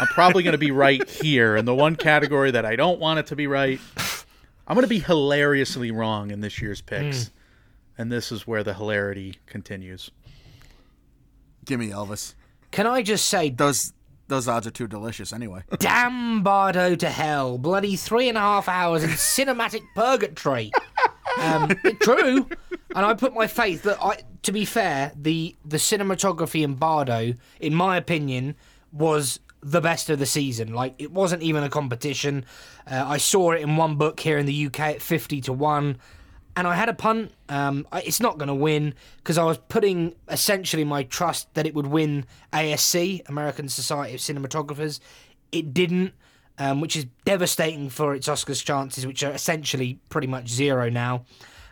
[0.00, 3.20] I'm probably going to be right here in the one category that I don't want
[3.20, 3.78] it to be right.
[4.66, 6.86] I'm going to be hilariously wrong in this year's hmm.
[6.86, 7.30] picks,
[7.96, 10.10] and this is where the hilarity continues.
[11.64, 12.34] Give me Elvis.
[12.72, 13.92] Can I just say, Those
[14.28, 15.62] those odds are too delicious anyway.
[15.78, 17.56] damn Bardo to hell!
[17.58, 20.72] Bloody three and a half hours in cinematic purgatory.
[21.38, 21.68] Um,
[22.00, 22.48] true,
[22.94, 24.18] and I put my faith that I.
[24.42, 28.54] To be fair, the the cinematography in Bardo, in my opinion,
[28.92, 30.72] was the best of the season.
[30.72, 32.44] Like it wasn't even a competition.
[32.90, 35.98] Uh, I saw it in one book here in the UK at fifty to one.
[36.58, 37.32] And I had a punt.
[37.50, 41.66] Um, I- it's not going to win because I was putting essentially my trust that
[41.66, 45.00] it would win ASC, American Society of Cinematographers.
[45.52, 46.14] It didn't,
[46.58, 51.24] um, which is devastating for its Oscars chances, which are essentially pretty much zero now.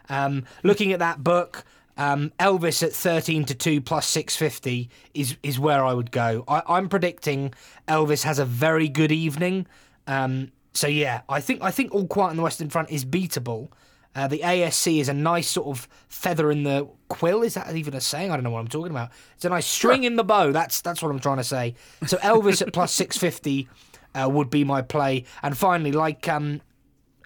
[0.09, 1.65] Um, looking at that book,
[1.97, 6.45] um, Elvis at 13 to 2 plus 650 is, is where I would go.
[6.49, 7.55] I, I'm predicting
[7.89, 9.67] Elvis has a very good evening.
[10.07, 13.69] Um, so yeah, I think I think All Quiet on the Western Front is beatable.
[14.17, 17.43] Uh, the ASC is a nice sort of feather in the quill.
[17.43, 18.31] Is that even a saying?
[18.31, 19.11] I don't know what I'm talking about.
[19.35, 20.53] It's a nice string in the bow.
[20.53, 21.75] That's that's what I'm trying to say.
[22.07, 23.69] So Elvis at plus six fifty
[24.15, 25.25] uh, would be my play.
[25.43, 26.61] And finally, like um,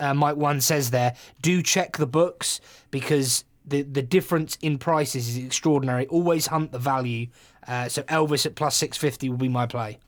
[0.00, 2.60] uh, Mike One says there, do check the books
[2.90, 6.06] because the the difference in prices is extraordinary.
[6.06, 7.28] Always hunt the value.
[7.66, 9.98] Uh, so Elvis at plus six fifty will be my play.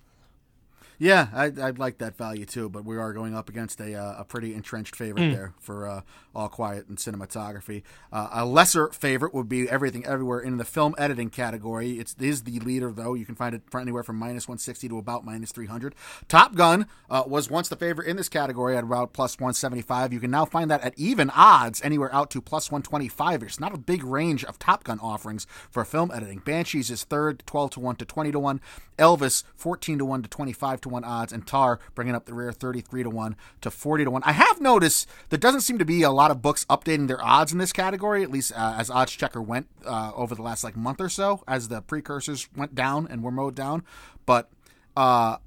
[0.99, 4.21] Yeah, I'd, I'd like that value too, but we are going up against a, uh,
[4.21, 6.03] a pretty entrenched favorite there for uh,
[6.35, 7.83] All Quiet in cinematography.
[8.13, 11.99] Uh, a lesser favorite would be Everything Everywhere in the film editing category.
[11.99, 13.15] It is the leader, though.
[13.15, 15.95] You can find it anywhere from minus 160 to about minus 300.
[16.29, 20.13] Top Gun uh, was once the favorite in this category at about plus 175.
[20.13, 23.43] You can now find that at even odds, anywhere out to plus 125.
[23.43, 26.39] It's not a big range of Top Gun offerings for film editing.
[26.39, 28.61] Banshees is third, 12 to 1 to 20 to 1.
[29.01, 32.53] Elvis, 14 to 1 to 25 to 1 odds, and Tar bringing up the rear
[32.53, 34.23] 33 to 1 to 40 to 1.
[34.25, 37.51] I have noticed there doesn't seem to be a lot of books updating their odds
[37.51, 41.01] in this category, at least uh, as Oddschecker went uh, over the last like month
[41.01, 43.85] or so, as the precursors went down and were mowed down.
[44.27, 44.51] But
[44.97, 45.39] uh,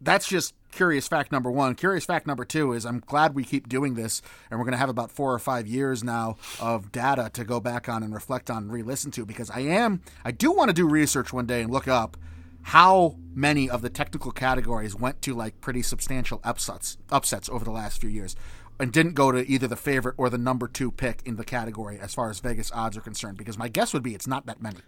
[0.00, 1.74] that's just curious fact number one.
[1.74, 4.78] Curious fact number two is I'm glad we keep doing this, and we're going to
[4.78, 8.50] have about four or five years now of data to go back on and reflect
[8.50, 11.46] on and re listen to because I am, I do want to do research one
[11.46, 12.16] day and look up
[12.62, 17.70] how many of the technical categories went to like pretty substantial upsets upsets over the
[17.70, 18.34] last few years
[18.78, 21.98] and didn't go to either the favorite or the number two pick in the category
[21.98, 24.60] as far as Vegas odds are concerned because my guess would be it's not that
[24.60, 24.78] many.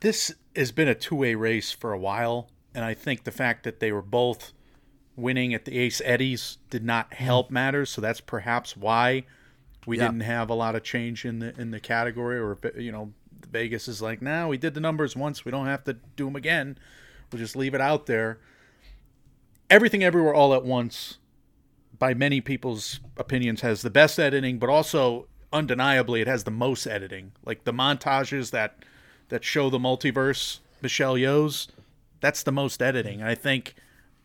[0.00, 3.80] this has been a two-way race for a while, and I think the fact that
[3.80, 4.52] they were both
[5.16, 7.24] winning at the Ace Eddies did not mm-hmm.
[7.24, 7.88] help matters.
[7.90, 9.24] So that's perhaps why
[9.86, 10.08] we Yeah.
[10.08, 12.38] didn't have a lot of change in the in the category.
[12.38, 13.12] Or you know,
[13.50, 16.36] Vegas is like, now we did the numbers once, we don't have to do them
[16.36, 16.76] again.
[17.32, 18.38] We'll just leave it out there.
[19.70, 21.18] Everything Everywhere All at Once,
[21.98, 26.86] by many people's opinions, has the best editing, but also undeniably it has the most
[26.86, 27.32] editing.
[27.44, 28.78] Like the montages that
[29.28, 31.68] that show the multiverse, Michelle Yeoh's,
[32.20, 33.20] that's the most editing.
[33.20, 33.74] And I think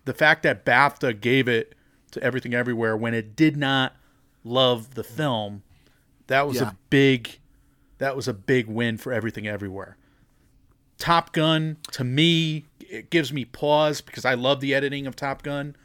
[0.06, 1.74] the fact that BAFTA gave it
[2.12, 3.96] to Everything Everywhere when it did not
[4.44, 5.64] love the film,
[6.28, 6.70] that was Yeah.
[6.70, 7.40] a big
[8.00, 9.98] that was a big win for Everything Everywhere.
[10.98, 15.44] Top Gun to me it gives me pause because I love the editing of Top
[15.44, 15.76] Gun.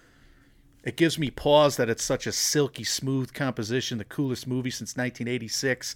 [0.85, 4.91] It gives me pause that it's such a silky smooth composition, the coolest movie since
[4.97, 5.95] 1986.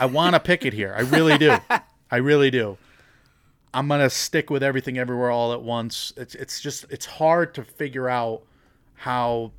[0.00, 0.94] I want to pick it here.
[0.96, 1.58] I really do.
[2.10, 2.78] I really do.
[3.74, 6.12] I'm gonna stick with everything everywhere all at once.
[6.16, 8.42] It's it's just it's hard to figure out
[8.94, 9.52] how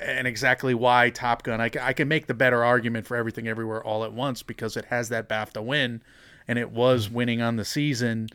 [0.00, 1.60] and exactly why Top Gun.
[1.60, 4.86] I, I can make the better argument for everything everywhere all at once because it
[4.86, 6.02] has that BAFTA win,
[6.48, 7.14] and it was hmm.
[7.14, 8.28] winning on the season.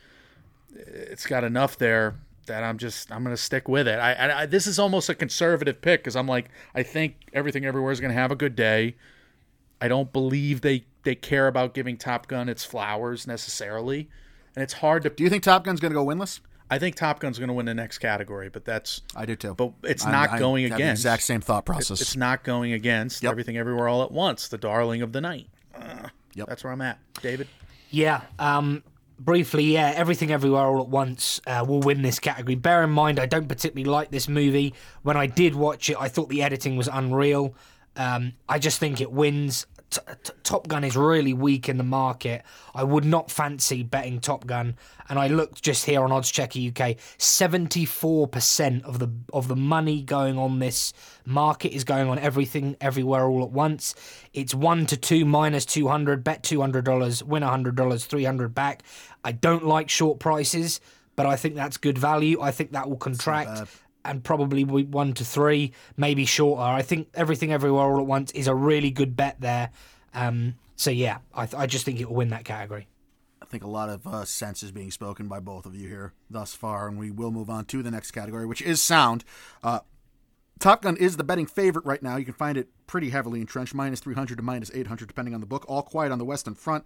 [0.75, 2.15] It's got enough there
[2.45, 3.99] that I'm just I'm gonna stick with it.
[3.99, 7.65] I, I, I this is almost a conservative pick because I'm like I think everything
[7.65, 8.95] everywhere is gonna have a good day.
[9.81, 14.09] I don't believe they they care about giving Top Gun its flowers necessarily,
[14.55, 15.09] and it's hard to.
[15.09, 16.39] Do you think Top Gun's going to go winless?
[16.71, 19.53] I think Top Gun's going to win the next category, but that's I do too.
[19.53, 22.01] But it's I'm- not I going have the against exact same thought process.
[22.01, 23.31] It's not going against Yep.
[23.31, 24.47] everything everywhere all at once.
[24.47, 25.47] The darling of the night.
[25.75, 26.47] Uh, Yep.
[26.47, 27.47] That's where I'm at, David.
[27.91, 28.21] Yeah.
[28.39, 28.81] Um,
[29.19, 32.55] briefly, yeah, everything everywhere all at once uh, will win this category.
[32.55, 34.73] Bear in mind, I don't particularly like this movie.
[35.03, 37.55] When I did watch it, I thought the editing was unreal.
[37.95, 39.65] Um, I just think it wins.
[39.89, 42.43] T- T- Top Gun is really weak in the market.
[42.73, 44.75] I would not fancy betting Top Gun.
[45.07, 46.97] And I looked just here on Oddschecker UK.
[47.17, 50.93] Seventy-four percent of the of the money going on this
[51.25, 53.93] market is going on everything, everywhere, all at once.
[54.33, 56.23] It's one to two minus two hundred.
[56.23, 58.83] Bet two hundred dollars, win hundred dollars, three hundred back.
[59.23, 60.81] I don't like short prices,
[61.15, 62.41] but I think that's good value.
[62.41, 63.67] I think that will contract
[64.05, 66.61] and probably one to three, maybe shorter.
[66.61, 69.71] I think everything everywhere all at once is a really good bet there.
[70.13, 72.87] Um, so yeah, I, th- I just think it will win that category.
[73.41, 76.13] I think a lot of uh, sense is being spoken by both of you here
[76.29, 79.23] thus far, and we will move on to the next category, which is sound.
[79.63, 79.79] Uh,
[80.59, 82.15] Top Gun is the betting favorite right now.
[82.15, 85.45] You can find it pretty heavily entrenched, minus 300 to minus 800, depending on the
[85.45, 85.65] book.
[85.67, 86.85] All Quiet on the Western Front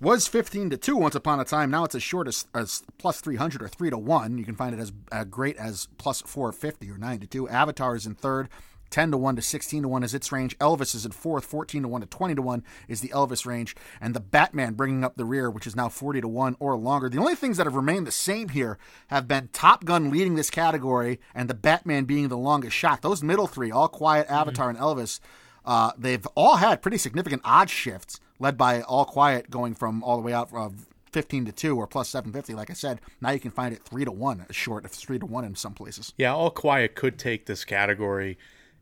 [0.00, 1.70] was 15 to 2 once upon a time.
[1.70, 4.38] Now it's as short as, as plus 300 or 3 to 1.
[4.38, 7.48] You can find it as uh, great as plus 450 or 9 to 2.
[7.48, 8.48] Avatar is in third.
[8.90, 10.56] 10 to 1 to 16 to 1 is its range.
[10.58, 11.44] Elvis is in fourth.
[11.44, 13.74] 14 to 1 to 20 to 1 is the Elvis range.
[14.00, 17.08] And the Batman bringing up the rear, which is now 40 to 1 or longer.
[17.08, 18.78] The only things that have remained the same here
[19.08, 23.02] have been Top Gun leading this category and the Batman being the longest shot.
[23.02, 25.20] Those middle three, All Quiet, Avatar, and Elvis,
[25.64, 30.16] uh, they've all had pretty significant odd shifts, led by All Quiet going from all
[30.16, 33.40] the way out of 15 to 2 or plus 750 like i said now you
[33.40, 36.34] can find it 3 to 1 short it's 3 to 1 in some places Yeah,
[36.34, 38.36] All Quiet could take this category.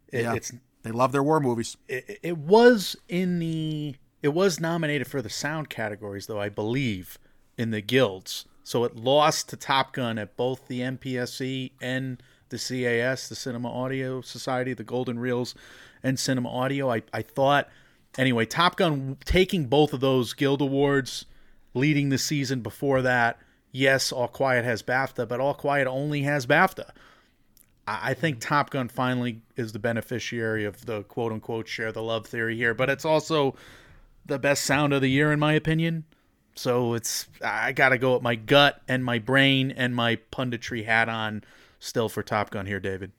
[0.09, 0.51] It, yeah It's
[0.83, 5.31] they love their war movies it, it was in the it was nominated for the
[5.31, 7.19] sound categories though I believe
[7.57, 8.47] in the guilds.
[8.65, 13.71] So it lost to Top Gun at both the MPSC and the CAS, the Cinema
[13.71, 15.55] Audio Society, the Golden Reels
[16.03, 16.91] and Cinema Audio.
[16.91, 17.69] I, I thought
[18.19, 21.27] anyway, Top Gun taking both of those guild awards,
[21.75, 23.39] leading the season before that.
[23.73, 26.91] Yes, All Quiet has BAFTA, but All Quiet only has BAFTA.
[27.87, 32.27] I think Top Gun finally is the beneficiary of the quote unquote share the love
[32.27, 33.55] theory here, but it's also
[34.25, 36.05] the best sound of the year in my opinion.
[36.55, 40.85] So it's I got to go with my gut and my brain and my punditry
[40.87, 41.45] hat on
[41.79, 43.13] still for Top Gun here, David.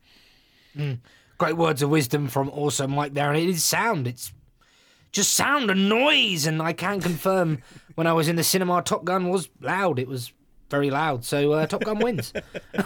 [0.75, 0.99] Mm.
[1.37, 4.07] Great words of wisdom from also Mike there, and it is sound.
[4.07, 4.31] It's
[5.15, 7.59] just sound and noise, and I can confirm
[7.95, 9.97] when I was in the cinema, Top Gun was loud.
[9.97, 10.33] It was
[10.69, 12.33] very loud, so uh, Top Gun wins.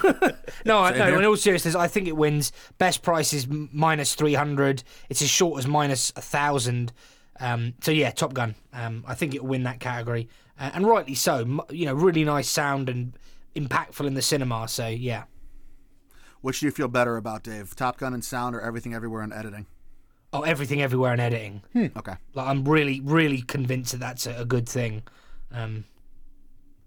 [0.66, 1.18] no, I, no.
[1.18, 2.52] In all seriousness, I think it wins.
[2.78, 4.84] Best price is minus three hundred.
[5.10, 6.94] It's as short as minus a thousand.
[7.40, 8.54] Um, so yeah, Top Gun.
[8.74, 10.30] Um, I think it'll win that category,
[10.60, 11.38] uh, and rightly so.
[11.40, 13.18] M- You know, really nice sound and
[13.56, 14.68] impactful in the cinema.
[14.68, 15.24] So yeah.
[16.42, 19.34] which do you feel better about dave top gun and sound or everything everywhere and
[19.34, 19.66] editing
[20.32, 21.64] Oh, everything, everywhere, and editing.
[21.76, 25.04] okay Like I'm really, really convinced that that's a, a good thing.
[25.52, 25.86] Um,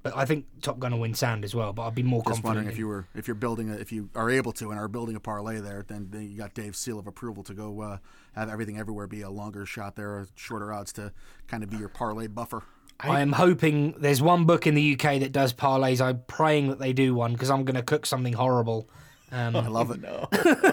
[0.02, 1.72] but I think Top Gun will win sound as well.
[1.72, 2.44] But I'd be more just confident.
[2.44, 4.88] wondering if you were if you're building a, if you are able to and are
[4.88, 7.98] building a parlay there then, then you got dave's seal of approval to go uh,
[8.34, 11.12] have everything everywhere be a longer shot there or shorter odds to
[11.46, 12.62] kind of be your parlay buffer
[13.00, 16.00] I, am hoping there's one book in the UK that does parlays.
[16.00, 18.88] I'm praying that they do one because I'm going to cook something horrible.
[19.32, 20.02] Um, I love it.
[20.02, 20.28] Though.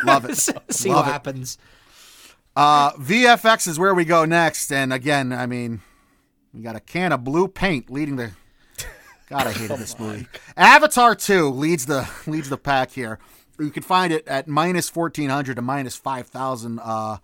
[0.06, 0.36] Love it.
[0.70, 1.12] see Love what it.
[1.12, 1.58] happens.
[2.60, 5.80] Uh, VFX is where we go next, and again, I mean,
[6.54, 8.32] we got a can of blue paint leading the.
[9.30, 10.28] God, I hated this movie.
[10.58, 13.18] Avatar Two leads the leads the pack here.
[13.58, 16.82] You can find it at minus fourteen hundred to minus five thousand.
[16.84, 17.20] Uh,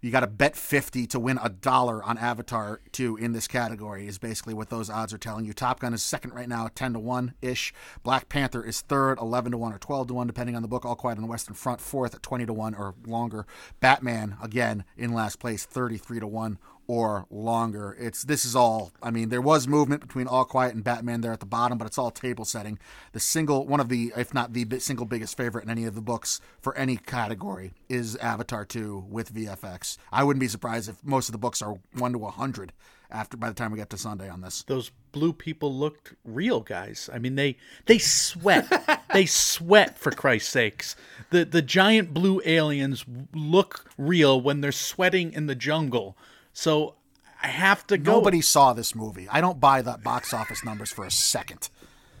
[0.00, 4.06] you got to bet fifty to win a dollar on Avatar Two in this category.
[4.06, 5.52] Is basically what those odds are telling you.
[5.52, 7.72] Top Gun is second right now, ten to one ish.
[8.02, 10.84] Black Panther is third, eleven to one or twelve to one, depending on the book.
[10.84, 13.46] All Quiet on the Western Front fourth at twenty to one or longer.
[13.80, 16.58] Batman again in last place, thirty three to one
[16.90, 17.96] or longer.
[18.00, 18.90] It's this is all.
[19.00, 21.86] I mean, there was movement between All Quiet and Batman there at the bottom, but
[21.86, 22.80] it's all table setting.
[23.12, 26.00] The single, one of the, if not the single biggest favorite in any of the
[26.00, 29.98] books for any category is Avatar Two with VFX.
[30.10, 32.72] I wouldn't be surprised if most of the books are one to a hundred
[33.08, 34.64] after by the time we get to Sunday on this.
[34.64, 37.56] those blue people looked real guys i mean they
[37.86, 40.94] they sweat they sweat for christ's sakes
[41.30, 43.04] the the giant blue aliens
[43.34, 46.16] look real when they're sweating in the jungle
[46.60, 46.94] so
[47.42, 49.26] i have to go Nobody saw this movie.
[49.30, 51.62] I don't buy the box office numbers for a second.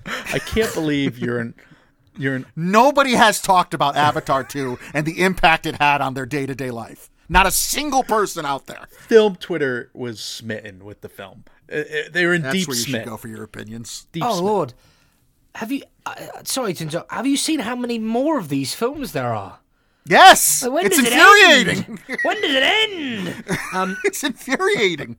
[0.06, 1.54] i can't believe you're an
[2.16, 6.26] you're an Nobody has talked about Avatar 2 and the impact it had on their
[6.26, 7.08] day to day life.
[7.28, 8.86] Not a single person out there.
[8.90, 11.84] film twitter was smitten with the film Uh, uh,
[12.14, 14.06] they were in That's deep where you smit should go for your opinions.
[14.12, 14.44] deep Oh smit.
[14.44, 14.74] Lord,
[15.56, 15.82] have you?
[16.06, 16.14] Uh,
[16.44, 17.12] sorry to interrupt.
[17.12, 19.58] Have you seen how many more of these films there are?
[20.06, 21.98] Yes, When it's does it infuriating.
[22.08, 22.18] end?
[22.22, 23.44] when does it end?
[23.74, 25.16] Um, it's infuriating.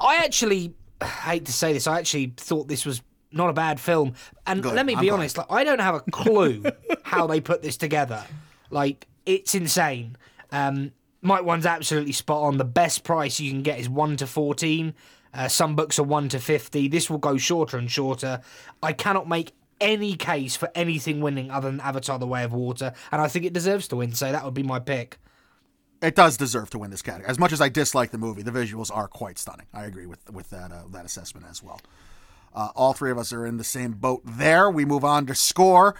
[0.00, 1.86] I actually hate to say this.
[1.86, 4.14] I actually thought this was not a bad film.
[4.46, 5.14] And Good, let me I'm be glad.
[5.18, 5.38] honest.
[5.38, 6.64] Like, I don't have a clue
[7.02, 8.24] how they put this together.
[8.70, 10.16] Like, it's insane.
[10.52, 10.92] Um,
[11.22, 12.56] Mike one's absolutely spot on.
[12.58, 14.94] The best price you can get is one to fourteen.
[15.34, 16.88] Uh, some books are one to fifty.
[16.88, 18.40] This will go shorter and shorter.
[18.82, 22.92] I cannot make any case for anything winning other than Avatar: The Way of Water,
[23.12, 24.12] and I think it deserves to win.
[24.12, 25.18] So that would be my pick.
[26.02, 27.28] It does deserve to win this category.
[27.30, 29.66] As much as I dislike the movie, the visuals are quite stunning.
[29.72, 31.80] I agree with with that uh, that assessment as well.
[32.54, 34.70] Uh, all three of us are in the same boat there.
[34.70, 35.94] We move on to score.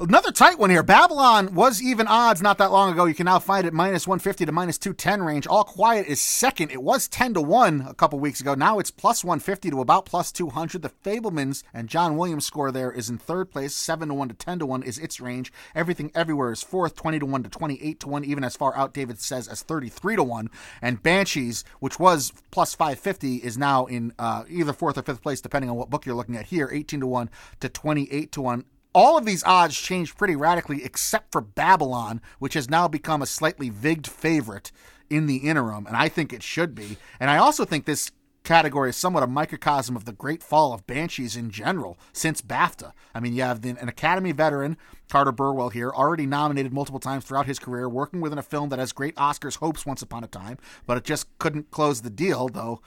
[0.00, 0.82] Another tight one here.
[0.82, 3.04] Babylon was even odds not that long ago.
[3.04, 5.46] You can now find it minus 150 to minus 210 range.
[5.46, 6.70] All Quiet is second.
[6.70, 8.54] It was 10 to 1 a couple weeks ago.
[8.54, 10.80] Now it's plus 150 to about plus 200.
[10.80, 13.74] The Fabelmans and John Williams score there is in third place.
[13.74, 15.52] 7 to 1 to 10 to 1 is its range.
[15.74, 16.96] Everything Everywhere is fourth.
[16.96, 20.16] 20 to 1 to 28 to 1, even as far out, David says, as 33
[20.16, 20.48] to 1.
[20.80, 25.42] And Banshees, which was plus 550, is now in uh, either fourth or fifth place,
[25.42, 26.70] depending on what book you're looking at here.
[26.72, 27.28] 18 to 1
[27.60, 32.54] to 28 to 1 all of these odds changed pretty radically except for Babylon, which
[32.54, 34.72] has now become a slightly vigged favorite
[35.08, 36.96] in the interim, and I think it should be.
[37.18, 38.12] And I also think this
[38.42, 42.92] category is somewhat a microcosm of the great fall of Banshees in general since BAFTA.
[43.14, 44.76] I mean, you have an Academy veteran,
[45.08, 48.78] Carter Burwell here, already nominated multiple times throughout his career, working within a film that
[48.78, 52.48] has great Oscars hopes once upon a time, but it just couldn't close the deal,
[52.48, 52.80] though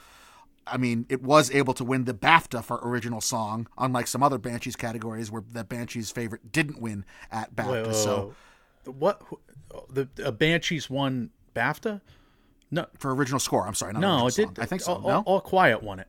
[0.66, 4.38] I mean, it was able to win the BAFTA for original song, unlike some other
[4.38, 7.70] Banshees categories where the Banshees favorite didn't win at BAFTA.
[7.70, 8.34] Wait, wait, so
[8.84, 8.94] wait.
[8.96, 9.22] what
[9.90, 12.00] the uh, banshees won bafta
[12.70, 14.56] no for original score, I'm sorry, not no it did song.
[14.58, 14.94] I think so.
[14.94, 15.08] all, no.
[15.08, 16.08] all, all quiet won it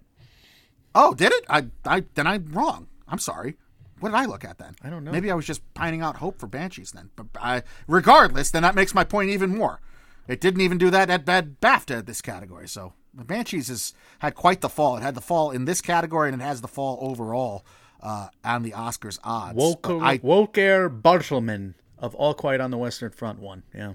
[0.95, 1.45] oh, did it?
[1.47, 2.87] I, I then I'm wrong.
[3.07, 3.55] I'm sorry.
[3.99, 4.75] What did I look at then?
[4.81, 5.11] I don't know.
[5.11, 7.11] Maybe I was just pining out hope for Banshees then.
[7.15, 9.79] But I, regardless, then that makes my point even more.
[10.27, 12.67] It didn't even do that at bad BAFTA at this category.
[12.67, 14.97] So the Banshees has had quite the fall.
[14.97, 17.65] It had the fall in this category, and it has the fall overall
[18.01, 19.55] uh, on the Oscars odds.
[19.57, 23.63] Volker, But I, Volker Bertelmann of All Quiet on the Western Front won.
[23.73, 23.93] Yeah.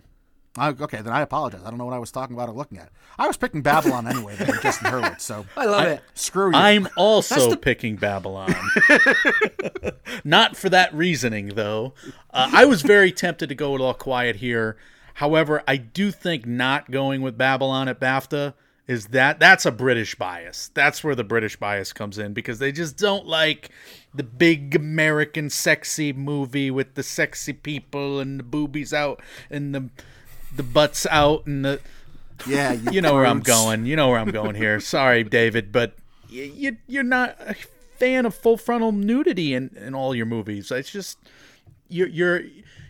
[0.58, 1.60] I, okay, then I apologize.
[1.64, 2.90] I don't know what I was talking about or looking at.
[3.16, 5.20] I was picking Babylon anyway, then Justin Hurwitz.
[5.20, 6.02] So I love it.
[6.14, 6.56] screw you.
[6.56, 8.52] I'm also the- picking Babylon.
[10.24, 11.94] Not for that reasoning, though.
[12.32, 14.76] Uh, I was very tempted to go with All Quiet here.
[15.14, 18.54] However, I do think not going with Babylon at BAFTA
[18.90, 20.72] is that that's a British bias.
[20.74, 23.70] That's where the British bias comes in because they just don't like
[24.12, 29.88] the big American sexy movie with the sexy people and the boobies out and the
[30.56, 31.80] the butts out and the
[32.48, 33.86] yeah, you, you know where I'm going.
[33.86, 34.80] You know where I'm going here.
[34.80, 35.94] Sorry, David, but
[36.28, 37.54] you, you you're not a
[37.96, 40.72] fan of full frontal nudity in, in all your movies.
[40.72, 41.16] It's just
[41.88, 42.42] you're you're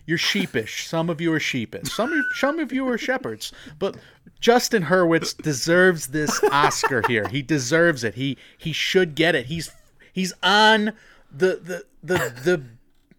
[0.06, 0.88] you're sheepish.
[0.88, 1.92] Some of you are sheepish.
[1.92, 3.52] Some some of you are shepherds.
[3.78, 3.96] But
[4.40, 7.28] Justin Hurwitz deserves this Oscar here.
[7.28, 8.14] He deserves it.
[8.14, 9.46] He he should get it.
[9.46, 9.70] He's
[10.12, 10.92] he's on
[11.30, 12.64] the the the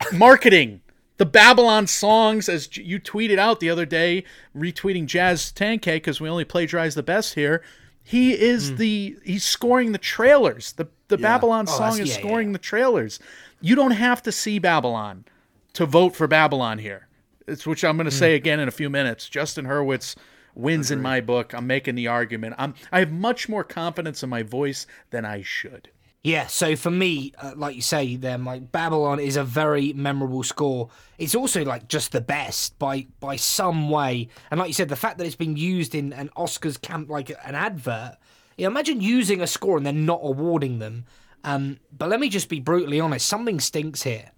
[0.09, 0.81] the marketing
[1.21, 4.23] the Babylon songs, as you tweeted out the other day,
[4.57, 7.61] retweeting Jazz Tangcay because we only plagiarize the best here.
[8.03, 8.77] He is hmm.
[8.77, 10.73] the he's scoring the trailers.
[10.73, 12.53] The the Babylon Oh, song is yeah, scoring yeah.
[12.53, 13.19] the trailers.
[13.61, 15.25] You don't have to see Babylon
[15.73, 17.07] to vote for Babylon here.
[17.47, 18.19] It's which I'm going to hmm.
[18.19, 19.29] say again in a few minutes.
[19.29, 20.15] Justin Hurwitz
[20.55, 21.53] wins in my book.
[21.53, 22.55] I'm making the argument.
[22.57, 25.89] I'm I have much more confidence in my voice than I should.
[26.23, 30.43] Yeah, so for me, uh, like you say, there, like Babylon is a very memorable
[30.43, 30.89] score.
[31.17, 34.95] It's also like just the best by by some way, and like you said, the
[34.95, 38.17] fact that it's been used in an Oscars camp like an advert.
[38.57, 41.05] You know, imagine using a score and then not awarding them.
[41.43, 44.31] Um, but let me just be brutally honest, something stinks here.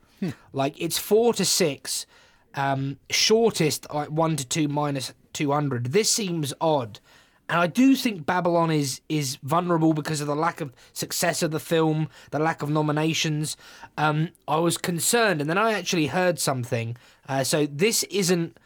[0.54, 2.06] Like it's four to six,
[2.56, 5.88] um, shortest like one to two minus two hundred.
[5.88, 7.00] This seems odd.
[7.50, 11.52] And I do think Babylon is is vulnerable because of the lack of success of
[11.52, 13.58] the film, the lack of nominations.
[13.98, 16.96] Um, I was concerned, and then I actually heard something.
[17.28, 18.58] Uh, so this isn't,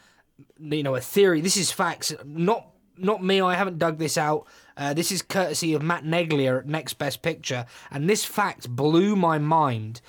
[0.60, 1.40] you know, a theory.
[1.40, 2.14] This is facts.
[2.24, 3.40] Not not me.
[3.40, 4.46] I haven't dug this out.
[4.76, 9.16] Uh, this is courtesy of Matt Neglia at Next Best Picture, and this fact blew
[9.16, 10.00] my mind.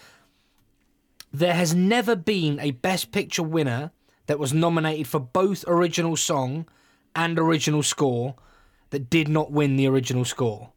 [1.34, 3.92] There has never been a Best Picture winner
[4.30, 6.68] that was nominated for both original song
[7.16, 8.36] and original score
[8.92, 10.70] that did not win the original score.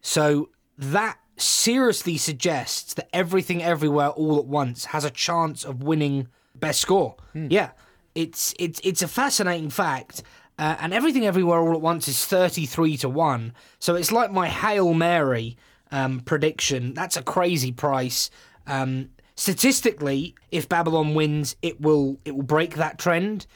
[0.00, 6.26] So that seriously suggests that Everything Everywhere All at Once has a chance of winning
[6.56, 7.14] best score.
[7.32, 7.70] Yeah.
[8.16, 10.24] It's it's it's a fascinating fact.
[10.58, 13.52] Uh, and Everything Everywhere All at Once is 33 to 1.
[13.78, 15.56] So it's like my Hail Mary
[15.92, 16.92] um, prediction.
[16.92, 18.30] That's a crazy price.
[18.66, 23.46] Um, statistically, if Babylon wins, it will it will break that trend.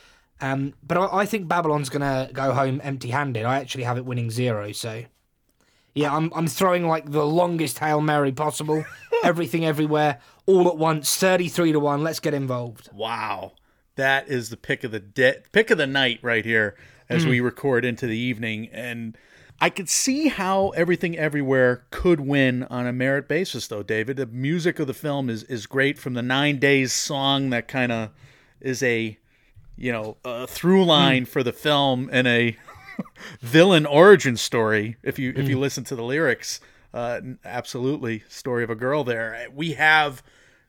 [0.40, 3.44] Um, but I, I think Babylon's gonna go home empty-handed.
[3.44, 4.72] I actually have it winning zero.
[4.72, 5.04] So,
[5.94, 8.84] yeah, I'm I'm throwing like the longest hail mary possible.
[9.24, 11.14] Everything, everywhere, all at once.
[11.16, 12.02] Thirty-three to one.
[12.02, 12.88] Let's get involved.
[12.92, 13.52] Wow,
[13.96, 16.76] that is the pick of the de- pick of the night right here
[17.08, 19.16] as we record into the evening, and
[19.62, 23.84] I could see how everything everywhere could win on a merit basis, though.
[23.84, 27.68] David, the music of the film is is great from the Nine Days song that
[27.68, 28.10] kind of
[28.60, 29.16] is a
[29.76, 30.88] you know a through hmm.
[30.88, 32.56] line for the film and a
[33.40, 34.96] villain origin story.
[35.04, 35.62] If you if you hmm.
[35.62, 36.58] listen to the lyrics,
[36.92, 39.04] uh, absolutely story of a girl.
[39.04, 40.24] There, we have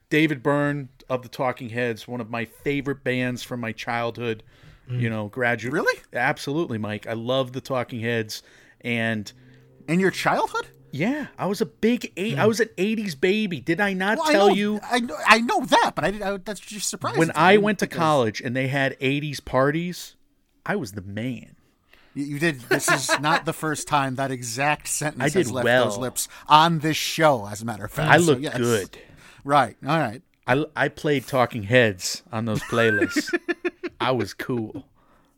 [0.08, 4.44] David Byrne of the Talking Heads, one of my favorite bands from my childhood.
[4.86, 5.00] Hmm.
[5.00, 5.72] You know, graduate.
[5.72, 5.98] Really?
[6.12, 7.08] Absolutely, Mike.
[7.08, 8.44] I love the Talking Heads,
[8.84, 9.32] and
[9.88, 10.68] In your childhood?
[10.92, 12.38] yeah, I was a big eight.
[12.38, 13.60] I was an '80s baby.
[13.60, 14.80] Did I not Well, I tell know, you?
[14.88, 17.18] I know, I know that, but I, I that's just surprising.
[17.18, 20.14] When I went to college and they had '80s parties,
[20.64, 21.56] I was the man.
[22.14, 22.60] You, you did.
[22.60, 25.84] This is not the first time that exact sentence I did has left well.
[25.86, 27.44] those lips on this show.
[27.46, 28.56] As a matter of fact, I So, look yes.
[28.56, 28.96] good.
[29.42, 29.76] Right.
[29.84, 30.22] All right.
[30.46, 33.36] I, I played Talking Heads on those playlists.
[34.00, 34.86] I was cool.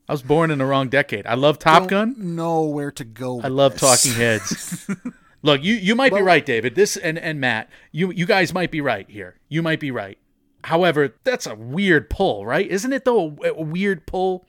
[0.09, 1.27] I was born in the wrong decade.
[1.27, 2.15] I love Top Gun.
[2.17, 3.41] Know where to go.
[3.41, 4.89] I love Talking Heads.
[5.43, 6.75] Look, you, you might be right, David.
[6.75, 9.37] This and, and Matt, you you guys might be right here.
[9.49, 10.19] You might be right.
[10.65, 12.67] However, that's a weird pull, right?
[12.67, 14.47] Isn't it though a, a weird pull?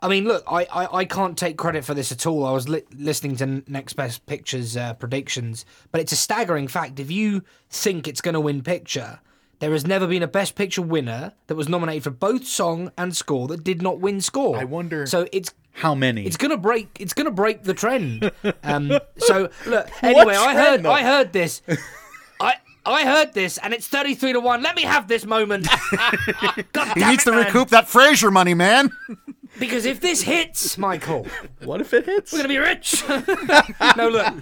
[0.00, 2.44] I mean, look, I, I, I can't take credit for this at all.
[2.44, 6.98] I was li- listening to Next Best Pictures uh, predictions, but it's a staggering fact.
[6.98, 9.20] If you think it's going to win picture,
[9.62, 13.16] there has never been a Best Picture winner that was nominated for both song and
[13.16, 14.58] score that did not win score.
[14.58, 16.26] I wonder- So it's How many?
[16.26, 16.96] it's gonna break.
[16.98, 18.32] It's gonna break the trend.
[18.64, 19.88] Um, so look.
[20.02, 20.82] Anyway, I heard.
[20.82, 20.90] though?
[20.92, 21.62] I heard this.
[22.40, 22.54] I.
[22.84, 24.60] I heard this, and it's thirty-three to one.
[24.64, 25.68] Let me have this moment.
[26.72, 27.44] God He needs it, to man.
[27.46, 28.90] recoup that Fraser money, man.
[29.60, 31.28] Because if this hits, Michael,
[31.62, 32.32] what if it hits?
[32.32, 33.04] we're gonna be rich.
[33.96, 34.34] no, look.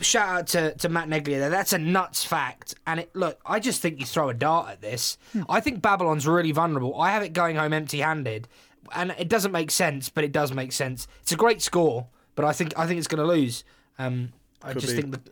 [0.00, 1.50] Shout out to, to Matt Neglia there.
[1.50, 2.74] That's a nuts fact.
[2.86, 5.18] And it look, I just think you throw a dart at this.
[5.48, 7.00] I think Babylon's really vulnerable.
[7.00, 8.48] I have it going home empty handed.
[8.94, 11.08] And it doesn't make sense, but it does make sense.
[11.22, 12.06] It's a great score,
[12.36, 13.64] but I think I think it's gonna lose.
[13.98, 15.02] Um I just be.
[15.02, 15.30] think that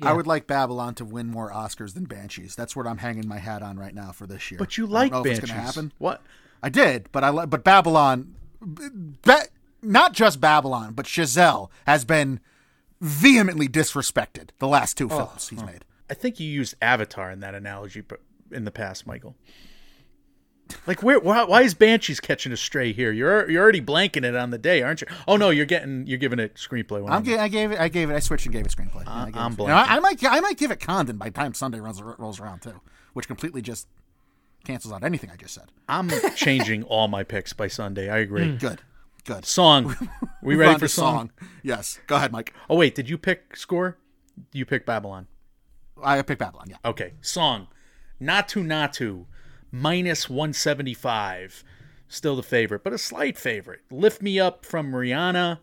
[0.00, 2.54] I would like Babylon to win more Oscars than Banshees.
[2.54, 4.58] That's what I'm hanging my hat on right now for this year.
[4.58, 5.50] But you I don't like know if it's Banshees.
[5.50, 5.92] gonna happen.
[5.98, 6.22] What?
[6.62, 9.48] I did, but I li- but Babylon, ba-
[9.82, 12.40] not just Babylon, but Chazelle has been
[13.00, 15.84] vehemently disrespected the last two oh, films he's made.
[16.10, 18.20] I think you used Avatar in that analogy but
[18.50, 19.36] in the past, Michael.
[20.86, 21.18] Like where?
[21.18, 23.10] Why, why is Banshees catching a stray here?
[23.10, 25.06] You're you're already blanking it on the day, aren't you?
[25.26, 27.02] Oh no, you're getting you're giving it screenplay.
[27.02, 27.80] When I'm I'm gi- I gave it.
[27.80, 28.14] I gave it.
[28.14, 29.04] I switched and gave it screenplay.
[29.04, 29.88] Yeah, I gave I'm it- you know, blanking.
[29.88, 30.24] I, I might.
[30.24, 32.80] I might give it Condon by the time Sunday rolls, rolls around too,
[33.14, 33.88] which completely just
[34.64, 35.72] cancels out anything I just said.
[35.88, 38.10] I'm changing all my picks by Sunday.
[38.10, 38.44] I agree.
[38.44, 38.60] Mm.
[38.60, 38.80] Good.
[39.28, 39.44] Good.
[39.44, 39.94] Song.
[40.40, 41.32] We ready for to song?
[41.62, 41.98] Yes.
[42.06, 42.54] Go ahead, Mike.
[42.70, 43.98] Oh wait, did you pick score?
[44.52, 45.26] You pick Babylon.
[46.02, 46.68] I pick Babylon.
[46.70, 46.76] Yeah.
[46.84, 47.66] Okay, song.
[48.22, 49.26] Naatu Naatu,
[49.72, 51.64] minus 175.
[52.06, 53.80] Still the favorite, but a slight favorite.
[53.90, 55.58] Lift Me Up from Rihanna,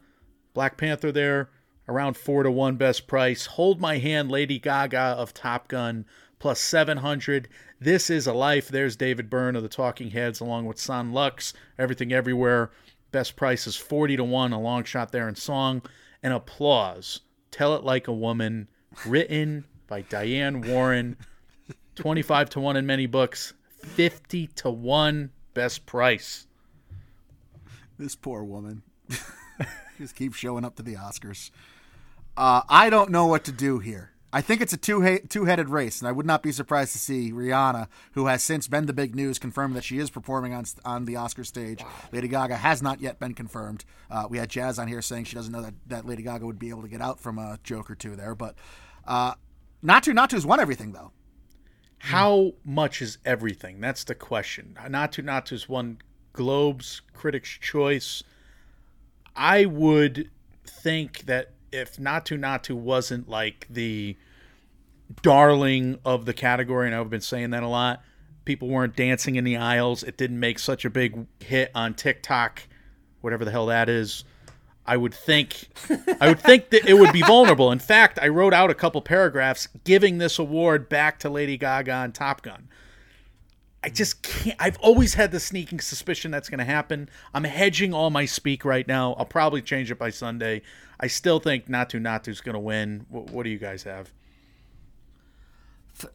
[0.54, 1.50] Black Panther there,
[1.88, 3.46] around four to one best price.
[3.46, 6.06] Hold My Hand, Lady Gaga of Top Gun,
[6.38, 7.48] plus 700.
[7.80, 8.68] This is a Life.
[8.68, 12.70] There's David Byrne of the Talking Heads, along with Son Lux, Everything Everywhere.
[13.16, 15.82] Best price is 40 to 1, a long shot there in song.
[16.22, 18.68] And Applause, Tell It Like a Woman,
[19.06, 21.16] written by Diane Warren.
[21.96, 23.54] 25 to 1 in many books,
[23.86, 26.46] 50 to 1 best price.
[27.98, 28.84] This poor woman.
[29.98, 31.52] Just keeps showing up to the Oscars.
[32.36, 34.12] Uh, I don't know what to do here.
[34.36, 37.00] I think it's a two two headed race, and I would not be surprised to
[37.00, 40.66] see Rihanna, who has since been the big news, confirm that she is performing on
[40.84, 41.82] on the Oscar stage.
[42.12, 43.86] Lady Gaga has not yet been confirmed.
[44.12, 46.60] Uh, we had Jazz on here saying she doesn't know that, that Lady Gaga would
[46.60, 48.56] be able to get out from a joke or two there, but
[49.08, 49.36] uh,
[49.82, 51.14] Naatu Naatu's won everything though.
[52.00, 53.80] How much is everything?
[53.80, 54.78] That's the question.
[54.86, 56.00] Naatu Naatu's won
[56.34, 58.22] Globes, Critics' Choice.
[59.34, 60.30] I would
[60.66, 64.18] think that if Naatu Naatu wasn't like the
[65.22, 68.04] darling of the category, and I've been saying that a lot,
[68.46, 70.04] people weren't dancing in the aisles.
[70.04, 72.64] It didn't make such a big hit on TikTok,
[73.22, 74.24] whatever the hell that is.
[74.86, 75.68] I would think,
[76.22, 77.72] I would think that it would be vulnerable.
[77.72, 81.92] In fact, I wrote out a couple paragraphs giving this award back to Lady Gaga
[81.92, 82.70] and Top Gun.
[83.84, 84.56] I just can't.
[84.60, 87.08] I've always had the sneaking suspicion that's going to happen.
[87.36, 89.14] I'm hedging all my speak right now.
[89.14, 90.64] I'll probably change it by Sunday.
[91.00, 93.06] I still think Naatu Naatu's going to win.
[93.10, 94.12] What, what do you guys have?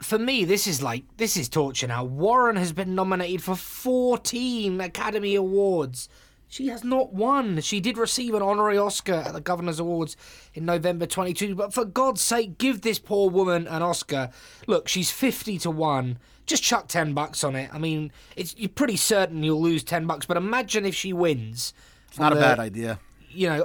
[0.01, 2.05] For me, this is like this is torture now.
[2.05, 6.09] Warren has been nominated for 14 Academy Awards.
[6.49, 7.61] She has not won.
[7.61, 10.17] She did receive an honorary Oscar at the Governor's Awards
[10.53, 14.31] in November 22, but for God's sake, give this poor woman an Oscar.
[14.67, 16.19] Look, she's 50 to 1.
[16.47, 17.71] Just chuck 10 bucks on it.
[17.73, 21.73] I mean, it's you're pretty certain you'll lose 10 bucks, but imagine if she wins.
[22.09, 22.99] It's not a the- uh, bad idea.
[23.31, 23.65] you know,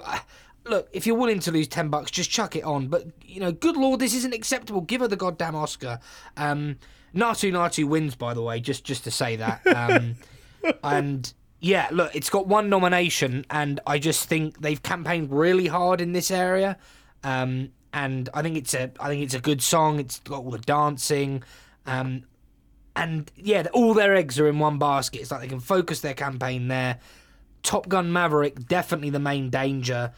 [0.65, 2.87] look, if you're willing to lose 10 bucks, just chuck it on.
[2.87, 4.81] But, you know, good lord, this isn't acceptable.
[4.81, 5.99] Give her the goddamn Oscar.
[6.37, 6.77] Um,
[7.15, 9.65] Naatu Naatu wins, by the way, just, just to say that.
[9.67, 10.15] Um,
[10.83, 16.01] and, yeah, look, it's got one nomination, and I just think they've campaigned really hard
[16.01, 16.77] in this area.
[17.23, 19.99] Um, and I think it's a, I think it's a good song.
[19.99, 21.43] It's got all the dancing.
[21.85, 22.23] Um,
[22.95, 25.21] and yeah, all their eggs are in one basket.
[25.21, 26.99] It's like they can focus their campaign there.
[27.63, 30.11] Top Gun Maverick, definitely the main danger.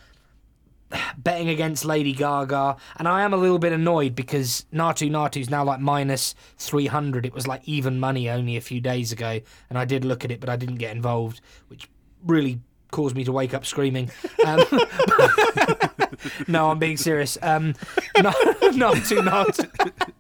[1.18, 5.64] Betting against Lady Gaga, and I am a little bit annoyed because Naatu Naatu's now
[5.64, 7.26] like minus 300.
[7.26, 10.32] It was like even money only a few days ago, and I did look at
[10.32, 11.90] it, but I didn't get involved, which
[12.26, 12.62] really
[12.92, 14.10] caused me to wake up screaming.
[14.46, 14.64] Um,
[16.48, 17.38] no, I'm being serious.
[17.42, 17.74] Um,
[18.18, 18.32] no,
[18.72, 20.12] Naatu Naatu.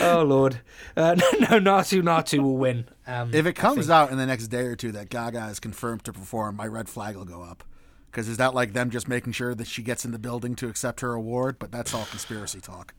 [0.00, 0.60] oh Lord,
[0.96, 2.86] uh, no, Naatu Naatu will win.
[3.06, 6.04] Um, If it comes out in the next day or two that Gaga is confirmed
[6.04, 7.64] to perform, my red flag will go up.
[8.16, 10.68] Because is that like them just making sure that she gets in the building to
[10.68, 11.58] accept her award?
[11.58, 12.94] But that's all conspiracy talk.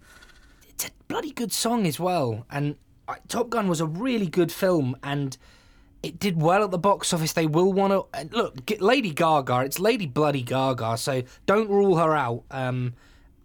[0.69, 2.45] it's a bloody good song as well.
[2.51, 2.75] And
[3.07, 5.35] uh, Top Gun was a really good film, and
[6.03, 7.33] it did well at the box office.
[7.33, 8.69] They will want to look.
[8.79, 9.61] Lady Gaga.
[9.61, 12.43] It's Lady Bloody Gaga, so don't rule her out.
[12.51, 12.93] Um,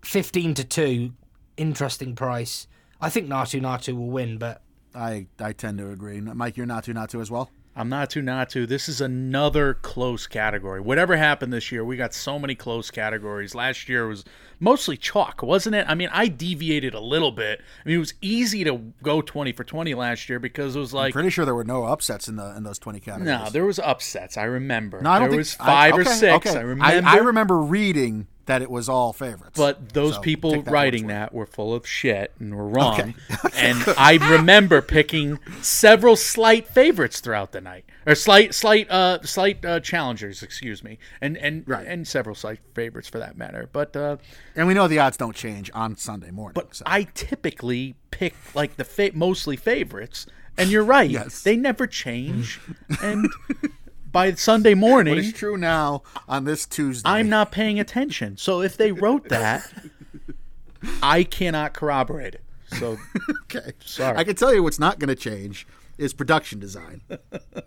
[0.02, 1.14] Fifteen to two,
[1.56, 2.66] interesting price.
[3.00, 4.60] I think Naatu Naatu will win, but
[4.94, 6.20] I I tend to agree.
[6.20, 7.50] Mike, you're too not as well.
[7.74, 8.66] I'm not too not to.
[8.66, 10.80] This is another close category.
[10.80, 13.54] Whatever happened this year, we got so many close categories.
[13.54, 14.24] Last year was
[14.62, 15.84] mostly chalk, wasn't it?
[15.88, 17.60] I mean, I deviated a little bit.
[17.84, 20.94] I mean, it was easy to go 20 for 20 last year because it was
[20.94, 23.26] like Pretty sure there were no upsets in the in those twenty categories.
[23.44, 24.36] no, there was upsets.
[24.36, 25.00] I remember.
[25.02, 26.46] No, I don't there think was I- five or six.
[26.46, 26.56] okay.
[26.58, 27.08] I remember.
[27.08, 29.56] I, remember reading that it was all favorites.
[29.56, 31.18] But those So, people that writing word for it.
[31.18, 33.00] that were full of shit and were wrong.
[33.00, 33.14] Okay.
[33.56, 39.64] and I remember picking several slight favorites throughout the night, or slight, slight, uh, slight
[39.64, 41.86] uh, challengers, excuse me, and and Right.
[41.86, 43.68] and several slight favorites for that matter.
[43.72, 44.16] But uh,
[44.56, 46.54] and we know the odds don't change on Sunday morning.
[46.54, 46.84] but so.
[46.86, 50.26] I typically pick like the fa- mostly favorites,
[50.58, 51.42] and you're right, Yes.
[51.42, 52.60] they never change,
[53.02, 53.28] and
[54.10, 57.08] by Sunday morning, it's true now on this Tuesday.
[57.08, 58.36] I'm not paying attention.
[58.36, 59.72] So if they wrote that,
[61.02, 62.42] I cannot corroborate it.
[62.78, 62.98] So
[63.44, 63.72] okay.
[63.84, 64.16] Sorry.
[64.16, 65.66] I can tell you what's not going to change
[66.02, 67.02] is production design.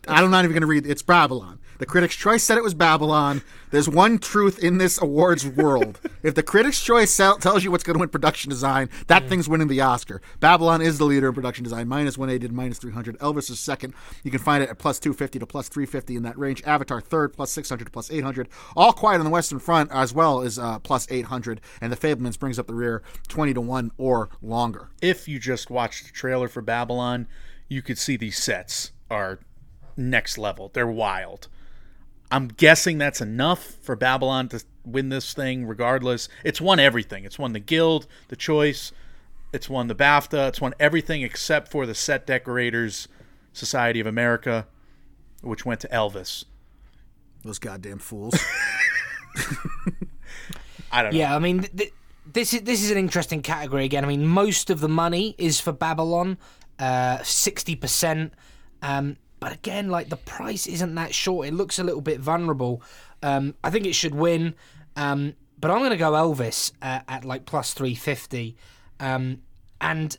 [0.07, 0.85] I'm not even going to read.
[0.85, 1.59] It's Babylon.
[1.77, 3.41] The Critics' Choice said it was Babylon.
[3.71, 5.99] There's one truth in this awards world.
[6.23, 9.49] if the Critics' Choice sell, tells you what's going to win production design, that thing's
[9.49, 10.21] winning the Oscar.
[10.39, 13.19] Babylon is the leader in production design, minus 180 to minus 300.
[13.19, 13.93] Elvis is second.
[14.23, 16.63] You can find it at plus 250 to plus 350 in that range.
[16.65, 18.47] Avatar third, plus 600 to plus 800.
[18.77, 21.59] All Quiet on the Western Front as well is uh, plus 800.
[21.81, 24.89] And The Fabelmans brings up the rear 20 to 1 or longer.
[25.01, 27.27] if you just watched the trailer for Babylon,
[27.67, 29.39] you could see these sets are
[29.97, 30.69] next level.
[30.73, 31.47] They're wild.
[32.31, 35.65] I'm guessing that's enough for Babylon to win this thing.
[35.65, 37.23] Regardless, it's won everything.
[37.23, 38.91] It's won the Guild, the Choice,
[39.53, 43.07] it's won the BAFTA, it's won everything except for the Set Decorators
[43.53, 44.67] Society of America,
[45.41, 46.45] which went to Elvis.
[47.43, 48.35] Those goddamn fools.
[50.91, 51.19] I don't know.
[51.19, 51.93] Yeah, I mean, th- th-
[52.31, 54.03] this is this is an interesting category again.
[54.03, 56.37] I mean, most of the money is for Babylon,
[56.79, 58.33] uh, sixty percent.
[58.81, 61.47] Um, but again, like the price isn't that short.
[61.47, 62.81] It looks a little bit vulnerable.
[63.21, 64.55] Um, I think it should win.
[64.95, 68.55] Um, but I'm going to go Elvis uh, at like plus three fifty.
[68.99, 69.41] Um,
[69.81, 70.17] and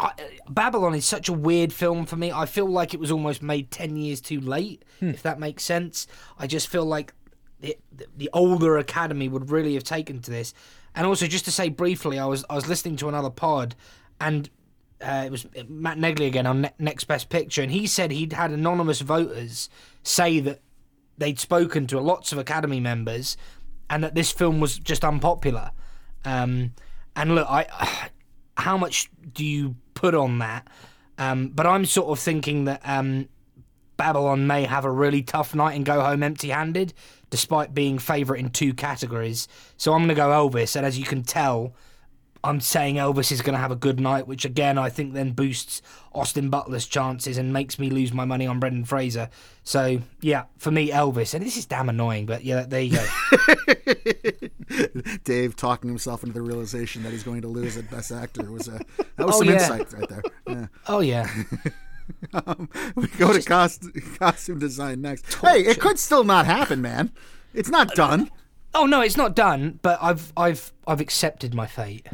[0.00, 0.12] I,
[0.48, 2.32] Babylon is such a weird film for me.
[2.32, 6.06] I feel like it was almost made 10 years too late, if that makes sense.
[6.38, 7.12] I just feel like
[7.60, 7.76] the,
[8.16, 10.54] the older Academy would really have taken to this.
[10.94, 13.76] And also, just to say briefly, I was I was listening to another pod,
[14.20, 14.50] and
[15.00, 18.32] uh, it was Matt Negley again on ne- Next Best Picture, and he said he'd
[18.32, 19.68] had anonymous voters
[20.02, 20.60] say that
[21.18, 23.36] they'd spoken to lots of Academy members,
[23.88, 25.72] and that this film was just unpopular.
[26.24, 26.74] Um,
[27.16, 27.66] and look, I
[28.56, 30.68] how much do you put on that?
[31.18, 33.28] Um, but I'm sort of thinking that um,
[33.96, 36.94] Babylon may have a really tough night and go home empty-handed,
[37.28, 39.46] despite being favourite in two categories.
[39.76, 41.74] So I'm going to go Elvis, and as you can tell,
[42.42, 45.32] I'm saying Elvis is going to have a good night, which again I think then
[45.32, 45.82] boosts
[46.14, 49.28] Austin Butler's chances and makes me lose my money on Brendan Fraser.
[49.62, 53.06] So yeah, for me Elvis, and this is damn annoying, but yeah, there you go.
[55.24, 58.68] Dave talking himself into the realization that he's going to lose at Best Actor was
[58.68, 58.80] a
[59.16, 59.54] that was Oh, some yeah.
[59.54, 60.22] insight right there.
[60.48, 60.66] Yeah.
[60.88, 61.28] oh yeah,
[62.46, 63.84] um, We go to cost,
[64.18, 65.32] costume design next.
[65.34, 67.10] Hey, it could still not happen, man.
[67.54, 68.30] It's not done.
[68.72, 72.08] Oh no, it's not done, but I've I've I've accepted my fate.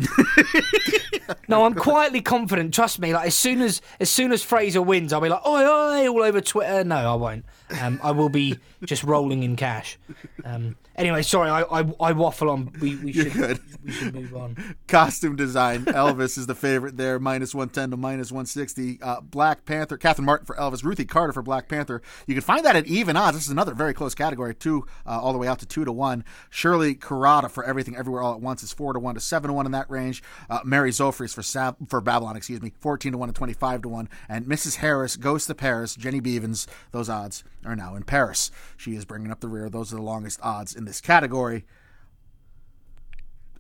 [1.49, 2.75] no, I'm quietly confident.
[2.75, 3.15] Trust me.
[3.15, 6.23] Like as soon as as soon as Fraser wins, I'll be like, oi oi, all
[6.23, 6.85] over Twitter.
[6.85, 7.47] No, I won't.
[7.81, 9.99] Um, I will be just rolling in cash.
[10.45, 12.71] Um, anyway, sorry, I, I I waffle on.
[12.81, 13.61] We we should good.
[13.83, 14.77] we should move on.
[14.87, 15.87] Costume design.
[15.87, 19.01] Elvis is the favorite there, minus 110 to minus 160.
[19.01, 22.03] Uh, Black Panther, Catherine Martin for Elvis, Ruthie Carter for Black Panther.
[22.27, 23.39] You can find that at even odds.
[23.39, 25.93] This is another very close category, two uh, all the way out to two to
[25.93, 26.25] one.
[26.51, 29.55] Shirley Kurata for Everything Everywhere All at Once is four to one to seven to
[29.55, 30.23] one in that range.
[30.51, 33.89] Uh, Mary Zophres for Sab- for Babylon, excuse me, 14 to one to 25 to
[33.89, 34.09] one.
[34.29, 34.77] And Mrs.
[34.77, 35.95] Harris goes to Paris.
[35.95, 38.51] Jenny Bevins, those odds are now in Paris.
[38.77, 39.69] She is bringing up the rear.
[39.69, 41.65] Those are the longest odds in this category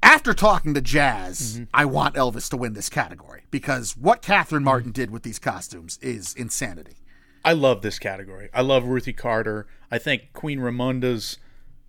[0.02, 4.92] after talking to Jazz, I want Elvis to win this category because what Catherine Martin
[4.92, 6.98] did with these costumes is insanity.
[7.44, 8.48] I love this category.
[8.54, 9.66] I love Ruthie Carter.
[9.90, 11.38] I think Queen Ramonda's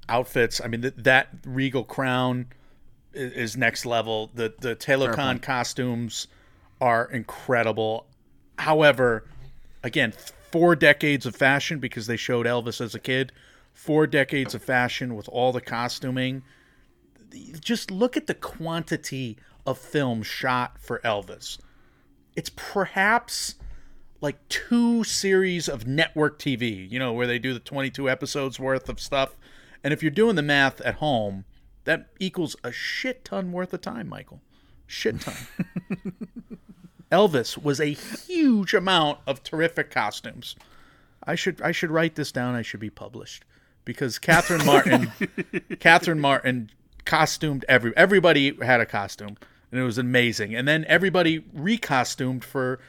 [0.10, 0.60] outfits.
[0.64, 2.48] I mean, th- that regal crown
[3.18, 4.30] is, next level.
[4.34, 6.28] The the Talokan costumes
[6.80, 8.06] are incredible.
[8.60, 9.26] However,
[9.84, 10.14] again,
[10.52, 13.32] four decades of fashion because they showed Elvis as a kid.
[13.74, 16.44] Four decades of fashion with all the costuming.
[17.60, 21.60] Just look at the quantity of film shot for Elvis.
[22.36, 23.56] It's perhaps
[24.22, 28.90] like two series of network TV, you know, where they do the 22 episodes worth
[28.90, 29.36] of stuff.
[29.84, 31.46] And if you're doing the math at home,
[31.88, 34.42] that equals a shit ton worth of time, Michael.
[34.86, 35.36] Shit ton.
[37.12, 40.58] Elvis was a huge amount of terrific costumes.
[41.24, 42.56] I should I should write this down.
[42.56, 43.46] I should be published
[43.86, 45.14] because Catherine Martin,
[45.80, 46.72] Catherine Martin
[47.06, 49.38] costumed every everybody had a costume
[49.72, 50.54] and it was amazing.
[50.54, 52.80] And then everybody recostumed for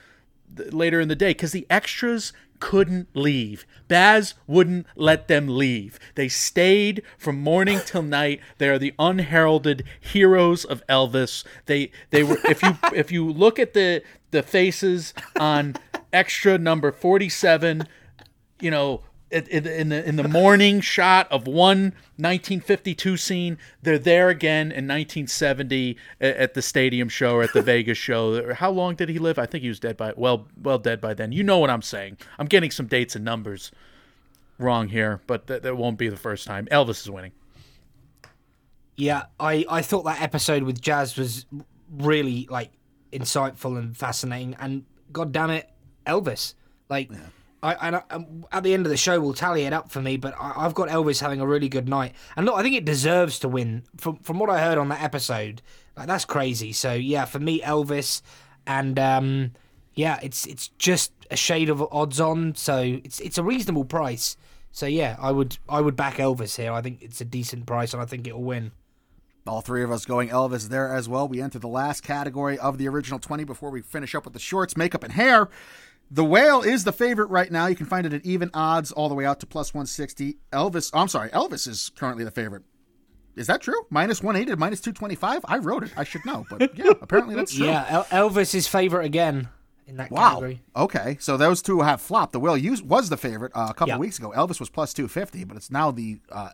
[0.56, 3.66] th- later in the day because the extras couldn't leave.
[3.88, 5.98] Baz wouldn't let them leave.
[6.14, 8.40] They stayed from morning till night.
[8.58, 11.44] They are the unheralded heroes of Elvis.
[11.66, 15.76] They they were if you if you look at the the faces on
[16.12, 17.86] extra number 47
[18.60, 23.58] you know, in in the in the, in the morning shot of one 1952 scene,
[23.82, 28.52] they're there again in 1970 a- at the stadium show or at the Vegas show.
[28.54, 29.38] How long did he live?
[29.38, 31.32] I think he was dead by well, well dead by then.
[31.32, 32.18] You know what I'm saying?
[32.38, 33.70] I'm getting some dates and numbers
[34.58, 36.66] wrong here, but that, that won't be the first time.
[36.70, 37.32] Elvis is winning.
[38.96, 41.46] Yeah, I, I thought that episode with Jazz was
[41.90, 42.72] really like
[43.12, 45.70] insightful and fascinating, and god damn it,
[46.04, 46.54] Elvis.
[46.88, 47.10] Like,
[47.62, 50.00] I and I, um, at the end of the show we'll tally it up for
[50.00, 52.76] me, but I, I've got Elvis having a really good night, and look, I think
[52.76, 55.62] it deserves to win from from what I heard on that episode.
[55.96, 56.72] Like that's crazy.
[56.72, 58.22] So yeah, for me, Elvis,
[58.66, 59.52] and um,
[59.94, 64.36] yeah, it's it's just a shade of odds on, so it's it's a reasonable price.
[64.70, 66.72] So yeah, I would I would back Elvis here.
[66.72, 68.72] I think it's a decent price, and I think it'll win.
[69.46, 71.26] All three of us going Elvis there as well.
[71.26, 74.38] We enter the last category of the original 20 before we finish up with the
[74.38, 75.48] shorts, makeup, and hair.
[76.10, 77.66] The whale is the favorite right now.
[77.66, 80.38] You can find it at even odds all the way out to plus 160.
[80.52, 82.62] Elvis, oh, I'm sorry, Elvis is currently the favorite.
[83.36, 83.86] Is that true?
[83.90, 85.44] Minus 180 to minus 225?
[85.44, 85.92] I wrote it.
[85.96, 86.44] I should know.
[86.50, 87.66] But yeah, apparently that's true.
[87.66, 89.48] Yeah, El- Elvis is favorite again
[89.86, 90.30] in that Wow.
[90.30, 90.62] category.
[90.74, 92.32] Okay, so those two have flopped.
[92.32, 94.32] The whale was the favorite uh, a couple weeks ago.
[94.34, 96.50] Elvis was plus 250, but it's now the uh,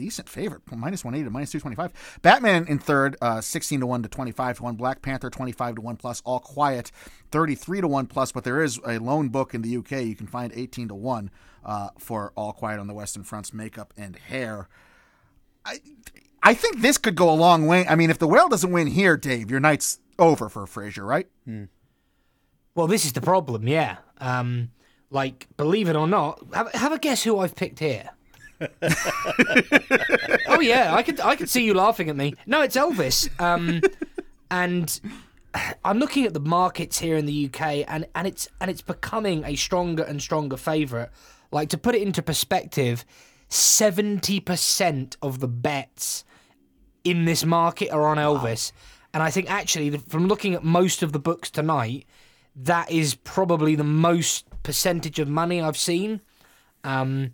[0.00, 2.20] decent favorite, minus 180 to minus 225.
[2.22, 4.74] Batman in third, uh, 16 to 1 to 25 to 1.
[4.76, 6.22] Black Panther, 25 to 1 plus.
[6.24, 6.90] All Quiet,
[7.30, 10.06] 33 to 1 plus, but there is a lone book in the UK.
[10.06, 11.30] You can find 18 to 1
[11.64, 14.68] uh, for All Quiet on the Western Front's makeup and hair.
[15.66, 15.80] I,
[16.42, 17.86] I think this could go a long way.
[17.86, 21.28] I mean, if the whale doesn't win here, Dave, your night's over for Fraser, right?
[22.74, 23.98] Well, this is the problem, yeah.
[24.18, 24.70] Um,
[25.10, 28.10] like, believe it or not, have, have a guess who I've picked here.
[30.48, 32.34] oh yeah, I could I could see you laughing at me.
[32.46, 33.28] No, it's Elvis.
[33.40, 33.80] Um,
[34.50, 35.00] and
[35.84, 39.44] I'm looking at the markets here in the UK, and, and it's and it's becoming
[39.44, 41.08] a stronger and stronger favourite.
[41.50, 43.04] Like to put it into perspective,
[43.48, 46.24] seventy percent of the bets
[47.02, 48.72] in this market are on Elvis,
[49.14, 52.06] and I think actually from looking at most of the books tonight,
[52.54, 56.20] that is probably the most percentage of money I've seen.
[56.84, 57.32] Um,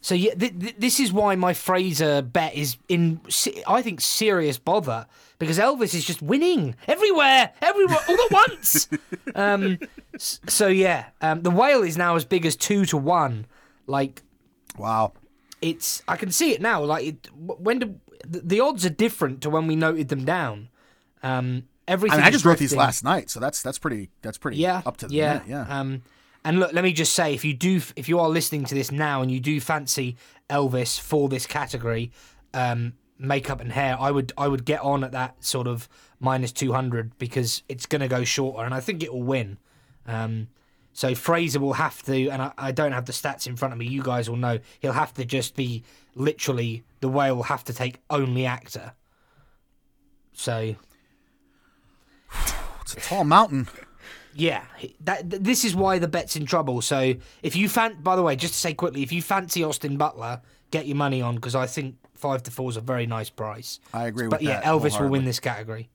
[0.00, 3.20] so yeah, th- th- this is why my Fraser bet is in,
[3.66, 5.06] I think, serious bother
[5.38, 8.88] because Elvis is just winning everywhere, everywhere, all at once.
[9.34, 9.78] um,
[10.16, 13.46] so yeah, um, the whale is now as big as two to one.
[13.86, 14.22] Like
[14.76, 15.12] Wow.
[15.60, 16.82] it's, I can see it now.
[16.84, 20.68] Like it, when do, the, the odds are different to when we noted them down.
[21.22, 22.18] Um, I everything.
[22.18, 24.98] mean, I just wrote these last night, so that's that's pretty that's pretty Yeah, up
[24.98, 25.48] to the yeah, minute.
[25.48, 25.80] Yeah.
[25.80, 26.02] Um,
[26.48, 28.90] and look, let me just say, if you do, if you are listening to this
[28.90, 30.16] now and you do fancy
[30.48, 32.10] Elvis for this category,
[32.54, 36.50] um, makeup and hair, I would, I would get on at that sort of minus
[36.50, 39.58] two hundred because it's going to go shorter, and I think it will win.
[40.06, 40.48] Um,
[40.94, 43.78] so Fraser will have to, and I, I don't have the stats in front of
[43.78, 43.86] me.
[43.86, 44.58] You guys will know.
[44.80, 45.84] He'll have to just be
[46.14, 48.94] literally the whale will have to take only actor.
[50.32, 50.76] So
[52.80, 53.68] it's a tall mountain.
[54.38, 54.62] Yeah,
[55.00, 56.80] that th- this is why the bet's in trouble.
[56.80, 59.96] So if you fan, by the way, just to say quickly, if you fancy Austin
[59.96, 60.40] Butler,
[60.70, 63.80] get your money on because I think five to four is a very nice price.
[63.92, 64.44] I agree with that.
[64.44, 64.62] But yeah.
[64.62, 65.90] Elvis will win this category.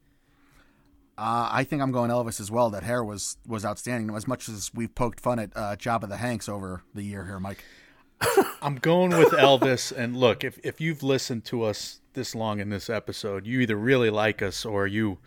[1.17, 2.69] Uh, I think I'm going Elvis as well.
[2.69, 4.13] That hair was was outstanding.
[4.13, 7.39] As much as we've poked fun at uh, Jabba the Hanks over the year here,
[7.39, 7.63] Mike.
[8.61, 9.93] I'm going with Elvis.
[9.95, 13.77] And look, if if you've listened to us this long in this episode, you either
[13.77, 15.19] really like us or you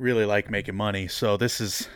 [0.00, 1.06] really like making money.
[1.06, 1.88] So this is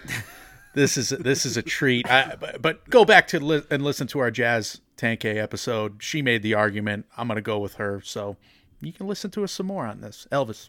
[0.74, 2.08] this is this is a treat.
[2.10, 5.96] I, but, but go back to li- and listen to our Jazz Tangcay episode.
[6.02, 7.06] She made the argument.
[7.16, 8.00] I'm going to go with her.
[8.04, 8.36] So
[8.80, 10.26] you can listen to us some more on this.
[10.30, 10.68] Elvis.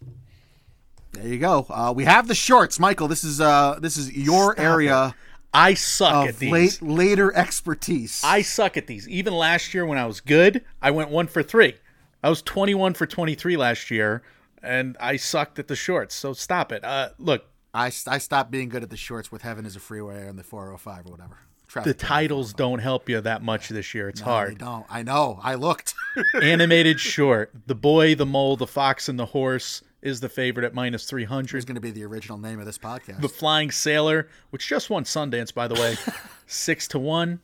[1.12, 1.66] There you go.
[1.70, 3.08] Uh, we have the shorts, Michael.
[3.08, 5.16] This is uh this is your area
[5.54, 6.52] I suck at of these.
[6.52, 8.22] late later expertise.
[8.24, 9.08] I suck at these.
[9.08, 11.76] Even last year when I was good, I went one for three.
[12.22, 14.24] I was 21 for 23 last year,
[14.66, 16.16] and I sucked at the shorts.
[16.16, 16.84] So stop it.
[16.84, 20.28] Uh, look, I, I stopped being good at the shorts with Heaven is a Freeway
[20.28, 21.38] and the 405 or whatever.
[21.66, 22.08] the Traffic Jam.
[22.08, 24.10] titles don't help you that much this year.
[24.10, 24.58] It's No, they hard.
[24.58, 24.86] don't.
[24.90, 25.40] I know.
[25.44, 25.94] I looked.
[26.42, 27.52] Animated short.
[27.68, 31.58] The boy, the mole, the fox, and the horse is the favorite at 300.
[31.58, 33.22] It's going to be the original name of this podcast.
[33.22, 35.96] The Flying Sailor, which just won Sundance, by the way,
[36.48, 37.40] six to one.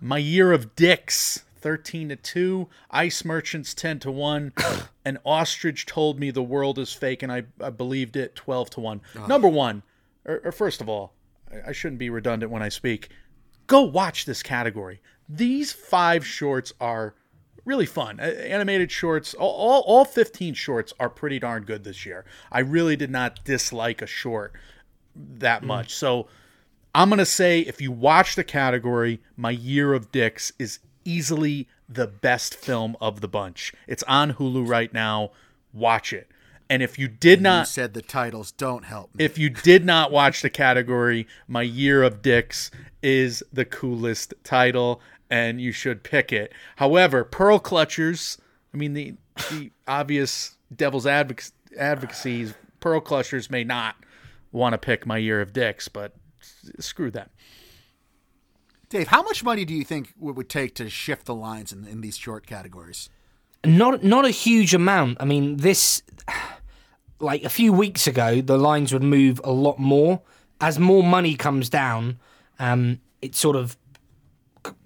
[0.00, 2.68] My Year of Dicks, thirteen to two.
[2.90, 4.52] Ice Merchants, ten to one.
[5.06, 8.80] An ostrich told me the world is fake, and I, I believed it, twelve to
[8.80, 9.00] one.
[9.26, 9.82] Number one,
[10.26, 11.14] or, or first of all,
[11.50, 13.08] I, I shouldn't be redundant when I speak.
[13.66, 15.00] Go watch this category.
[15.26, 17.14] These five shorts are
[17.64, 18.20] really fun.
[18.20, 22.26] Animated shorts, all, all, all 15 shorts are pretty darn good this year.
[22.52, 24.52] I really did not dislike a short
[25.16, 25.68] that mm.
[25.68, 25.94] much.
[25.94, 26.28] So
[26.94, 31.68] I'm going to say if you watch the category, My Year of Dicks is easily
[31.88, 33.72] the best film of the bunch.
[33.86, 35.30] It's on Hulu right now.
[35.72, 36.28] Watch it.
[36.70, 39.24] And if you did you not said the titles don't help me.
[39.24, 42.70] if you did not watch the category, My Year of Dicks
[43.02, 46.52] is the coolest title, and you should pick it.
[46.76, 48.38] However, Pearl Clutchers,
[48.72, 49.14] I mean, the,
[49.50, 53.96] the obvious devil's advoc- advocacies, Pearl Clutchers may not
[54.50, 56.14] want to pick My Year of Dicks, but
[56.80, 57.28] screw them.
[58.94, 61.84] Dave, how much money do you think it would take to shift the lines in,
[61.84, 63.10] in these short categories?
[63.64, 65.16] Not not a huge amount.
[65.18, 66.00] I mean, this
[67.18, 70.22] like a few weeks ago, the lines would move a lot more.
[70.60, 72.20] As more money comes down,
[72.60, 73.76] um, it's sort of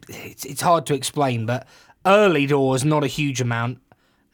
[0.09, 1.66] it's, it's hard to explain, but
[2.06, 3.78] early doors not a huge amount.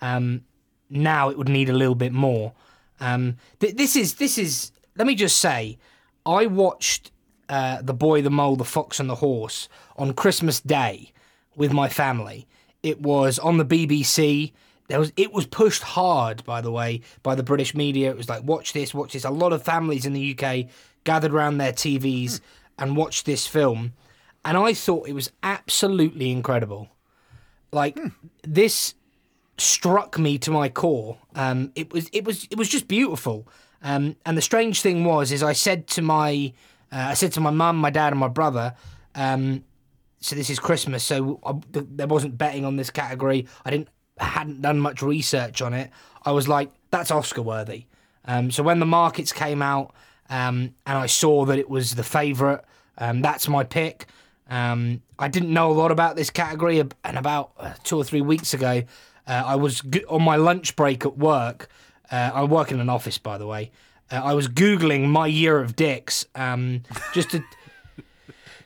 [0.01, 0.45] Um,
[0.89, 2.53] now it would need a little bit more.
[3.01, 4.71] Um, th- this is this is.
[4.97, 5.79] Let me just say,
[6.25, 7.11] I watched
[7.49, 11.13] uh, The Boy, the Mole, the Fox, and the Horse on Christmas Day
[11.57, 12.47] with my family.
[12.83, 14.53] It was on the BBC.
[14.89, 18.11] There was it was pushed hard, by the way, by the British media.
[18.11, 19.25] It was like, watch this, watch this.
[19.25, 20.67] A lot of families in the UK
[21.05, 22.41] gathered around their TVs
[22.79, 23.93] and watched this film,
[24.45, 26.89] and I thought it was absolutely incredible.
[27.73, 27.99] Like
[28.43, 28.95] this
[29.59, 31.19] struck me to my core.
[31.35, 33.47] Um, it was it was it was just beautiful.
[33.83, 36.55] Um, and the strange thing was, is I said to my
[36.95, 38.75] uh, I said to my mum, my dad, and my brother.
[39.15, 39.65] Um,
[40.21, 43.47] so this is Christmas, so I, th- there wasn't betting on this category.
[43.65, 43.89] I didn't
[44.19, 45.91] hadn't done much research on it.
[46.25, 47.87] I was like, that's Oscar worthy.
[48.27, 49.93] Um, so when the markets came out
[50.31, 52.61] um, and I saw that it was the favourite,
[52.97, 54.07] um, that's my pick.
[54.49, 58.21] Um, I didn't know a lot about this category, and about uh, two or three
[58.21, 58.85] weeks ago,
[59.27, 61.69] uh, I was on my lunch break at work.
[62.11, 63.71] Uh, I work in an office, by the way.
[64.15, 66.83] Uh, I was googling my year of dicks um,
[67.13, 67.43] just to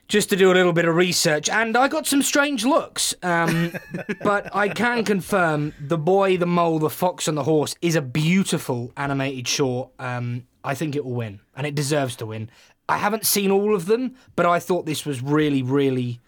[0.09, 3.15] just to do a little bit of research, and I got some strange looks.
[3.23, 3.73] Um,
[4.23, 8.01] but I can confirm The Boy, the Mole, the Fox, and the Horse is a
[8.01, 9.91] beautiful animated short.
[9.99, 12.51] Um, I think it will win, and it deserves to win.
[12.89, 16.21] I haven't seen all of them, but I thought this was really, really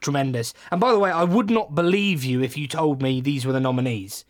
[0.00, 0.54] tremendous.
[0.70, 3.52] And by the way, I would not believe you if you told me these were
[3.52, 4.24] the nominees.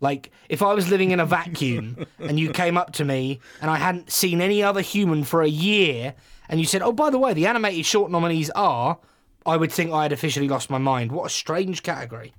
[0.00, 3.70] Like, if I was living in a vacuum and you came up to me and
[3.70, 6.14] I hadn't seen any other human for a year
[6.48, 8.98] and you said, oh, by the way, the animated short nominees are,
[9.44, 11.12] I would think I had officially lost my mind.
[11.12, 12.34] What a strange category.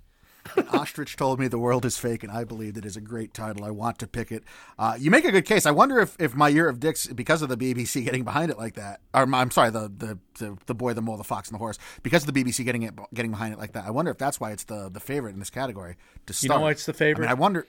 [0.74, 3.64] Ostrich told me the world is fake, and I believe it is a great title.
[3.64, 4.44] I want to pick it.
[4.78, 5.65] Uh, you make a good case.
[5.65, 8.57] I wonder if, if my year of dicks, because of the BBC getting behind it
[8.57, 11.56] like that, or I'm sorry, the the the, the boy, the mole, the fox, and
[11.56, 13.86] the horse, because of the BBC getting it getting behind it like that.
[13.86, 15.95] I wonder if that's why it's the the favorite in this category.
[16.28, 17.22] To You know why it's the I favorite?
[17.26, 17.65] mean, I wonder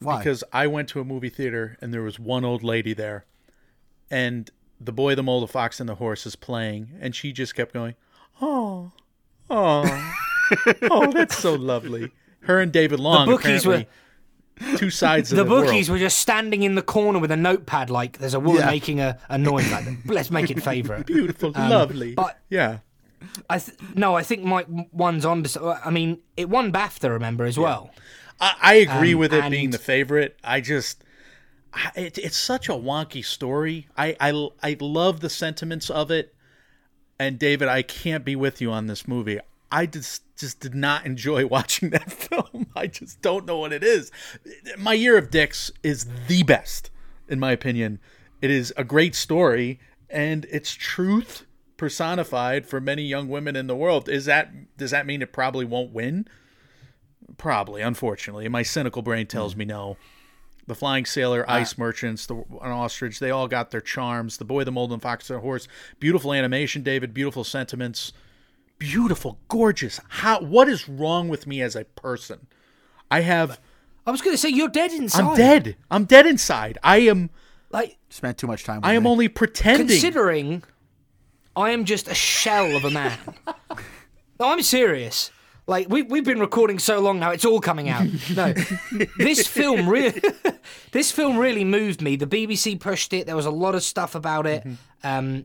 [0.00, 0.18] why.
[0.18, 3.26] because I went to a movie theater and there was one old lady there,
[4.10, 4.50] and
[4.80, 7.72] the boy, the mole, the fox, and the horse is playing, and she just kept
[7.74, 7.94] going,
[8.40, 8.92] "Oh,
[9.50, 10.14] oh,
[10.90, 12.10] oh, that's so lovely."
[12.40, 13.88] Her and David Long, bookies apparently,
[14.76, 16.00] two sides of The the, bookies world.
[16.00, 18.66] were just standing in the corner with a notepad, like there's a woman Yeah.
[18.70, 19.70] making a, a noise.
[19.70, 21.06] Like, let's make it favourite.
[21.06, 22.10] beautiful, lovely.
[22.10, 22.78] Um, but- yeah,
[23.48, 25.42] I th- no, I think Mike one's on.
[25.42, 27.90] To, I mean, it won BAFTA, remember as well.
[28.40, 30.38] I, I agree Um, with it being the favorite.
[30.42, 31.04] I just,
[31.74, 33.86] I- it, it's such a wonky story.
[33.98, 36.34] I, I, I love the sentiments of it.
[37.18, 39.38] And David, I can't be with you on this movie.
[39.70, 42.66] I just just did not enjoy watching that film.
[42.74, 44.10] I just don't know what it is.
[44.78, 46.90] My Year of Dicks is the best,
[47.28, 48.00] in my opinion.
[48.40, 51.46] It is a great story, and it's truth
[51.76, 54.08] personified for many young women in the world.
[54.08, 56.26] Is that does that mean it probably won't win?
[57.36, 58.48] Probably, unfortunately.
[58.48, 59.96] My cynical brain tells me no.
[60.66, 61.54] The Flying Sailor, ah.
[61.54, 64.36] Ice Merchants, the an Ostrich, they all got their charms.
[64.36, 65.68] The Boy, the Mole, and Fox, and the Horse.
[65.98, 67.14] Beautiful animation, David.
[67.14, 68.12] Beautiful sentiments.
[68.80, 70.00] Beautiful, gorgeous.
[70.08, 70.40] How?
[70.40, 72.46] What is wrong with me as a person?
[73.10, 73.60] I have.
[74.06, 75.22] I was going to say you're dead inside.
[75.22, 75.76] I'm dead.
[75.90, 76.78] I'm dead inside.
[76.82, 77.28] I am.
[77.70, 78.76] Like spent too much time.
[78.76, 79.10] With I am me.
[79.10, 79.86] only pretending.
[79.86, 80.62] considering,
[81.54, 83.18] I am just a shell of a man.
[84.40, 85.30] no, I'm serious.
[85.66, 88.06] Like we we've been recording so long now, it's all coming out.
[88.34, 88.54] No,
[89.18, 90.20] this film really,
[90.92, 92.16] this film really moved me.
[92.16, 93.26] The BBC pushed it.
[93.26, 94.66] There was a lot of stuff about it.
[95.04, 95.44] Um,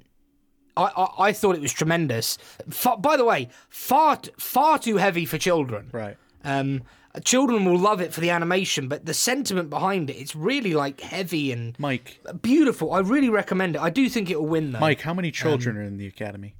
[0.77, 2.37] I, I I thought it was tremendous.
[2.69, 5.89] Fa by the way, far far too heavy for children.
[5.91, 6.17] right.
[6.43, 6.83] Um,
[7.23, 10.99] children will love it for the animation, but the sentiment behind it, it's really like
[11.01, 12.19] heavy and Mike.
[12.41, 12.91] beautiful.
[12.93, 13.81] I really recommend it.
[13.81, 14.79] I do think it will win though.
[14.79, 16.55] Mike, how many Um, children are in the academy?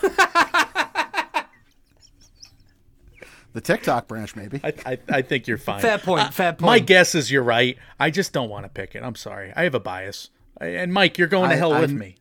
[3.52, 4.60] the TikTok branch, maybe.
[4.62, 5.80] I, I, I think you're fine.
[5.80, 6.62] Fair point, fair point.
[6.66, 7.76] My guess is you're right.
[7.98, 9.02] I just don't want to pick it.
[9.02, 9.52] I'm sorry.
[9.56, 10.30] I have a bias.
[10.60, 12.16] I- And Mike, you're going to I- hell with I'm- me.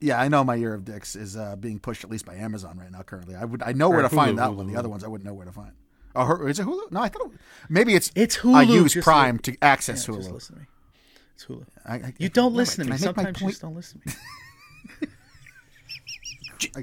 [0.00, 2.78] Yeah, I know my year of dicks is uh, being pushed at least by Amazon
[2.78, 3.02] right now.
[3.02, 4.66] Currently, I would I know where Or to find Hulu, that one.
[4.66, 5.72] Hulu, The other ones I wouldn't know where to find.
[6.14, 6.90] Oh, her, is it Hulu?
[6.92, 8.54] No, I thought it, maybe it's It's Hulu.
[8.54, 10.66] I use just Prime li- to access Yeah, just listen to me.
[11.34, 11.66] It's Hulu.
[11.84, 12.96] I, I, You don't no, listen to me.
[12.96, 14.14] I make my Sometimes you just don't listen to me.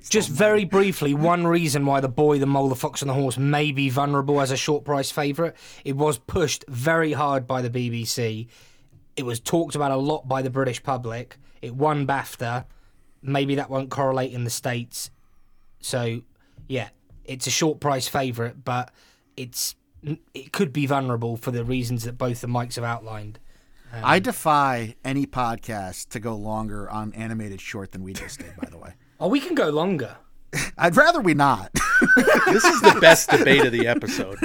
[0.07, 3.37] Just very briefly, one reason why the boy, the mole, the fox, and the horse
[3.37, 5.55] may be vulnerable as a short price favourite.
[5.83, 8.47] It was pushed very hard by the BBC.
[9.15, 11.37] It was talked about a lot by the British public.
[11.61, 12.65] It won BAFTA.
[13.23, 15.09] Maybe that won't correlate in the states.
[15.79, 16.21] So,
[16.67, 16.89] yeah,
[17.25, 18.91] it's a short price favourite, but
[19.37, 19.75] it's
[20.33, 23.39] it could be vulnerable for the reasons that both the mics have outlined.
[23.93, 28.53] Um, I defy any podcast to go longer on animated short than we just did.
[28.57, 30.17] By the way, Oh, we can go longer.
[30.77, 31.71] I'd rather we not.
[32.47, 34.37] This is the best debate of the episode,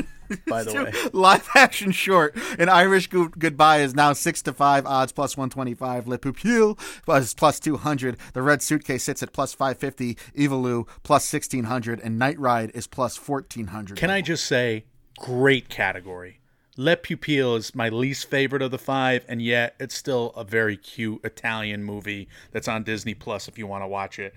[0.46, 0.92] by the way.
[1.12, 2.36] Live action short.
[2.58, 6.06] An Irish Go- Goodbye is now 6 to 5, odds plus 125.
[6.06, 8.16] Le Pupille was plus 200.
[8.32, 10.14] The Red Suitcase sits at plus 550.
[10.36, 12.00] Ivalu plus 1600.
[12.00, 13.98] And Night Ride is plus 1400.
[13.98, 14.84] Can I just say,
[15.18, 16.40] great category.
[16.76, 20.76] Le Pupille is my least favorite of the five, and yet it's still a very
[20.76, 24.32] cute Italian movie that's on Disney Plus if you want to watch it.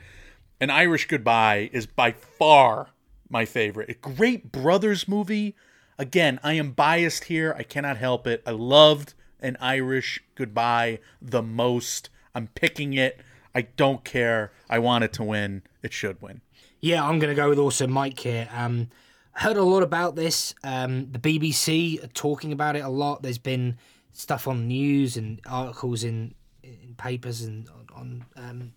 [0.62, 2.90] An Irish Goodbye is by far
[3.28, 3.90] my favorite.
[3.90, 5.56] A great brothers movie.
[5.98, 7.56] Again, I am biased here.
[7.58, 8.44] I cannot help it.
[8.46, 12.12] I loved An Irish Goodbye the most.
[12.36, 13.20] I'm picking it.
[13.56, 14.52] I don't care.
[14.70, 15.64] I want it to win.
[15.82, 16.42] It should win.
[16.80, 18.48] Yeah, I'm going to go with also Mike here.
[18.54, 18.90] Um,
[19.32, 20.54] heard a lot about this.
[20.64, 23.24] Um, the BBC are talking about it a lot.
[23.24, 23.80] There's been
[24.14, 28.74] stuff on news and articles in, in papers and on, on um,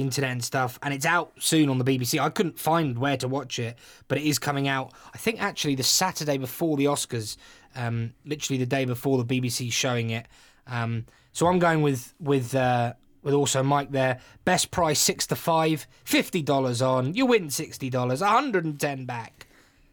[0.00, 0.78] internet and stuff.
[0.82, 2.20] And it's out soon on the BBC.
[2.20, 3.76] I couldn't find where to watch it,
[4.08, 4.92] but it is coming out.
[5.14, 7.36] I think actually the Saturday before the Oscars,
[7.76, 10.26] um, literally the day before the BBC showing it.
[10.66, 14.20] Um, so I'm going with with uh, with also Mike there.
[14.44, 17.14] Best price six to five, fifty dollars on.
[17.14, 19.46] You win sixty dollars, hundred and ten back.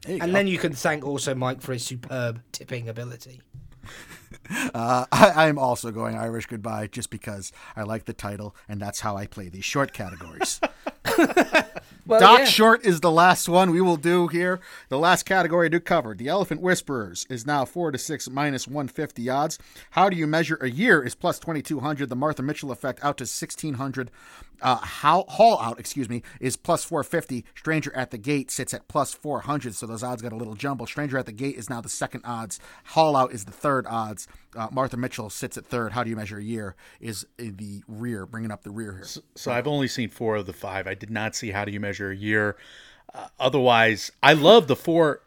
[0.07, 3.41] And then you can thank also Mike for his superb tipping ability.
[4.73, 9.01] Uh, I, I'm also going Irish Goodbye just because I like the title, and that's
[9.01, 10.59] how I play these short categories.
[12.05, 12.45] Well, Doc yeah.
[12.45, 14.59] Short is the last one we will do here.
[14.89, 16.15] The last category to cover.
[16.15, 19.59] The Elephant Whisperers is now 4 to 6 minus 150 odds.
[19.91, 22.09] How do you measure a year is plus 2200.
[22.09, 24.09] The Martha Mitchell effect out to 1600.
[24.61, 27.45] Uh, How, Haulout, excuse me, is plus 450.
[27.55, 30.85] Stranger at the Gate sits at plus 400, so those odds got a little jumble.
[30.85, 32.59] Stranger at the Gate is now the second odds.
[32.91, 34.27] Haulout is the third odds.
[34.55, 35.93] Uh, Martha Mitchell sits at third.
[35.93, 39.23] How do you measure a year is the rear, bringing up the rear here.
[39.35, 40.87] So I've only seen four of the five.
[40.87, 42.57] I did not see How Do You Measure a Year.
[43.13, 45.21] Uh, otherwise, I love the four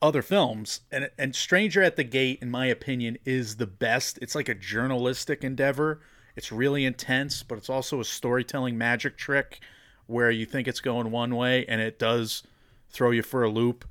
[0.00, 4.18] other films, and and Stranger at the Gate, in my opinion, is the best.
[4.20, 6.00] It's like a journalistic endeavor.
[6.36, 9.60] It's really intense, but it's also a storytelling magic trick
[10.06, 12.42] where you think it's going one way and it does
[12.90, 13.84] throw you for a loop.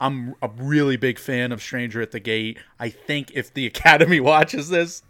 [0.00, 2.58] I'm a really big fan of Stranger at the Gate.
[2.78, 5.02] I think if the Academy watches this,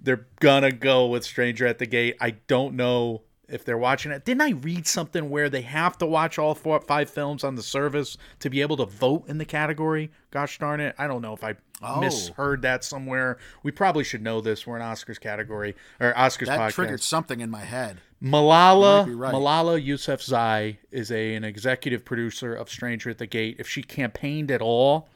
[0.00, 2.16] they're gonna go with Stranger at the Gate.
[2.20, 4.24] I don't know if they're watching it.
[4.24, 7.62] Didn't I read something where they have to watch all four five films on the
[7.62, 10.10] service to be able to vote in the category?
[10.30, 10.94] Gosh darn it.
[10.98, 12.00] I don't know if I Oh.
[12.00, 13.36] misheard that somewhere.
[13.62, 14.66] We probably should know this.
[14.66, 16.72] We're an Oscars category or Oscars That podcast.
[16.74, 18.00] triggered something in my head.
[18.22, 19.34] Malala You might be right.
[19.34, 23.56] Malala Yousafzai is a an executive producer of Stranger at the Gate.
[23.58, 25.08] If she campaigned at all,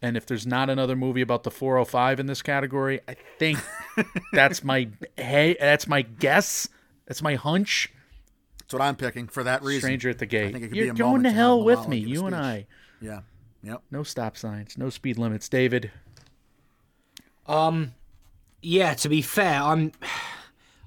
[0.00, 3.58] and if there's not another movie about the 405 in this category, I think
[4.32, 6.68] that's my hey, that's my guess.
[7.06, 7.92] That's my hunch.
[8.60, 9.82] That's what I'm picking for that reason.
[9.82, 10.52] Stranger at the Gate.
[10.52, 12.12] think it could You're be a going moment to to hell with me, give a
[12.12, 12.34] you and.
[12.36, 12.66] I.
[13.00, 13.20] Yeah.
[13.62, 13.82] Yep.
[13.90, 15.90] No stop signs, no speed limits, David.
[17.46, 17.94] Um,
[18.62, 18.94] yeah.
[18.94, 19.92] To be fair, I'm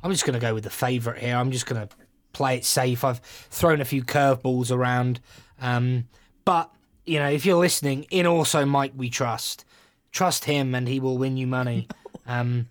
[0.03, 1.35] I'm just gonna go with the favourite here.
[1.35, 1.89] I'm just gonna
[2.33, 3.03] play it safe.
[3.03, 5.19] I've thrown a few curveballs around,
[5.61, 6.07] um,
[6.45, 6.71] but
[7.05, 9.65] you know, if you're listening, in also Mike, we trust.
[10.11, 11.87] Trust him, and he will win you money.
[12.27, 12.67] Um,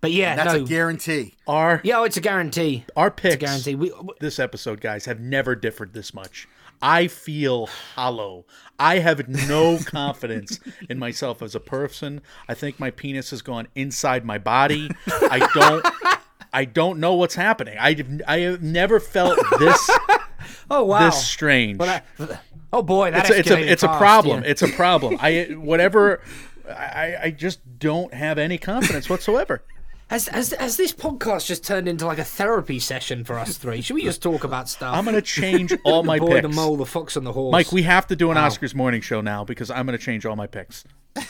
[0.00, 1.34] but yeah, That's no, a guarantee.
[1.46, 2.84] Our yeah, oh, it's a guarantee.
[2.96, 3.74] our It's a picks guarantee.
[3.74, 6.48] We, we- this episode, guys, have never differed this much.
[6.82, 8.46] I feel hollow.
[8.78, 10.58] I have no confidence
[10.88, 12.22] in myself as a person.
[12.48, 14.90] I think my penis has gone inside my body.
[15.06, 15.86] I don't.
[16.52, 17.76] I don't know what's happening.
[17.78, 19.90] I I have never felt this
[20.70, 21.04] oh wow.
[21.04, 21.78] this strange.
[21.78, 22.38] But I-
[22.72, 24.42] oh boy, that's it's a, it's a escalated it's a problem.
[24.42, 24.50] yeah.
[24.50, 25.16] It's a problem.
[25.20, 26.22] I whatever.
[26.68, 29.62] I, I just don't have any confidence whatsoever.
[30.10, 33.80] Has, has, has this podcast just turned into like a therapy session for us three?
[33.80, 34.92] Should we just talk about stuff?
[34.92, 36.48] I'm gonna change all my the boy, picks.
[36.48, 37.52] the mole, the fox, and the horse.
[37.52, 40.26] Mike, we have to do an Oscars morning show now because I'm going to change
[40.26, 40.82] all my picks.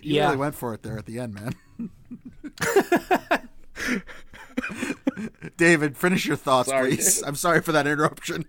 [0.00, 0.26] You yeah.
[0.26, 1.54] really went for it there at the end, man.
[5.56, 7.22] David, finish your thoughts, Sorry, please.
[7.22, 8.44] I'm sorry for that interruption.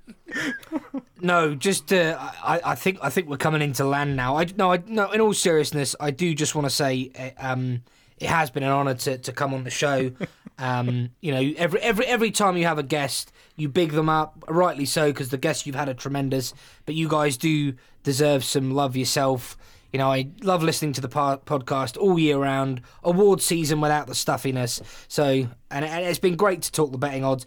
[1.19, 4.37] No, just uh, I, I think I think we're coming into land now.
[4.37, 5.11] I no, I, no.
[5.11, 7.83] In all seriousness, I do just want to say, uh, um,
[8.17, 10.11] it has been an honour to, to come on the show.
[10.59, 14.43] Um, you know, every every every time you have a guest, you big them up,
[14.47, 16.53] rightly so, because the guests you've had are tremendous.
[16.85, 17.73] But you guys do
[18.03, 19.57] deserve some love yourself.
[19.91, 22.81] You know, I love listening to the po- podcast all year round.
[23.03, 24.81] Award season without the stuffiness.
[25.07, 27.45] So, and, and it's been great to talk the betting odds.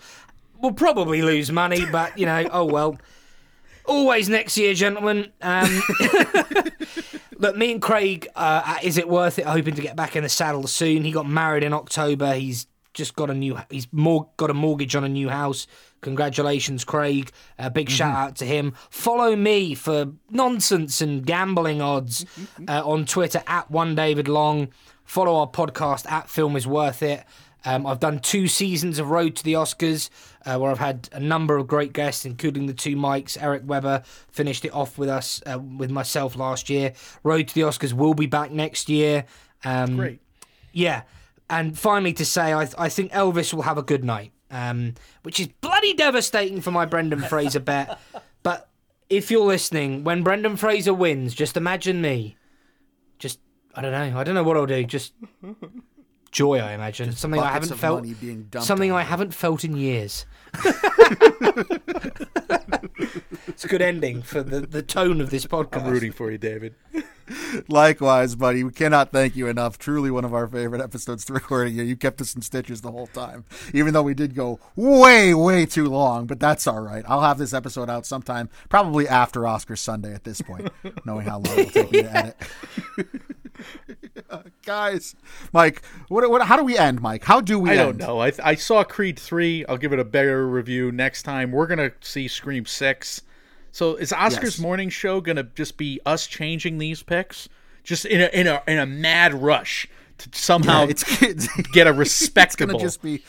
[0.61, 2.99] We'll probably lose money, but you know, oh well.
[3.87, 5.33] Always next year, gentlemen.
[5.43, 5.83] Um,
[7.39, 9.47] look, me and Craig, uh, is it worth it?
[9.47, 11.05] Hoping to get back in the saddle soon.
[11.05, 12.35] He got married in October.
[12.35, 13.59] He's just got a new.
[13.71, 15.67] He's more got a mortgage on a new house.
[16.01, 17.31] Congratulations, Craig!
[17.59, 18.75] A big shout out to him.
[18.91, 22.25] Follow me for nonsense and gambling odds
[22.69, 24.69] uh, on Twitter at one David Long.
[25.05, 27.25] Follow our podcast at Film Is Worth It.
[27.67, 30.09] Um, I've done two seasons of Road to the Oscars,
[30.47, 33.37] uh, where I've had a number of great guests, including the two Mikes.
[33.37, 36.93] Eric Weber finished it off with us, uh, with myself last year.
[37.25, 39.25] Road to the Oscars will be back next year.
[39.65, 40.21] Um, Great.
[40.73, 41.03] yeah,
[41.51, 44.95] and finally to say, I, I think Elvis will have a good night, um,
[45.25, 47.99] which is bloody devastating for my Brendan Fraser bet.
[48.45, 48.69] But
[49.11, 52.37] if you're listening, when Brendan Fraser wins, just imagine me.
[53.19, 53.41] Just
[53.75, 54.17] I don't know.
[54.17, 54.85] I don't know what I'll do.
[54.85, 55.15] Just
[56.37, 57.13] joy, I imagine.
[57.13, 58.03] something I haven't felt.
[58.03, 59.07] money being dumped Something I you.
[59.07, 60.27] haven't felt in years.
[63.47, 65.85] it's a good ending for the, the tone of this podcast.
[65.85, 66.75] I'm rooting for you, David.
[67.69, 68.63] Likewise, buddy.
[68.65, 69.79] We cannot thank you enough.
[69.79, 71.83] Truly one of our favorite episodes to record here.
[71.85, 75.65] You kept us in stitches the whole time, even though we did go way, way
[75.65, 76.27] too long.
[76.27, 77.05] But that's all right.
[77.09, 80.13] I'll have this episode out sometime, probably after Oscar Sunday.
[80.13, 80.69] At this point,
[81.07, 82.37] knowing how long it'll take me to edit.
[84.65, 85.15] Guys,
[85.53, 86.43] Mike, what, what?
[86.47, 87.25] How do we end, Mike?
[87.25, 87.71] How do we?
[87.71, 87.99] I end?
[87.99, 88.21] don't know.
[88.21, 89.65] I, I saw Creed 3.
[89.67, 91.53] I'll give it a better review next time.
[91.53, 93.23] We're going to see Scream 6.
[93.73, 94.59] So is Oscar's Yes.
[94.59, 97.49] morning show going to just be us changing these picks?
[97.85, 99.87] Just in a, in a, in a mad rush
[100.19, 102.69] to somehow Yeah, it's, it's get a It's respectable.
[102.73, 103.23] going to just be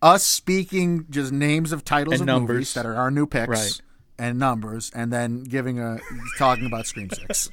[0.00, 2.54] us speaking just names of titles And of numbers.
[2.54, 3.80] movies that are our new picks Right.
[4.20, 5.98] And numbers, and then giving a
[6.38, 7.48] talking about Scream Six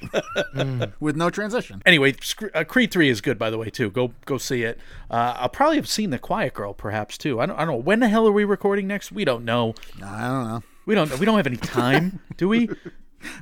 [1.00, 1.82] with no transition.
[1.86, 2.14] Anyway,
[2.54, 3.90] uh, Creed 3 is good, by the way, too.
[3.90, 4.78] Go go see it.
[5.10, 7.40] Uh, I'll probably have seen The Quiet Girl, perhaps, too.
[7.40, 7.76] I don't, I don't know.
[7.82, 9.10] When the hell are we recording next?
[9.10, 9.74] We don't know.
[10.04, 10.62] I don't know.
[10.86, 12.68] We don't we don't have any time, do we?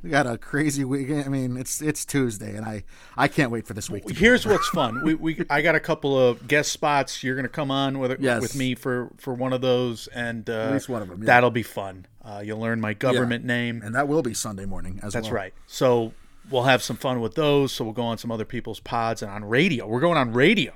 [0.02, 1.10] We got a crazy week.
[1.10, 2.84] I mean, it's it's Tuesday, and I
[3.14, 4.04] I can't wait for this week.
[4.06, 5.02] To be Here's what's fun.
[5.04, 7.22] We, we I got a couple of guest spots.
[7.22, 8.40] You're gonna come on with Yes.
[8.40, 11.26] with me for for one of those, and uh, least one of 'em, yeah.
[11.26, 12.06] That'll be fun.
[12.26, 13.82] Uh, you'll learn my government name.
[13.84, 15.22] and that will be Sunday morning as That's well.
[15.22, 15.54] That's right.
[15.68, 16.12] So
[16.50, 17.72] we'll have some fun with those.
[17.72, 19.86] So we'll go on some other people's pods and on radio.
[19.86, 20.72] We're going on radio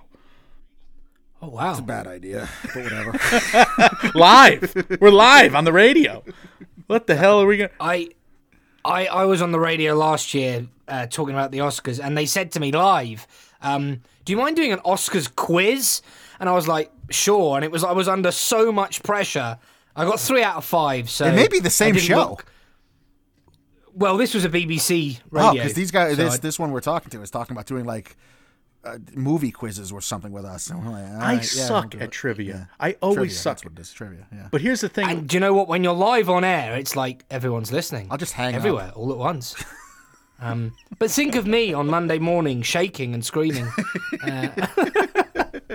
[1.42, 1.68] Oh wow!
[1.68, 4.10] That's a bad idea, but whatever.
[4.14, 4.98] live.
[5.00, 6.22] We're live on the radio.
[6.86, 7.70] What the hell are we gonna?
[7.80, 8.10] I,
[8.84, 12.26] I, I was on the radio last year uh, talking about the Oscars, and they
[12.26, 13.26] said to me live,
[13.62, 16.02] um, "Do you mind doing an Oscars quiz?"
[16.38, 19.58] And I was like, "Sure." And it was I was under so much pressure.
[19.96, 21.10] I got three out of five.
[21.10, 22.16] So It may be the same didn't show.
[22.30, 22.44] look-
[23.94, 25.50] well, this was a BBC radio.
[25.50, 27.66] oh, because these guys, so this I- this one we're talking to is talking about
[27.66, 28.16] doing like
[28.84, 30.70] uh, movie quizzes or something with us.
[30.70, 32.12] Like, all I yeah, suck we'll at it.
[32.12, 32.70] trivia.
[32.78, 33.56] I always Trivia, suck.
[33.56, 33.92] That's what it is.
[33.92, 34.26] Trivia.
[34.32, 34.48] Yeah.
[34.50, 35.06] But here's the thing.
[35.08, 35.68] and do you know what?
[35.68, 38.06] When you're live on air, it's like everyone's listening.
[38.10, 38.60] I'll just hang up.
[38.60, 39.54] everywhere all at once.
[40.42, 43.68] Um, but think of me on Monday morning, shaking and screaming.
[44.22, 44.48] Uh,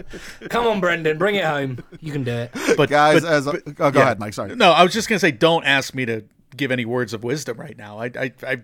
[0.50, 1.84] come on, Brendan, bring it home.
[2.00, 2.52] You can do it.
[2.78, 4.02] but Guys, but- as oh, go yeah.
[4.02, 4.34] ahead, Mike.
[4.34, 4.56] Sorry.
[4.56, 6.24] No, I was just gonna say, don't ask me to
[6.56, 8.00] give any words of wisdom right now.
[8.00, 8.64] I, I, I,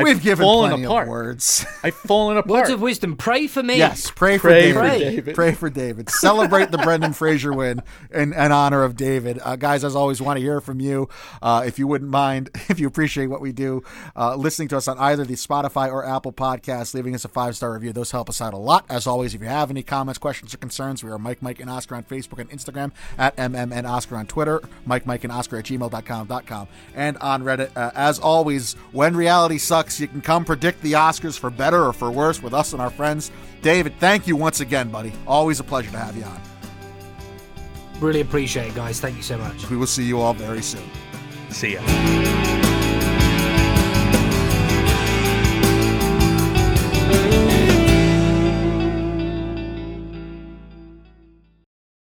[0.00, 1.06] I've We've given fallen plenty apart.
[1.06, 1.66] of words.
[1.82, 2.50] I've fallen apart.
[2.50, 3.16] Words of wisdom.
[3.16, 3.76] Pray for me.
[3.76, 4.74] Yes, pray for David.
[4.74, 4.98] for Pray.
[4.98, 5.34] David.
[5.34, 6.10] Pray for David.
[6.10, 7.82] Celebrate the Brendan Fraser win
[8.12, 9.38] in, in honor of David.
[9.42, 11.08] Uh, guys, as always, want to hear from you.
[11.42, 13.82] Uh, if you wouldn't mind, if you appreciate what we do,
[14.16, 17.56] uh, listening to us on either the Spotify or Apple podcast, leaving us a five
[17.56, 17.92] star review.
[17.92, 18.84] Those help us out a lot.
[18.88, 21.70] As always, if you have any comments, questions, or concerns, we are Mike, Mike, and
[21.70, 25.58] Oscar on Facebook and Instagram, at MM and Oscar on Twitter, Mike, Mike, and Oscar
[25.58, 27.70] at gmail.com, and on Reddit.
[27.76, 31.92] Uh, as always, when reality sucks, you can come predict the Oscars for better or
[31.92, 33.32] for worse with us and our friends.
[33.62, 35.12] David, thank you once again, buddy.
[35.26, 36.40] Always a pleasure to have you on.
[38.00, 39.00] Really appreciate it, guys.
[39.00, 39.68] Thank you so much.
[39.68, 40.88] We will see you all very soon.
[41.50, 42.59] See ya.